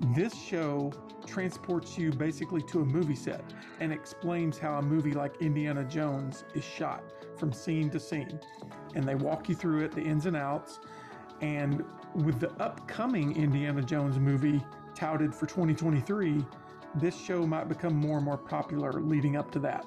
This 0.00 0.32
show 0.34 0.92
transports 1.26 1.98
you 1.98 2.12
basically 2.12 2.62
to 2.62 2.80
a 2.80 2.84
movie 2.84 3.16
set 3.16 3.44
and 3.80 3.92
explains 3.92 4.56
how 4.56 4.78
a 4.78 4.82
movie 4.82 5.12
like 5.12 5.42
Indiana 5.42 5.84
Jones 5.84 6.44
is 6.54 6.64
shot 6.64 7.02
from 7.36 7.52
scene 7.52 7.90
to 7.90 7.98
scene. 7.98 8.38
And 8.94 9.06
they 9.06 9.16
walk 9.16 9.48
you 9.48 9.54
through 9.54 9.84
it, 9.84 9.92
the 9.92 10.00
ins 10.00 10.26
and 10.26 10.36
outs. 10.36 10.78
And 11.40 11.84
with 12.14 12.38
the 12.38 12.50
upcoming 12.62 13.36
Indiana 13.36 13.82
Jones 13.82 14.18
movie 14.18 14.62
touted 14.94 15.34
for 15.34 15.46
2023, 15.46 16.44
this 16.94 17.16
show 17.16 17.44
might 17.46 17.68
become 17.68 17.94
more 17.94 18.16
and 18.16 18.24
more 18.24 18.38
popular 18.38 18.92
leading 18.92 19.36
up 19.36 19.50
to 19.52 19.58
that. 19.60 19.84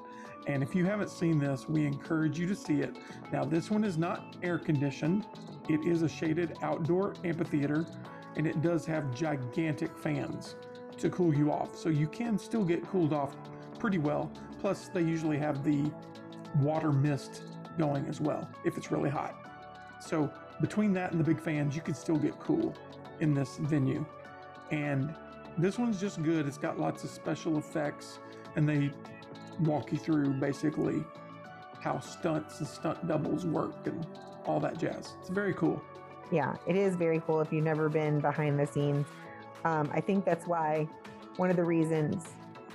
And 0.47 0.61
if 0.61 0.75
you 0.75 0.85
haven't 0.85 1.09
seen 1.09 1.39
this, 1.39 1.69
we 1.69 1.85
encourage 1.85 2.37
you 2.37 2.47
to 2.47 2.55
see 2.55 2.81
it. 2.81 2.97
Now, 3.31 3.45
this 3.45 3.71
one 3.71 3.83
is 3.83 3.97
not 3.97 4.35
air 4.43 4.57
conditioned, 4.57 5.25
it 5.69 5.85
is 5.85 6.01
a 6.01 6.09
shaded 6.09 6.57
outdoor 6.63 7.13
amphitheater, 7.23 7.85
and 8.35 8.47
it 8.47 8.61
does 8.61 8.85
have 8.85 9.13
gigantic 9.13 9.95
fans 9.97 10.55
to 10.97 11.09
cool 11.09 11.33
you 11.33 11.51
off. 11.51 11.75
So 11.75 11.89
you 11.89 12.07
can 12.07 12.37
still 12.37 12.63
get 12.63 12.87
cooled 12.87 13.13
off 13.13 13.35
pretty 13.79 13.97
well. 13.97 14.31
Plus, 14.59 14.89
they 14.93 15.01
usually 15.01 15.37
have 15.37 15.63
the 15.63 15.91
water 16.59 16.91
mist 16.91 17.43
going 17.77 18.05
as 18.07 18.21
well 18.21 18.47
if 18.65 18.77
it's 18.77 18.91
really 18.91 19.09
hot. 19.09 19.35
So 19.99 20.31
between 20.59 20.93
that 20.93 21.11
and 21.11 21.19
the 21.19 21.23
big 21.23 21.41
fans, 21.41 21.75
you 21.75 21.81
can 21.81 21.95
still 21.95 22.17
get 22.17 22.39
cool 22.39 22.73
in 23.19 23.33
this 23.33 23.57
venue. 23.57 24.05
And 24.71 25.13
this 25.57 25.77
one's 25.77 25.99
just 25.99 26.21
good. 26.23 26.47
It's 26.47 26.57
got 26.57 26.79
lots 26.79 27.03
of 27.03 27.09
special 27.09 27.57
effects, 27.57 28.19
and 28.55 28.67
they 28.67 28.91
walk 29.61 29.91
you 29.91 29.97
through 29.97 30.33
basically 30.33 31.03
how 31.79 31.99
stunts 31.99 32.59
and 32.59 32.67
stunt 32.67 33.07
doubles 33.07 33.45
work 33.45 33.87
and 33.87 34.05
all 34.45 34.59
that 34.59 34.77
jazz. 34.77 35.15
It's 35.19 35.29
very 35.29 35.53
cool. 35.53 35.81
Yeah, 36.31 36.55
it 36.65 36.75
is 36.75 36.95
very 36.95 37.21
cool 37.25 37.41
if 37.41 37.51
you've 37.51 37.65
never 37.65 37.89
been 37.89 38.19
behind 38.19 38.59
the 38.59 38.65
scenes. 38.65 39.05
Um, 39.65 39.89
I 39.93 39.99
think 39.99 40.25
that's 40.25 40.47
why 40.47 40.87
one 41.37 41.49
of 41.49 41.55
the 41.55 41.63
reasons 41.63 42.25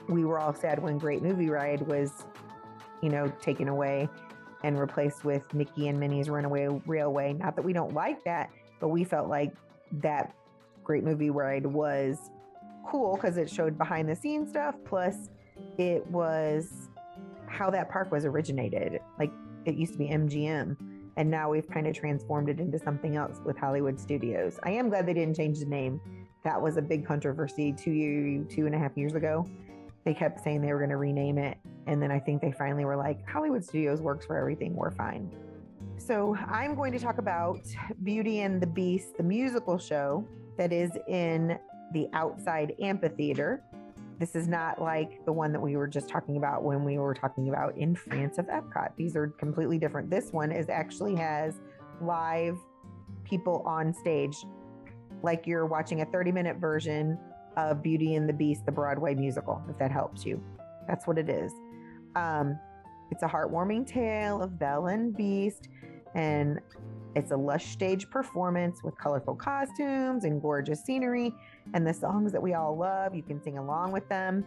we 0.09 0.25
were 0.25 0.39
all 0.39 0.55
sad 0.55 0.83
when 0.83 0.99
Great 0.99 1.23
Movie 1.23 1.49
Ride 1.49 1.81
was, 1.87 2.27
you 3.03 3.09
know, 3.09 3.33
taken 3.41 3.69
away 3.69 4.09
and 4.63 4.79
replaced 4.79 5.25
with 5.25 5.43
Mickey 5.55 5.89
and 5.89 5.99
Minnie's 5.99 6.29
Runaway 6.29 6.69
Railway. 6.87 7.33
Not 7.33 7.57
that 7.57 7.63
we 7.63 7.73
don't 7.73 7.95
like 7.95 8.23
that, 8.25 8.51
but 8.81 8.89
we 8.89 9.05
felt 9.05 9.29
like 9.29 9.53
that 9.93 10.35
Great 10.85 11.05
Movie 11.05 11.31
Ride 11.31 11.67
was 11.67 12.31
cool 12.87 13.17
because 13.17 13.37
it 13.37 13.51
showed 13.51 13.77
behind 13.77 14.09
the 14.09 14.17
scenes 14.17 14.51
stuff. 14.51 14.75
Plus, 14.85 15.29
it 15.79 16.07
was 16.09 16.89
how 17.47 17.71
that 17.71 17.91
park 17.91 18.13
was 18.13 18.25
originated. 18.25 19.01
Like 19.19 19.33
it 19.65 19.75
used 19.75 19.93
to 19.93 19.99
be 19.99 20.09
MGM. 20.09 20.77
And 21.17 21.31
now 21.31 21.51
we've 21.51 21.69
kind 21.69 21.87
of 21.87 21.95
transformed 21.95 22.49
it 22.49 22.61
into 22.61 22.79
something 22.79 23.17
else 23.17 23.41
with 23.45 23.57
Hollywood 23.57 23.99
Studios. 23.99 24.59
I 24.63 24.71
am 24.73 24.89
glad 24.91 25.07
they 25.07 25.15
didn't 25.15 25.37
change 25.37 25.61
the 25.61 25.67
name 25.67 26.01
that 26.47 26.63
was 26.63 26.77
a 26.77 26.83
big 26.83 27.05
controversy 27.05 27.73
two 27.73 28.47
two 28.49 28.67
and 28.67 28.75
a 28.75 28.79
half 28.79 28.97
years 28.97 29.15
ago. 29.15 29.45
They 30.05 30.15
kept 30.15 30.43
saying 30.45 30.63
they 30.63 30.73
were 30.73 30.79
going 30.79 30.91
to 30.91 30.97
rename 30.97 31.39
it, 31.39 31.59
and 31.89 32.01
then 32.01 32.13
I 32.13 32.21
think 32.21 32.41
they 32.41 32.53
finally 32.53 32.85
were 32.85 32.97
like, 32.97 33.29
Hollywood 33.29 33.65
Studios 33.65 34.01
works 34.01 34.25
for 34.25 34.39
everything. 34.39 34.73
We're 34.77 34.93
fine. 34.93 35.29
So 35.99 36.37
I'm 36.47 36.77
going 36.77 36.93
to 36.93 37.01
talk 37.01 37.19
about 37.19 37.67
Beauty 38.05 38.43
and 38.43 38.61
the 38.61 38.67
Beast, 38.69 39.17
the 39.17 39.25
musical 39.25 39.77
show 39.77 40.25
that 40.57 40.73
is 40.73 40.93
in 41.09 41.59
the 41.93 42.09
outside 42.13 42.75
amphitheater. 42.81 43.65
This 44.19 44.35
is 44.35 44.49
not 44.49 44.81
like 44.81 45.25
the 45.27 45.33
one 45.33 45.53
that 45.53 45.61
we 45.61 45.77
were 45.77 45.87
just 45.87 46.09
talking 46.09 46.37
about 46.37 46.63
when 46.63 46.85
we 46.85 46.99
were 46.99 47.15
talking 47.15 47.49
about 47.49 47.77
in 47.77 47.95
France 47.95 48.39
of 48.39 48.47
Epcot. 48.47 48.97
These 48.97 49.15
are 49.15 49.29
completely 49.29 49.79
different. 49.79 50.09
This 50.09 50.33
one 50.33 50.51
is 50.53 50.69
actually 50.69 51.15
has 51.17 51.61
live 52.01 52.57
people 53.25 53.63
on 53.67 53.93
stage 53.93 54.37
like 55.23 55.47
you're 55.47 55.67
watching 55.67 56.03
a 56.03 56.05
30 56.07 56.33
minute 56.33 56.57
version 56.57 57.19
of 57.57 57.83
Beauty 57.83 58.15
and 58.15 58.29
the 58.29 58.33
Beast, 58.33 58.65
the 58.67 58.73
Broadway 58.73 59.15
musical, 59.15 59.63
if 59.69 59.79
that 59.79 59.91
helps 59.91 60.25
you. 60.25 60.43
That's 60.87 61.07
what 61.07 61.19
it 61.19 61.29
is. 61.29 61.53
Um, 62.15 62.59
it's 63.11 63.23
a 63.23 63.27
heartwarming 63.27 63.87
tale 63.87 64.43
of 64.43 64.59
Belle 64.59 64.87
and 64.87 65.17
Beast, 65.17 65.69
and 66.15 66.61
it's 67.17 67.31
a 67.31 67.37
lush 67.37 67.65
stage 67.69 68.11
performance 68.11 68.83
with 68.85 68.97
colorful 68.99 69.35
costumes 69.35 70.25
and 70.25 70.41
gorgeous 70.43 70.85
scenery 70.85 71.33
and 71.73 71.87
the 71.87 71.95
songs 71.95 72.31
that 72.31 72.43
we 72.43 72.53
all 72.53 72.77
love. 72.77 73.15
You 73.15 73.23
can 73.23 73.43
sing 73.43 73.57
along 73.57 73.93
with 73.93 74.07
them. 74.11 74.45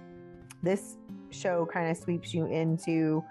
This 0.61 0.97
show 1.31 1.65
kind 1.65 1.89
of 1.89 1.97
sweeps 1.97 2.31
you 2.31 2.45
into 2.45 3.23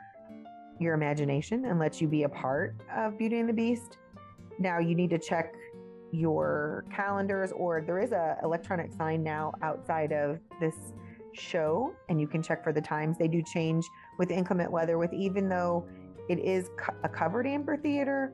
your 0.80 0.94
imagination 0.94 1.66
and 1.66 1.78
lets 1.78 2.00
you 2.00 2.08
be 2.08 2.24
a 2.24 2.28
part 2.28 2.74
of 2.94 3.16
Beauty 3.16 3.38
and 3.38 3.48
the 3.48 3.52
Beast. 3.52 3.98
Now 4.58 4.80
you 4.80 4.96
need 4.96 5.10
to 5.10 5.18
check 5.18 5.54
your 6.10 6.84
calendars 6.92 7.52
or 7.52 7.80
there 7.80 8.00
is 8.00 8.10
a 8.10 8.38
electronic 8.42 8.92
sign 8.92 9.22
now 9.22 9.52
outside 9.62 10.10
of 10.10 10.40
this 10.58 10.74
show 11.32 11.94
and 12.08 12.20
you 12.20 12.26
can 12.26 12.42
check 12.42 12.64
for 12.64 12.72
the 12.72 12.80
times 12.80 13.16
they 13.18 13.28
do 13.28 13.40
change 13.42 13.84
with 14.18 14.32
inclement 14.32 14.72
weather 14.72 14.98
with 14.98 15.12
even 15.12 15.48
though 15.48 15.86
it 16.28 16.40
is 16.40 16.70
a 17.04 17.08
covered 17.08 17.46
amphitheater 17.46 18.32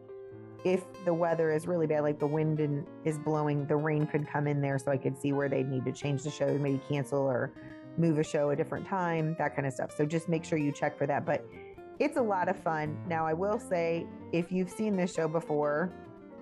if 0.64 0.84
the 1.04 1.12
weather 1.12 1.52
is 1.52 1.66
really 1.66 1.86
bad 1.86 2.02
like 2.02 2.18
the 2.18 2.26
wind 2.26 2.86
is 3.04 3.18
blowing 3.18 3.66
the 3.66 3.76
rain 3.76 4.06
could 4.06 4.26
come 4.26 4.46
in 4.46 4.60
there 4.60 4.78
so 4.78 4.90
i 4.90 4.96
could 4.96 5.18
see 5.18 5.32
where 5.32 5.48
they'd 5.48 5.68
need 5.68 5.84
to 5.84 5.92
change 5.92 6.22
the 6.22 6.30
show 6.30 6.46
maybe 6.58 6.80
cancel 6.88 7.20
or 7.20 7.52
move 7.96 8.18
a 8.18 8.24
show 8.24 8.50
a 8.50 8.56
different 8.56 8.86
time 8.86 9.36
that 9.38 9.54
kind 9.54 9.66
of 9.66 9.72
stuff 9.72 9.94
so 9.96 10.04
just 10.04 10.28
make 10.28 10.44
sure 10.44 10.58
you 10.58 10.72
check 10.72 10.96
for 10.96 11.06
that 11.06 11.24
but 11.24 11.46
it's 11.98 12.16
a 12.16 12.22
lot 12.22 12.48
of 12.48 12.56
fun 12.56 12.96
now 13.08 13.26
i 13.26 13.32
will 13.32 13.58
say 13.58 14.06
if 14.32 14.50
you've 14.50 14.70
seen 14.70 14.96
this 14.96 15.14
show 15.14 15.28
before 15.28 15.92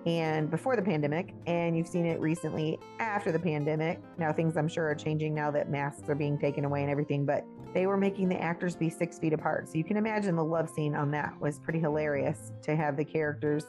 and 0.05 0.49
before 0.49 0.75
the 0.75 0.81
pandemic, 0.81 1.33
and 1.47 1.77
you've 1.77 1.87
seen 1.87 2.05
it 2.05 2.19
recently 2.19 2.79
after 2.99 3.31
the 3.31 3.39
pandemic. 3.39 4.01
Now, 4.17 4.33
things 4.33 4.57
I'm 4.57 4.67
sure 4.67 4.89
are 4.89 4.95
changing 4.95 5.33
now 5.33 5.49
that 5.51 5.69
masks 5.69 6.09
are 6.09 6.15
being 6.15 6.37
taken 6.37 6.65
away 6.65 6.81
and 6.81 6.91
everything, 6.91 7.25
but 7.25 7.45
they 7.73 7.87
were 7.87 7.97
making 7.97 8.29
the 8.29 8.39
actors 8.39 8.75
be 8.75 8.89
six 8.89 9.17
feet 9.17 9.33
apart. 9.33 9.69
So 9.69 9.77
you 9.77 9.83
can 9.83 9.97
imagine 9.97 10.35
the 10.35 10.43
love 10.43 10.69
scene 10.69 10.93
on 10.93 11.09
that 11.11 11.33
was 11.39 11.59
pretty 11.59 11.79
hilarious 11.79 12.51
to 12.63 12.75
have 12.75 12.97
the 12.97 13.05
characters 13.05 13.65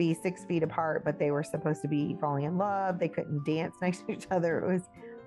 be 0.00 0.14
six 0.14 0.46
feet 0.46 0.62
apart, 0.62 1.04
but 1.04 1.18
they 1.18 1.30
were 1.30 1.42
supposed 1.42 1.82
to 1.82 1.88
be 1.88 2.16
falling 2.18 2.44
in 2.44 2.56
love. 2.56 2.98
They 2.98 3.08
couldn't 3.08 3.44
dance 3.44 3.76
next 3.82 4.06
to 4.06 4.12
each 4.12 4.26
other. 4.30 4.58
It 4.58 4.72
was 4.72 4.82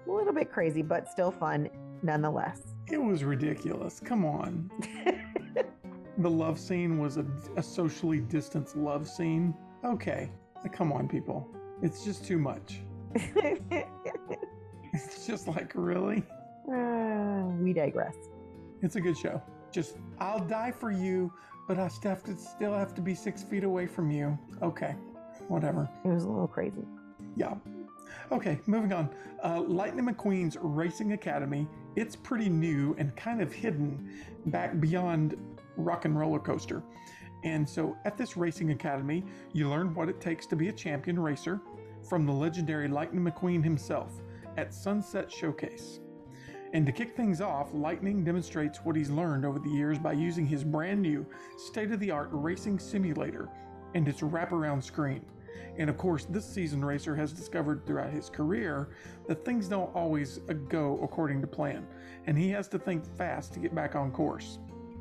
a 0.07 0.11
little 0.11 0.34
bit 0.34 0.51
crazy, 0.51 0.82
but 0.82 1.07
still 1.07 1.30
fun 1.30 1.69
nonetheless. 2.01 2.61
It 2.91 2.97
was 2.97 3.24
ridiculous. 3.24 4.01
Come 4.03 4.26
on. 4.26 4.71
the 6.17 6.30
love 6.30 6.59
scene 6.59 6.97
was 6.97 7.17
a, 7.17 7.26
a 7.55 7.61
socially 7.61 8.19
distanced 8.19 8.76
love 8.76 9.07
scene. 9.07 9.53
Okay, 9.86 10.32
come 10.71 10.91
on, 10.91 11.07
people. 11.07 11.47
It's 11.84 12.03
just 12.03 12.26
too 12.26 12.39
much. 12.39 12.82
it's 13.13 15.28
just 15.28 15.47
like, 15.47 15.74
really? 15.76 16.24
Uh, 16.67 17.43
we 17.59 17.74
digress. 17.74 18.15
It's 18.82 18.95
a 18.95 19.01
good 19.01 19.17
show. 19.17 19.39
Just, 19.71 19.97
I'll 20.19 20.43
die 20.43 20.71
for 20.71 20.91
you, 20.91 21.32
but 21.68 21.80
I 21.80 21.88
still 21.88 22.11
have 22.11 22.24
to, 22.24 22.38
still 22.38 22.74
have 22.74 22.93
to 22.95 23.01
be 23.01 23.16
six 23.16 23.43
feet 23.43 23.64
away 23.64 23.88
from 23.88 24.11
you. 24.11 24.38
Okay, 24.61 24.95
whatever. 25.47 25.89
It 26.03 26.07
was 26.07 26.24
a 26.24 26.30
little 26.30 26.47
crazy. 26.47 26.86
Yeah. 27.36 27.55
Okay, 28.32 28.59
moving 28.68 28.93
on. 28.93 29.09
Uh, 29.43 29.61
Lightning 29.61 30.05
McQueen's 30.05 30.57
Racing 30.61 31.14
Academy. 31.14 31.68
It's 31.95 32.16
pretty 32.16 32.49
new 32.49 32.95
and 32.97 33.16
kind 33.16 33.41
of 33.41 33.51
hidden 33.51 34.11
back 34.47 34.80
beyond 34.80 35.36
Rock 35.78 36.05
and 36.05 36.18
Roller 36.18 36.39
Coaster. 36.39 36.84
And 37.43 37.68
so 37.68 37.97
at 38.05 38.18
this 38.18 38.38
racing 38.38 38.72
academy, 38.72 39.24
you 39.51 39.70
learn 39.70 39.93
what 39.93 40.09
it 40.09 40.22
takes 40.22 40.45
to 40.47 40.55
be 40.55 40.70
a 40.70 40.72
champion 40.72 41.20
racer 41.20 41.61
from 42.07 42.26
the 42.26 42.32
legendary 42.32 42.88
Lightning 42.88 43.24
McQueen 43.24 43.64
himself 43.64 44.22
at 44.57 44.74
Sunset 44.74 45.32
Showcase. 45.32 45.99
And 46.74 46.88
to 46.88 46.91
kick 46.91 47.15
things 47.15 47.39
off, 47.39 47.71
Lightning 47.71 48.24
demonstrates 48.24 48.80
what 48.80 48.95
he's 48.95 49.11
learned 49.11 49.45
over 49.45 49.59
the 49.59 49.69
years 49.69 49.99
by 49.99 50.13
using 50.13 50.47
his 50.47 50.63
brand 50.63 51.01
new 51.01 51.26
state 51.55 51.91
of 51.91 51.99
the 51.99 52.09
art 52.09 52.30
racing 52.32 52.80
simulator 52.80 53.47
and 53.93 54.07
its 54.07 54.21
wraparound 54.21 54.84
screen. 54.84 55.24
And 55.78 55.88
of 55.88 55.97
course, 55.97 56.26
this 56.26 56.45
seasoned 56.45 56.86
racer 56.86 57.15
has 57.15 57.32
discovered 57.32 57.86
throughout 57.86 58.11
his 58.11 58.28
career 58.28 58.89
that 59.28 59.45
things 59.45 59.67
don't 59.67 59.93
always 59.95 60.39
uh, 60.49 60.53
go 60.67 60.99
according 61.03 61.41
to 61.41 61.47
plan, 61.47 61.86
and 62.26 62.38
he 62.38 62.49
has 62.49 62.67
to 62.69 62.80
think 62.80 63.05
fast 63.17 63.53
to 63.53 63.59
get 63.59 63.76
back 63.76 63.95
on 63.95 64.11
course. 64.11 64.57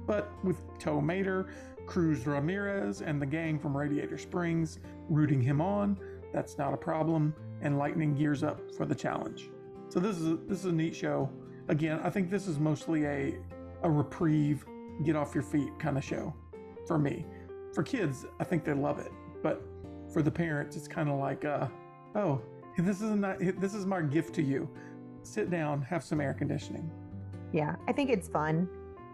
But 0.06 0.30
with 0.44 0.58
Tow 0.78 1.00
Mater, 1.00 1.48
Cruz 1.86 2.26
Ramirez 2.26 3.00
and 3.00 3.20
the 3.20 3.26
gang 3.26 3.58
from 3.58 3.76
Radiator 3.76 4.18
Springs 4.18 4.78
rooting 5.08 5.40
him 5.40 5.60
on. 5.60 5.98
That's 6.32 6.58
not 6.58 6.74
a 6.74 6.76
problem, 6.76 7.34
and 7.60 7.78
Lightning 7.78 8.14
gears 8.14 8.42
up 8.42 8.60
for 8.76 8.84
the 8.84 8.94
challenge. 8.94 9.50
So 9.88 10.00
this 10.00 10.16
is 10.18 10.26
a, 10.26 10.36
this 10.36 10.60
is 10.60 10.66
a 10.66 10.72
neat 10.72 10.94
show. 10.94 11.30
Again, 11.68 12.00
I 12.02 12.10
think 12.10 12.30
this 12.30 12.48
is 12.48 12.58
mostly 12.58 13.04
a 13.06 13.34
a 13.82 13.90
reprieve, 13.90 14.64
get 15.02 15.16
off 15.16 15.34
your 15.34 15.42
feet 15.42 15.76
kind 15.78 15.98
of 15.98 16.04
show 16.04 16.34
for 16.86 16.98
me. 16.98 17.26
For 17.74 17.82
kids, 17.82 18.26
I 18.38 18.44
think 18.44 18.64
they 18.64 18.74
love 18.74 18.98
it, 18.98 19.12
but 19.42 19.62
for 20.12 20.22
the 20.22 20.30
parents, 20.30 20.76
it's 20.76 20.88
kind 20.88 21.08
of 21.08 21.18
like, 21.18 21.44
uh, 21.44 21.66
oh, 22.14 22.40
this 22.78 23.00
is 23.00 23.10
not 23.10 23.38
this 23.60 23.74
is 23.74 23.86
my 23.86 24.02
gift 24.02 24.34
to 24.36 24.42
you. 24.42 24.68
Sit 25.22 25.50
down, 25.50 25.82
have 25.82 26.02
some 26.02 26.20
air 26.20 26.34
conditioning. 26.34 26.90
Yeah, 27.52 27.76
I 27.86 27.92
think 27.92 28.10
it's 28.10 28.28
fun, 28.28 28.68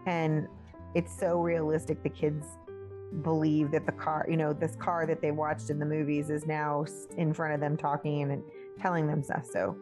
and 0.05 0.47
it's 0.95 1.17
so 1.17 1.39
realistic. 1.39 2.01
The 2.03 2.09
kids 2.09 2.47
believe 3.21 3.71
that 3.71 3.85
the 3.85 3.91
car, 3.91 4.25
you 4.29 4.37
know, 4.37 4.53
this 4.53 4.75
car 4.75 5.05
that 5.05 5.21
they 5.21 5.31
watched 5.31 5.69
in 5.69 5.79
the 5.79 5.85
movies 5.85 6.29
is 6.29 6.45
now 6.45 6.85
in 7.17 7.33
front 7.33 7.53
of 7.53 7.59
them 7.59 7.75
talking 7.75 8.31
and 8.31 8.43
telling 8.79 9.07
them 9.07 9.23
stuff. 9.23 9.45
So 9.51 9.75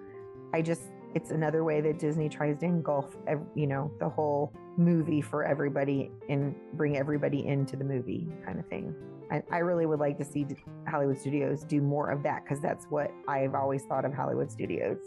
I 0.53 0.61
just, 0.61 0.83
it's 1.17 1.31
another 1.31 1.63
way 1.63 1.81
that 1.81 1.97
Disney 1.97 2.29
tries 2.29 2.59
to 2.59 2.65
engulf, 2.65 3.17
you 3.55 3.65
know, 3.65 3.91
the 3.99 4.07
whole 4.07 4.53
movie 4.77 5.19
for 5.19 5.43
everybody 5.43 6.11
and 6.29 6.55
bring 6.73 6.95
everybody 6.95 7.47
into 7.47 7.75
the 7.75 7.83
movie 7.83 8.27
kind 8.45 8.59
of 8.59 8.67
thing. 8.67 8.95
I, 9.51 9.57
really 9.57 9.85
would 9.87 9.99
like 9.99 10.17
to 10.19 10.23
see 10.23 10.45
Hollywood 10.87 11.17
Studios 11.17 11.63
do 11.63 11.81
more 11.81 12.11
of 12.11 12.21
that 12.23 12.43
because 12.43 12.61
that's 12.61 12.85
what 12.85 13.11
I've 13.27 13.55
always 13.55 13.83
thought 13.83 14.05
of 14.05 14.13
Hollywood 14.13 14.49
Studios. 14.49 14.99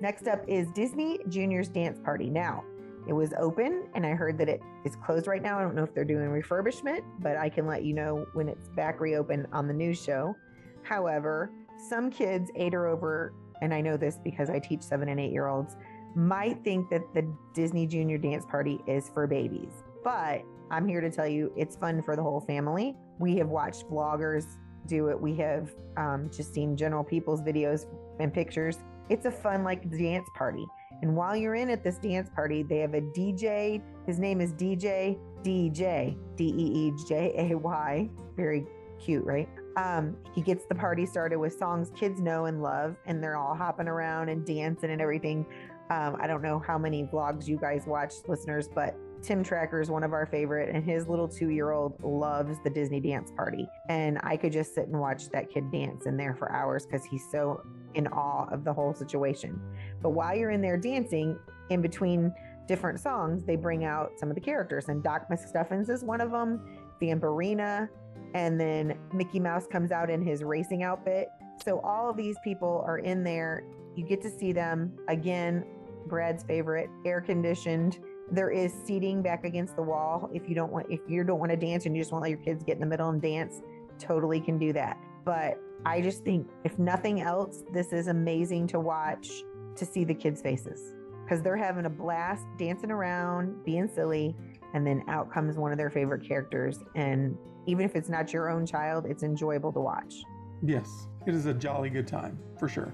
Next 0.00 0.28
up 0.28 0.42
is 0.46 0.70
Disney 0.70 1.18
Junior's 1.28 1.68
Dance 1.68 1.98
Party. 1.98 2.30
Now, 2.30 2.64
it 3.06 3.12
was 3.12 3.34
open 3.38 3.88
and 3.94 4.06
I 4.06 4.10
heard 4.10 4.38
that 4.38 4.48
it 4.48 4.62
is 4.84 4.96
closed 5.04 5.26
right 5.26 5.42
now. 5.42 5.58
I 5.58 5.62
don't 5.62 5.74
know 5.74 5.82
if 5.82 5.92
they're 5.92 6.04
doing 6.04 6.28
refurbishment, 6.28 7.02
but 7.18 7.36
I 7.36 7.50
can 7.50 7.66
let 7.66 7.84
you 7.84 7.92
know 7.92 8.24
when 8.34 8.48
it's 8.48 8.68
back 8.68 9.00
reopened 9.00 9.48
on 9.52 9.66
the 9.66 9.74
news 9.74 10.02
show. 10.02 10.34
However, 10.82 11.50
some 11.90 12.10
kids, 12.10 12.50
eight 12.54 12.72
or 12.72 12.86
over, 12.86 13.34
and 13.64 13.72
I 13.72 13.80
know 13.80 13.96
this 13.96 14.18
because 14.22 14.50
I 14.50 14.58
teach 14.58 14.82
seven 14.82 15.08
and 15.08 15.18
eight 15.18 15.32
year 15.32 15.48
olds, 15.48 15.76
might 16.14 16.62
think 16.62 16.90
that 16.90 17.02
the 17.14 17.26
Disney 17.54 17.86
Junior 17.86 18.18
Dance 18.18 18.44
Party 18.44 18.80
is 18.86 19.08
for 19.08 19.26
babies. 19.26 19.72
But 20.04 20.42
I'm 20.70 20.86
here 20.86 21.00
to 21.00 21.10
tell 21.10 21.26
you 21.26 21.50
it's 21.56 21.74
fun 21.76 22.02
for 22.02 22.14
the 22.14 22.22
whole 22.22 22.40
family. 22.40 22.94
We 23.18 23.36
have 23.38 23.48
watched 23.48 23.88
vloggers 23.88 24.46
do 24.86 25.08
it, 25.08 25.18
we 25.18 25.34
have 25.36 25.70
um, 25.96 26.30
just 26.30 26.52
seen 26.52 26.76
general 26.76 27.02
people's 27.02 27.40
videos 27.40 27.86
and 28.20 28.32
pictures. 28.32 28.78
It's 29.08 29.24
a 29.24 29.30
fun, 29.30 29.64
like, 29.64 29.90
dance 29.90 30.28
party. 30.36 30.66
And 31.00 31.16
while 31.16 31.34
you're 31.34 31.54
in 31.54 31.70
at 31.70 31.82
this 31.82 31.96
dance 31.96 32.28
party, 32.34 32.62
they 32.62 32.78
have 32.80 32.92
a 32.92 33.00
DJ. 33.00 33.80
His 34.06 34.18
name 34.18 34.42
is 34.42 34.52
DJ 34.52 35.18
DJ 35.42 36.16
D 36.36 36.44
E 36.44 36.88
E 36.88 36.92
J 37.08 37.50
A 37.50 37.56
Y. 37.56 38.10
Very 38.36 38.66
cute, 38.98 39.24
right? 39.24 39.48
Um, 39.76 40.16
he 40.34 40.40
gets 40.40 40.66
the 40.66 40.74
party 40.74 41.06
started 41.06 41.38
with 41.38 41.58
songs 41.58 41.90
kids 41.96 42.20
know 42.20 42.46
and 42.46 42.62
love, 42.62 42.96
and 43.06 43.22
they're 43.22 43.36
all 43.36 43.54
hopping 43.54 43.88
around 43.88 44.28
and 44.28 44.44
dancing 44.46 44.90
and 44.90 45.00
everything. 45.00 45.46
Um, 45.90 46.16
I 46.20 46.26
don't 46.26 46.42
know 46.42 46.62
how 46.64 46.78
many 46.78 47.04
vlogs 47.04 47.46
you 47.46 47.58
guys 47.58 47.84
watch, 47.86 48.12
listeners, 48.26 48.68
but 48.74 48.96
Tim 49.24 49.42
Tracker 49.42 49.80
is 49.80 49.90
one 49.90 50.04
of 50.04 50.12
our 50.12 50.26
favorite, 50.26 50.74
and 50.74 50.84
his 50.84 51.08
little 51.08 51.26
two 51.26 51.48
year 51.48 51.72
old 51.72 52.02
loves 52.02 52.58
the 52.62 52.70
Disney 52.70 53.00
dance 53.00 53.30
party. 53.30 53.66
And 53.88 54.18
I 54.22 54.36
could 54.36 54.52
just 54.52 54.74
sit 54.74 54.86
and 54.86 55.00
watch 55.00 55.30
that 55.30 55.50
kid 55.50 55.72
dance 55.72 56.06
in 56.06 56.16
there 56.16 56.34
for 56.34 56.52
hours 56.52 56.84
because 56.84 57.04
he's 57.04 57.24
so 57.32 57.62
in 57.94 58.06
awe 58.08 58.46
of 58.52 58.64
the 58.64 58.72
whole 58.72 58.92
situation. 58.92 59.60
But 60.02 60.10
while 60.10 60.36
you're 60.36 60.50
in 60.50 60.60
there 60.60 60.76
dancing, 60.76 61.38
in 61.70 61.80
between 61.80 62.34
different 62.66 63.00
songs, 63.00 63.44
they 63.44 63.56
bring 63.56 63.84
out 63.84 64.12
some 64.18 64.28
of 64.28 64.34
the 64.34 64.40
characters, 64.40 64.88
and 64.88 65.02
Doc 65.02 65.28
McStuffins 65.30 65.88
is 65.88 66.04
one 66.04 66.20
of 66.20 66.30
them, 66.30 66.60
the 67.00 67.06
Vampirina, 67.06 67.88
and 68.34 68.60
then 68.60 68.98
Mickey 69.12 69.40
Mouse 69.40 69.66
comes 69.66 69.90
out 69.90 70.10
in 70.10 70.22
his 70.22 70.42
racing 70.42 70.82
outfit. 70.82 71.28
So 71.64 71.80
all 71.80 72.10
of 72.10 72.16
these 72.16 72.36
people 72.44 72.84
are 72.86 72.98
in 72.98 73.24
there. 73.24 73.64
You 73.96 74.04
get 74.04 74.20
to 74.22 74.30
see 74.30 74.52
them 74.52 74.92
again. 75.08 75.64
Brad's 76.06 76.42
favorite, 76.42 76.90
air 77.06 77.22
conditioned 77.22 77.98
there 78.30 78.50
is 78.50 78.72
seating 78.72 79.22
back 79.22 79.44
against 79.44 79.76
the 79.76 79.82
wall. 79.82 80.30
If 80.32 80.48
you 80.48 80.54
don't 80.54 80.72
want, 80.72 80.86
if 80.90 81.00
you 81.06 81.24
don't 81.24 81.38
want 81.38 81.50
to 81.50 81.56
dance 81.56 81.86
and 81.86 81.96
you 81.96 82.02
just 82.02 82.12
want 82.12 82.24
to 82.24 82.30
let 82.30 82.36
your 82.36 82.44
kids 82.44 82.64
get 82.64 82.74
in 82.74 82.80
the 82.80 82.86
middle 82.86 83.08
and 83.10 83.20
dance, 83.20 83.60
totally 83.98 84.40
can 84.40 84.58
do 84.58 84.72
that. 84.72 84.98
But 85.24 85.58
I 85.84 86.00
just 86.00 86.24
think, 86.24 86.48
if 86.64 86.78
nothing 86.78 87.20
else, 87.20 87.62
this 87.72 87.92
is 87.92 88.08
amazing 88.08 88.66
to 88.68 88.80
watch 88.80 89.28
to 89.76 89.84
see 89.84 90.04
the 90.04 90.14
kids' 90.14 90.40
faces 90.40 90.94
because 91.24 91.42
they're 91.42 91.56
having 91.56 91.86
a 91.86 91.90
blast 91.90 92.44
dancing 92.58 92.90
around, 92.90 93.64
being 93.64 93.88
silly, 93.88 94.34
and 94.72 94.86
then 94.86 95.02
out 95.08 95.32
comes 95.32 95.56
one 95.56 95.72
of 95.72 95.78
their 95.78 95.90
favorite 95.90 96.26
characters. 96.26 96.78
And 96.94 97.36
even 97.66 97.84
if 97.84 97.96
it's 97.96 98.08
not 98.08 98.32
your 98.32 98.50
own 98.50 98.66
child, 98.66 99.06
it's 99.06 99.22
enjoyable 99.22 99.72
to 99.72 99.80
watch. 99.80 100.14
Yes, 100.62 101.08
It 101.26 101.34
is 101.34 101.46
a 101.46 101.54
jolly 101.54 101.90
good 101.90 102.06
time, 102.06 102.38
for 102.58 102.68
sure. 102.68 102.92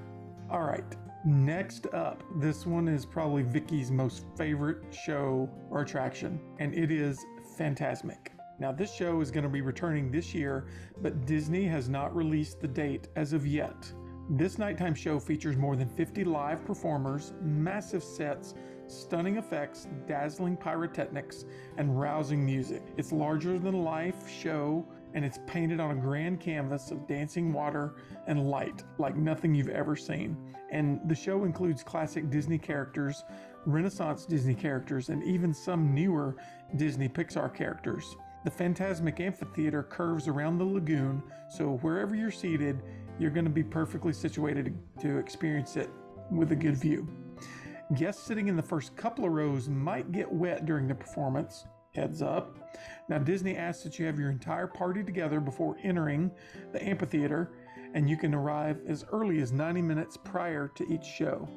All 0.50 0.62
right. 0.62 0.84
Next 1.24 1.86
up, 1.92 2.22
this 2.36 2.66
one 2.66 2.88
is 2.88 3.04
probably 3.04 3.42
Vicky's 3.42 3.90
most 3.90 4.24
favorite 4.36 4.82
show 4.90 5.50
or 5.68 5.82
attraction, 5.82 6.40
and 6.58 6.72
it 6.74 6.90
is 6.90 7.24
Fantasmic. 7.58 8.28
Now, 8.58 8.72
this 8.72 8.94
show 8.94 9.20
is 9.20 9.30
going 9.30 9.44
to 9.44 9.50
be 9.50 9.60
returning 9.62 10.10
this 10.10 10.34
year, 10.34 10.66
but 11.02 11.26
Disney 11.26 11.64
has 11.64 11.88
not 11.88 12.14
released 12.14 12.60
the 12.60 12.68
date 12.68 13.08
as 13.16 13.32
of 13.32 13.46
yet. 13.46 13.92
This 14.30 14.58
nighttime 14.58 14.94
show 14.94 15.18
features 15.18 15.56
more 15.56 15.76
than 15.76 15.88
50 15.88 16.24
live 16.24 16.64
performers, 16.64 17.32
massive 17.42 18.04
sets, 18.04 18.54
stunning 18.90 19.36
effects, 19.36 19.86
dazzling 20.06 20.56
pyrotechnics, 20.56 21.44
and 21.76 21.98
rousing 21.98 22.44
music. 22.44 22.82
It's 22.96 23.12
larger 23.12 23.58
than 23.58 23.84
life 23.84 24.28
show 24.28 24.86
and 25.14 25.24
it's 25.24 25.38
painted 25.46 25.80
on 25.80 25.90
a 25.90 26.00
grand 26.00 26.40
canvas 26.40 26.90
of 26.90 27.06
dancing 27.06 27.52
water 27.52 27.94
and 28.26 28.48
light 28.48 28.84
like 28.98 29.16
nothing 29.16 29.54
you've 29.54 29.68
ever 29.68 29.96
seen. 29.96 30.36
And 30.70 31.00
the 31.08 31.14
show 31.14 31.44
includes 31.44 31.82
classic 31.82 32.30
Disney 32.30 32.58
characters, 32.58 33.24
Renaissance 33.66 34.24
Disney 34.24 34.54
characters, 34.54 35.08
and 35.08 35.22
even 35.24 35.52
some 35.52 35.94
newer 35.94 36.36
Disney 36.76 37.08
Pixar 37.08 37.52
characters. 37.52 38.16
The 38.44 38.50
Fantasmic 38.50 39.20
Amphitheater 39.20 39.82
curves 39.82 40.28
around 40.28 40.58
the 40.58 40.64
lagoon, 40.64 41.22
so 41.50 41.78
wherever 41.82 42.14
you're 42.14 42.30
seated, 42.30 42.80
you're 43.18 43.30
going 43.30 43.44
to 43.44 43.50
be 43.50 43.64
perfectly 43.64 44.12
situated 44.12 44.78
to 45.00 45.18
experience 45.18 45.76
it 45.76 45.90
with 46.30 46.52
a 46.52 46.56
good 46.56 46.76
view. 46.76 47.06
Guests 47.96 48.22
sitting 48.22 48.46
in 48.46 48.56
the 48.56 48.62
first 48.62 48.96
couple 48.96 49.24
of 49.24 49.32
rows 49.32 49.68
might 49.68 50.12
get 50.12 50.30
wet 50.30 50.64
during 50.64 50.86
the 50.86 50.94
performance. 50.94 51.66
Heads 51.92 52.22
up. 52.22 52.56
Now, 53.08 53.18
Disney 53.18 53.56
asks 53.56 53.82
that 53.82 53.98
you 53.98 54.06
have 54.06 54.16
your 54.16 54.30
entire 54.30 54.68
party 54.68 55.02
together 55.02 55.40
before 55.40 55.76
entering 55.82 56.30
the 56.72 56.80
amphitheater, 56.80 57.50
and 57.94 58.08
you 58.08 58.16
can 58.16 58.32
arrive 58.32 58.78
as 58.86 59.04
early 59.10 59.40
as 59.40 59.50
90 59.50 59.82
minutes 59.82 60.16
prior 60.16 60.68
to 60.76 60.86
each 60.92 61.04
show. 61.04 61.48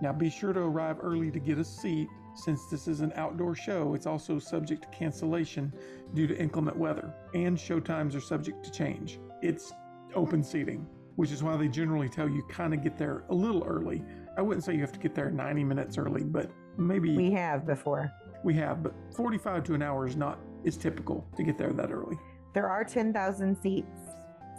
Now, 0.00 0.12
be 0.12 0.30
sure 0.30 0.52
to 0.52 0.60
arrive 0.60 0.98
early 1.02 1.32
to 1.32 1.40
get 1.40 1.58
a 1.58 1.64
seat. 1.64 2.06
Since 2.36 2.66
this 2.66 2.86
is 2.86 3.00
an 3.00 3.12
outdoor 3.16 3.56
show, 3.56 3.94
it's 3.94 4.06
also 4.06 4.38
subject 4.38 4.82
to 4.82 4.96
cancellation 4.96 5.72
due 6.14 6.28
to 6.28 6.38
inclement 6.38 6.76
weather, 6.76 7.12
and 7.34 7.58
show 7.58 7.80
times 7.80 8.14
are 8.14 8.20
subject 8.20 8.64
to 8.64 8.70
change. 8.70 9.18
It's 9.42 9.72
open 10.14 10.44
seating, 10.44 10.86
which 11.16 11.32
is 11.32 11.42
why 11.42 11.56
they 11.56 11.66
generally 11.66 12.08
tell 12.08 12.28
you 12.28 12.44
kind 12.48 12.74
of 12.74 12.82
get 12.82 12.96
there 12.96 13.24
a 13.30 13.34
little 13.34 13.64
early. 13.64 14.04
I 14.36 14.42
wouldn't 14.42 14.64
say 14.64 14.74
you 14.74 14.80
have 14.80 14.92
to 14.92 14.98
get 14.98 15.14
there 15.14 15.30
90 15.30 15.64
minutes 15.64 15.98
early, 15.98 16.24
but 16.24 16.50
maybe 16.76 17.16
We 17.16 17.30
have 17.32 17.66
before. 17.66 18.12
we 18.42 18.54
have, 18.54 18.82
but 18.82 18.92
45 19.16 19.64
to 19.64 19.74
an 19.74 19.82
hour 19.82 20.06
is 20.06 20.16
not 20.16 20.38
is 20.64 20.76
typical 20.76 21.26
to 21.36 21.42
get 21.42 21.58
there 21.58 21.72
that 21.72 21.90
early. 21.92 22.16
There 22.54 22.68
are 22.68 22.84
10,000 22.84 23.56
seats, 23.62 23.98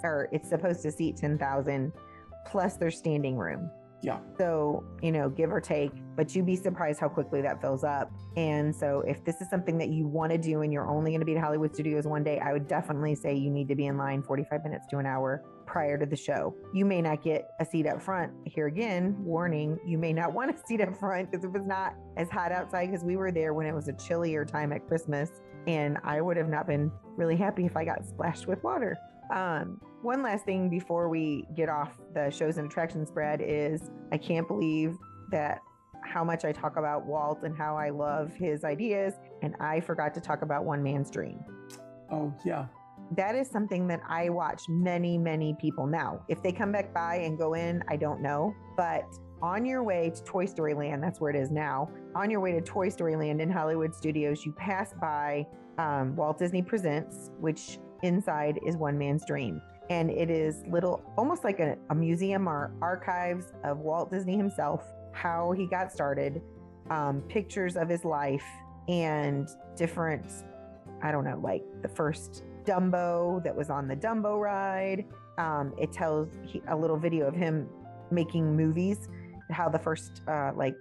or 0.04 0.30
it's 0.32 0.50
supposed 0.50 0.82
to 0.84 0.92
seat 0.92 1.18
10,000 1.18 1.92
plus 2.46 2.78
their 2.78 2.92
standing 2.92 3.38
room. 3.38 3.70
Yeah. 4.04 4.20
So, 4.38 4.84
you 5.02 5.12
know, 5.12 5.30
give 5.30 5.52
or 5.52 5.60
take, 5.60 5.92
but 6.16 6.36
you'd 6.36 6.46
be 6.46 6.56
surprised 6.56 7.00
how 7.00 7.08
quickly 7.10 7.42
that 7.42 7.60
fills 7.60 7.84
up. 7.84 8.12
And 8.38 8.76
so, 8.76 9.02
if 9.08 9.24
this 9.26 9.42
is 9.42 9.50
something 9.50 9.80
that 9.80 9.90
you 9.90 10.06
want 10.06 10.32
to 10.32 10.38
do 10.38 10.62
and 10.62 10.72
you're 10.72 10.88
only 10.88 11.10
going 11.12 11.22
to 11.22 11.26
be 11.26 11.36
at 11.36 11.44
Hollywood 11.44 11.74
Studios 11.74 12.06
one 12.06 12.24
day, 12.24 12.38
I 12.40 12.54
would 12.54 12.68
definitely 12.68 13.16
say 13.16 13.34
you 13.34 13.50
need 13.50 13.68
to 13.70 13.76
be 13.76 13.88
in 13.88 13.98
line 13.98 14.22
45 14.22 14.64
minutes 14.64 14.86
to 14.92 14.98
an 15.00 15.08
hour 15.08 15.44
prior 15.76 15.98
to 15.98 16.06
the 16.06 16.16
show. 16.16 16.56
You 16.74 16.86
may 16.86 17.02
not 17.02 17.22
get 17.22 17.50
a 17.60 17.66
seat 17.66 17.86
up 17.86 18.02
front. 18.02 18.32
Here 18.46 18.68
again, 18.68 19.14
warning, 19.20 19.78
you 19.86 19.98
may 19.98 20.14
not 20.14 20.32
want 20.32 20.56
a 20.56 20.66
seat 20.66 20.80
up 20.80 20.96
front 20.98 21.30
because 21.30 21.44
if 21.44 21.54
it's 21.54 21.68
not 21.68 21.96
as 22.16 22.30
hot 22.30 22.54
outside, 22.54 22.92
because 22.92 23.04
we 23.04 23.18
were 23.18 23.30
there 23.30 23.54
when 23.54 23.66
it 23.66 23.76
was 23.76 23.90
a 23.90 23.94
chillier 23.94 24.46
time 24.46 24.72
at 24.72 24.88
Christmas, 24.88 25.42
and 25.68 25.98
I 26.06 26.22
would 26.22 26.38
have 26.38 26.48
not 26.48 26.66
been 26.66 26.94
really 27.18 27.36
happy 27.36 27.66
if 27.66 27.76
I 27.76 27.84
got 27.84 28.08
splashed 28.08 28.48
with 28.48 28.64
water. 28.64 28.96
Um, 29.36 29.82
one 30.02 30.24
last 30.24 30.46
thing 30.46 30.70
before 30.70 31.10
we 31.10 31.46
get 31.58 31.68
off 31.68 31.92
the 32.14 32.30
shows 32.30 32.58
and 32.58 32.72
attractions, 32.72 33.12
Brad, 33.12 33.42
is 33.44 33.92
I 34.14 34.18
can't 34.18 34.48
believe 34.48 34.96
that 35.32 35.60
how 36.06 36.24
much 36.24 36.46
I 36.46 36.54
talk 36.54 36.78
about 36.78 37.06
Walt 37.06 37.40
and 37.44 37.54
how 37.54 37.76
I 37.76 37.90
love 37.90 38.34
his 38.34 38.64
ideas, 38.64 39.16
and 39.42 39.58
I 39.60 39.82
forgot 39.82 40.14
to 40.14 40.22
talk 40.22 40.42
about 40.42 40.64
One 40.64 40.82
Man's 40.82 41.12
Dream. 41.12 41.44
Oh, 42.10 42.34
yeah. 42.46 42.68
That 43.12 43.36
is 43.36 43.50
something 43.50 43.88
that 43.88 44.02
I 44.08 44.30
watch 44.30 44.64
many, 44.68 45.18
many 45.18 45.56
people 45.60 45.86
now. 45.86 46.26
If 46.28 46.42
they 46.42 46.52
come 46.52 46.72
back 46.72 46.94
by 46.94 47.18
and 47.18 47.38
go 47.38 47.54
in, 47.54 47.84
I 47.88 47.98
don't 47.98 48.22
know. 48.22 48.54
But 48.76 49.06
on 49.42 49.66
your 49.66 49.84
way 49.84 50.10
to 50.10 50.24
Toy 50.24 50.46
Story 50.46 50.74
Land, 50.74 51.04
that's 51.04 51.22
where 51.22 51.30
it 51.30 51.36
is 51.36 51.52
now. 51.52 51.90
On 52.16 52.30
your 52.32 52.40
way 52.40 52.54
to 52.54 52.62
Toy 52.62 52.90
Story 52.90 53.16
Land 53.16 53.42
in 53.42 53.52
Hollywood 53.52 53.94
Studios, 53.94 54.46
you 54.46 54.54
pass 54.54 54.94
by 55.00 55.46
um, 55.78 56.16
Walt 56.16 56.40
Disney 56.40 56.64
Presents, 56.64 57.32
which 57.40 57.78
inside 58.02 58.60
is 58.66 58.76
One 58.76 58.98
Man's 58.98 59.24
Dream. 59.26 59.62
And 59.90 60.10
it 60.10 60.32
is 60.32 60.64
little, 60.68 61.04
almost 61.16 61.44
like 61.44 61.60
a, 61.60 61.78
a 61.92 61.96
museum 61.96 62.50
or 62.50 62.74
archives 62.82 63.54
of 63.64 63.80
Walt 63.80 64.10
Disney 64.10 64.36
himself, 64.36 64.84
how 65.14 65.52
he 65.52 65.68
got 65.68 65.92
started, 65.92 66.42
um, 66.90 67.22
pictures 67.30 67.78
of 67.78 67.88
his 67.88 68.04
life, 68.04 68.46
and 68.88 69.48
different, 69.76 70.26
I 71.04 71.12
don't 71.12 71.24
know, 71.24 71.40
like 71.44 71.64
the 71.84 71.88
first 71.88 72.44
Dumbo 72.66 73.44
that 73.44 73.56
was 73.56 73.70
on 73.70 73.88
the 73.88 73.96
Dumbo 73.96 74.40
ride. 74.40 75.06
Um, 75.38 75.74
it 75.78 75.92
tells 75.92 76.30
he, 76.44 76.62
a 76.68 76.76
little 76.76 76.98
video 76.98 77.28
of 77.28 77.36
him 77.36 77.70
making 78.12 78.56
movies, 78.56 79.10
how 79.52 79.70
the 79.70 79.80
first, 79.80 80.22
uh, 80.28 80.52
like, 80.56 80.76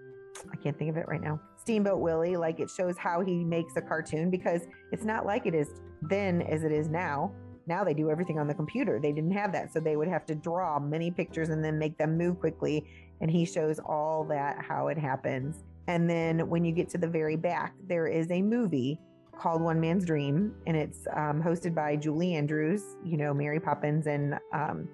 I 0.53 0.57
can't 0.57 0.79
think 0.79 0.91
of 0.91 0.97
it 0.97 1.07
right 1.09 1.21
now. 1.21 1.41
Steamboat 1.57 2.01
Willie, 2.01 2.37
like 2.37 2.61
it 2.61 2.71
shows 2.71 2.99
how 2.99 3.21
he 3.21 3.45
makes 3.45 3.77
a 3.77 3.81
cartoon 3.81 4.31
because 4.31 4.63
it's 4.93 5.05
not 5.05 5.25
like 5.25 5.47
it 5.47 5.55
is 5.55 5.69
then 6.03 6.43
as 6.43 6.63
it 6.65 6.73
is 6.73 6.89
now. 6.89 7.33
Now 7.67 7.83
they 7.83 7.95
do 7.95 8.11
everything 8.11 8.39
on 8.39 8.47
the 8.47 8.55
computer. 8.55 9.01
They 9.01 9.13
didn't 9.13 9.31
have 9.31 9.53
that. 9.53 9.73
So 9.73 9.81
they 9.81 9.97
would 9.97 10.09
have 10.09 10.27
to 10.27 10.35
draw 10.35 10.79
many 10.79 11.11
pictures 11.11 11.49
and 11.49 11.65
then 11.65 11.79
make 11.79 11.97
them 11.97 12.19
move 12.19 12.39
quickly. 12.39 12.85
And 13.23 13.31
he 13.31 13.47
shows 13.47 13.79
all 13.79 14.25
that, 14.25 14.63
how 14.63 14.89
it 14.89 14.99
happens. 14.99 15.65
And 15.87 16.09
then 16.09 16.49
when 16.51 16.65
you 16.65 16.73
get 16.73 16.91
to 16.91 16.99
the 16.99 17.09
very 17.09 17.37
back, 17.37 17.75
there 17.89 18.07
is 18.07 18.31
a 18.31 18.43
movie 18.43 19.01
called 19.39 19.63
One 19.63 19.81
Man's 19.81 20.05
Dream, 20.05 20.55
and 20.67 20.77
it's 20.77 21.07
um, 21.15 21.43
hosted 21.43 21.75
by 21.75 21.97
Julie 21.97 22.35
Andrews, 22.35 22.83
you 23.05 23.17
know, 23.17 23.35
Mary 23.35 23.61
Poppins 23.61 24.07
and 24.07 24.35
um, 24.53 24.89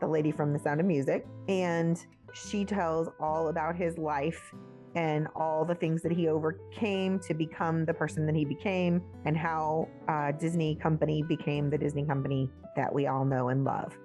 the 0.00 0.06
lady 0.06 0.30
from 0.30 0.52
The 0.52 0.58
Sound 0.58 0.80
of 0.80 0.86
Music. 0.86 1.26
And 1.48 1.98
she 2.32 2.64
tells 2.64 3.08
all 3.20 3.48
about 3.48 3.76
his 3.76 3.98
life 3.98 4.54
and 4.94 5.28
all 5.36 5.64
the 5.64 5.74
things 5.74 6.02
that 6.02 6.12
he 6.12 6.28
overcame 6.28 7.18
to 7.20 7.34
become 7.34 7.84
the 7.84 7.94
person 7.94 8.26
that 8.26 8.34
he 8.34 8.44
became, 8.44 9.02
and 9.24 9.36
how 9.36 9.88
uh, 10.08 10.32
Disney 10.32 10.74
Company 10.76 11.22
became 11.22 11.68
the 11.68 11.78
Disney 11.78 12.04
Company 12.04 12.50
that 12.76 12.92
we 12.92 13.06
all 13.06 13.24
know 13.24 13.50
and 13.50 13.64
love. 13.64 13.96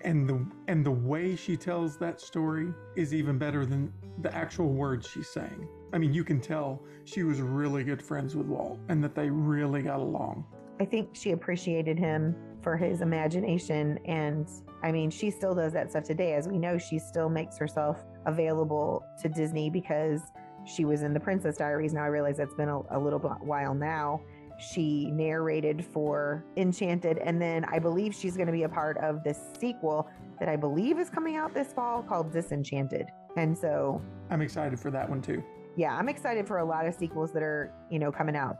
And 0.00 0.28
the 0.28 0.44
and 0.66 0.84
the 0.84 0.90
way 0.90 1.36
she 1.36 1.56
tells 1.56 1.98
that 1.98 2.20
story 2.20 2.72
is 2.96 3.14
even 3.14 3.38
better 3.38 3.66
than 3.66 3.92
the 4.22 4.34
actual 4.34 4.72
words 4.72 5.08
she's 5.08 5.28
saying. 5.28 5.68
I 5.92 5.98
mean, 5.98 6.12
you 6.12 6.24
can 6.24 6.40
tell 6.40 6.82
she 7.04 7.22
was 7.22 7.40
really 7.40 7.84
good 7.84 8.02
friends 8.02 8.36
with 8.36 8.46
Walt 8.46 8.78
and 8.88 9.02
that 9.02 9.14
they 9.14 9.30
really 9.30 9.82
got 9.82 10.00
along. 10.00 10.44
I 10.80 10.84
think 10.84 11.10
she 11.12 11.32
appreciated 11.32 11.98
him 11.98 12.36
for 12.62 12.76
his 12.76 13.00
imagination. 13.00 13.98
And 14.04 14.48
I 14.82 14.92
mean, 14.92 15.10
she 15.10 15.30
still 15.30 15.54
does 15.54 15.72
that 15.72 15.90
stuff 15.90 16.04
today. 16.04 16.34
As 16.34 16.46
we 16.46 16.58
know, 16.58 16.78
she 16.78 16.98
still 16.98 17.28
makes 17.28 17.58
herself 17.58 18.04
available 18.26 19.04
to 19.22 19.28
Disney 19.28 19.70
because 19.70 20.20
she 20.64 20.84
was 20.84 21.02
in 21.02 21.14
the 21.14 21.20
Princess 21.20 21.56
Diaries. 21.56 21.94
Now 21.94 22.04
I 22.04 22.08
realize 22.08 22.36
that's 22.36 22.54
been 22.54 22.68
a, 22.68 22.80
a 22.90 22.98
little 22.98 23.18
while 23.18 23.74
now. 23.74 24.20
She 24.58 25.10
narrated 25.10 25.84
for 25.84 26.44
Enchanted. 26.56 27.18
And 27.18 27.40
then 27.40 27.64
I 27.64 27.78
believe 27.78 28.14
she's 28.14 28.36
going 28.36 28.48
to 28.48 28.52
be 28.52 28.64
a 28.64 28.68
part 28.68 28.98
of 28.98 29.24
this 29.24 29.38
sequel 29.58 30.08
that 30.40 30.48
I 30.48 30.56
believe 30.56 30.98
is 30.98 31.08
coming 31.10 31.36
out 31.36 31.54
this 31.54 31.72
fall 31.72 32.02
called 32.02 32.32
Disenchanted. 32.32 33.06
And 33.36 33.56
so, 33.56 34.02
I'm 34.30 34.42
excited 34.42 34.78
for 34.78 34.90
that 34.90 35.08
one 35.08 35.22
too. 35.22 35.42
Yeah, 35.78 35.96
I'm 35.96 36.08
excited 36.08 36.48
for 36.48 36.58
a 36.58 36.64
lot 36.64 36.86
of 36.86 36.94
sequels 36.94 37.32
that 37.32 37.42
are, 37.42 37.72
you 37.88 38.00
know, 38.00 38.10
coming 38.10 38.34
out, 38.34 38.58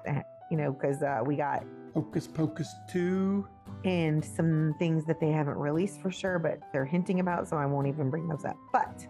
you 0.52 0.56
know, 0.56 0.70
because 0.70 1.02
uh, 1.02 1.20
we 1.26 1.34
got 1.34 1.64
Hocus 1.92 2.28
Pocus 2.28 2.72
2. 2.92 3.44
and 3.84 4.24
some 4.24 4.76
things 4.78 5.04
that 5.06 5.18
they 5.18 5.32
haven't 5.32 5.58
released 5.58 6.00
for 6.00 6.12
sure, 6.12 6.38
but 6.38 6.60
they're 6.72 6.84
hinting 6.84 7.18
about, 7.18 7.48
so 7.48 7.56
I 7.56 7.66
won't 7.66 7.88
even 7.88 8.08
bring 8.08 8.28
those 8.28 8.44
up. 8.44 8.56
But 8.72 9.04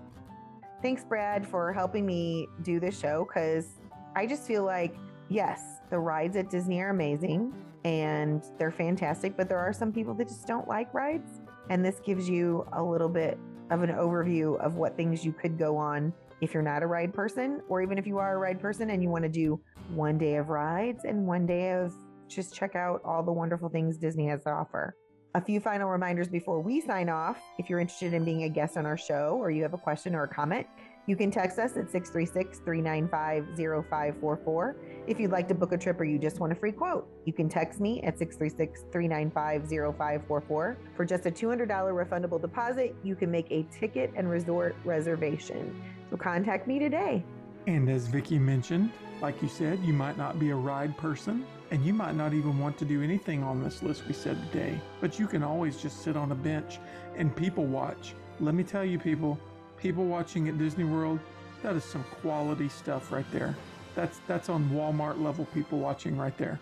thanks, 0.80 1.04
Brad, 1.04 1.46
for 1.46 1.70
helping 1.70 2.06
me 2.06 2.48
do 2.62 2.80
this 2.80 2.98
show 2.98 3.26
because 3.28 3.78
I 4.16 4.26
just 4.26 4.46
feel 4.46 4.64
like, 4.64 4.96
yes, 5.28 5.62
the 5.90 5.98
rides 5.98 6.34
at 6.36 6.48
Disney 6.48 6.80
are 6.80 6.88
amazing 6.88 7.52
and 7.84 8.42
they're 8.58 8.72
fantastic, 8.72 9.36
but 9.36 9.50
there 9.50 9.58
are 9.58 9.74
some 9.74 9.92
people 9.92 10.14
that 10.14 10.28
just 10.28 10.46
don't 10.46 10.66
like 10.66 10.94
rides. 10.94 11.42
And 11.68 11.84
this 11.84 12.00
gives 12.00 12.26
you 12.26 12.66
a 12.72 12.82
little 12.82 13.10
bit 13.10 13.38
of 13.70 13.82
an 13.82 13.90
overview 13.90 14.58
of 14.60 14.76
what 14.76 14.96
things 14.96 15.26
you 15.26 15.32
could 15.32 15.58
go 15.58 15.76
on 15.76 16.14
if 16.40 16.54
you're 16.54 16.62
not 16.62 16.82
a 16.82 16.86
ride 16.86 17.12
person, 17.12 17.60
or 17.68 17.82
even 17.82 17.98
if 17.98 18.06
you 18.06 18.18
are 18.18 18.34
a 18.34 18.38
ride 18.38 18.60
person 18.60 18.90
and 18.90 19.02
you 19.02 19.08
want 19.08 19.24
to 19.24 19.28
do 19.28 19.60
one 19.94 20.18
day 20.18 20.36
of 20.36 20.48
rides 20.48 21.04
and 21.04 21.26
one 21.26 21.46
day 21.46 21.72
of 21.72 21.92
just 22.28 22.54
check 22.54 22.76
out 22.76 23.00
all 23.04 23.22
the 23.22 23.32
wonderful 23.32 23.68
things 23.68 23.96
Disney 23.96 24.26
has 24.26 24.44
to 24.44 24.50
offer. 24.50 24.94
A 25.34 25.40
few 25.40 25.60
final 25.60 25.88
reminders 25.88 26.28
before 26.28 26.60
we 26.60 26.80
sign 26.80 27.08
off. 27.08 27.38
If 27.58 27.68
you're 27.68 27.80
interested 27.80 28.14
in 28.14 28.24
being 28.24 28.44
a 28.44 28.48
guest 28.48 28.76
on 28.76 28.86
our 28.86 28.96
show 28.96 29.36
or 29.40 29.50
you 29.50 29.62
have 29.62 29.74
a 29.74 29.78
question 29.78 30.14
or 30.14 30.24
a 30.24 30.28
comment, 30.28 30.66
You 31.08 31.16
can 31.16 31.30
text 31.30 31.58
us 31.58 31.70
at 31.78 31.90
636 31.90 32.58
395 32.58 33.56
0544. 33.56 34.76
If 35.06 35.18
you'd 35.18 35.30
like 35.30 35.48
to 35.48 35.54
book 35.54 35.72
a 35.72 35.78
trip 35.78 35.98
or 35.98 36.04
you 36.04 36.18
just 36.18 36.38
want 36.38 36.52
a 36.52 36.54
free 36.54 36.70
quote, 36.70 37.08
you 37.24 37.32
can 37.32 37.48
text 37.48 37.80
me 37.80 38.02
at 38.02 38.18
636 38.18 38.84
395 38.92 39.62
0544. 39.96 40.76
For 40.94 41.04
just 41.06 41.24
a 41.24 41.30
$200 41.30 41.66
refundable 41.66 42.38
deposit, 42.38 42.94
you 43.02 43.16
can 43.16 43.30
make 43.30 43.50
a 43.50 43.62
ticket 43.72 44.12
and 44.16 44.28
resort 44.28 44.76
reservation. 44.84 45.82
So 46.10 46.18
contact 46.18 46.68
me 46.68 46.78
today. 46.78 47.24
And 47.66 47.88
as 47.88 48.06
Vicki 48.06 48.38
mentioned, 48.38 48.92
like 49.22 49.40
you 49.40 49.48
said, 49.48 49.78
you 49.80 49.94
might 49.94 50.18
not 50.18 50.38
be 50.38 50.50
a 50.50 50.56
ride 50.56 50.94
person 50.98 51.46
and 51.70 51.82
you 51.86 51.94
might 51.94 52.16
not 52.16 52.34
even 52.34 52.58
want 52.58 52.76
to 52.78 52.84
do 52.84 53.02
anything 53.02 53.42
on 53.42 53.64
this 53.64 53.82
list 53.82 54.06
we 54.06 54.12
said 54.12 54.36
today, 54.52 54.78
but 55.00 55.18
you 55.18 55.26
can 55.26 55.42
always 55.42 55.80
just 55.80 56.02
sit 56.02 56.18
on 56.18 56.32
a 56.32 56.34
bench 56.34 56.80
and 57.16 57.34
people 57.34 57.64
watch. 57.64 58.12
Let 58.40 58.54
me 58.54 58.62
tell 58.62 58.84
you, 58.84 58.98
people, 58.98 59.38
people 59.80 60.04
watching 60.04 60.48
at 60.48 60.58
Disney 60.58 60.84
World, 60.84 61.18
that 61.62 61.76
is 61.76 61.84
some 61.84 62.04
quality 62.22 62.68
stuff 62.68 63.10
right 63.12 63.30
there. 63.32 63.56
That's 63.94 64.20
that's 64.26 64.48
on 64.48 64.68
Walmart 64.70 65.20
level 65.22 65.44
people 65.46 65.78
watching 65.78 66.16
right 66.16 66.36
there. 66.38 66.60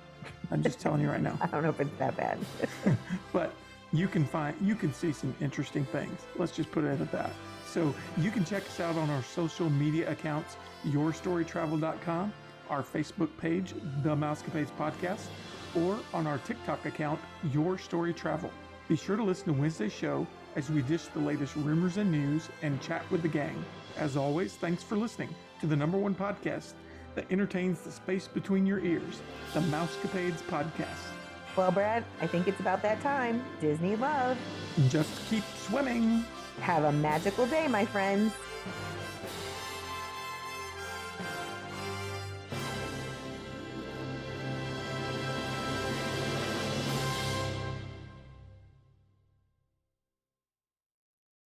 I'm 0.50 0.62
just 0.62 0.80
telling 0.80 1.00
you 1.00 1.10
right 1.10 1.20
now. 1.20 1.38
I 1.42 1.46
don't 1.46 1.62
know 1.62 1.70
if 1.70 1.80
it's 1.80 1.90
that 1.98 2.16
bad. 2.16 2.38
but 3.32 3.52
you 3.92 4.08
can 4.08 4.24
find 4.24 4.56
you 4.60 4.74
can 4.74 4.92
see 4.92 5.12
some 5.12 5.34
interesting 5.40 5.84
things. 5.86 6.20
Let's 6.36 6.52
just 6.52 6.70
put 6.70 6.84
it 6.84 7.00
at 7.00 7.12
that. 7.12 7.30
So 7.66 7.94
you 8.16 8.30
can 8.30 8.44
check 8.44 8.64
us 8.64 8.80
out 8.80 8.96
on 8.96 9.10
our 9.10 9.22
social 9.22 9.68
media 9.68 10.10
accounts, 10.10 10.56
yourstorytravel.com, 10.86 12.32
our 12.70 12.82
Facebook 12.82 13.28
page, 13.38 13.74
The 14.02 14.14
Mousecapades 14.16 14.70
Podcast, 14.78 15.26
or 15.74 15.98
on 16.14 16.26
our 16.26 16.38
TikTok 16.38 16.86
account, 16.86 17.20
Your 17.52 17.76
Story 17.76 18.14
Travel. 18.14 18.50
Be 18.88 18.96
sure 18.96 19.16
to 19.16 19.22
listen 19.22 19.46
to 19.46 19.60
Wednesday's 19.60 19.92
show 19.92 20.26
as 20.56 20.70
we 20.70 20.82
dish 20.82 21.04
the 21.14 21.20
latest 21.20 21.54
rumors 21.56 21.98
and 21.98 22.10
news 22.10 22.48
and 22.62 22.80
chat 22.80 23.08
with 23.10 23.22
the 23.22 23.28
gang. 23.28 23.64
As 23.96 24.16
always, 24.16 24.54
thanks 24.54 24.82
for 24.82 24.96
listening 24.96 25.28
to 25.60 25.66
the 25.66 25.76
number 25.76 25.98
one 25.98 26.14
podcast 26.14 26.72
that 27.14 27.30
entertains 27.30 27.82
the 27.82 27.92
space 27.92 28.26
between 28.26 28.66
your 28.66 28.80
ears, 28.80 29.20
the 29.54 29.60
Mousecapades 29.60 30.42
Podcast. 30.48 31.12
Well, 31.56 31.70
Brad, 31.70 32.04
I 32.20 32.26
think 32.26 32.48
it's 32.48 32.60
about 32.60 32.82
that 32.82 33.00
time. 33.00 33.42
Disney 33.60 33.96
love. 33.96 34.36
Just 34.88 35.26
keep 35.30 35.44
swimming. 35.56 36.24
Have 36.60 36.84
a 36.84 36.92
magical 36.92 37.46
day, 37.46 37.68
my 37.68 37.84
friends. 37.84 38.32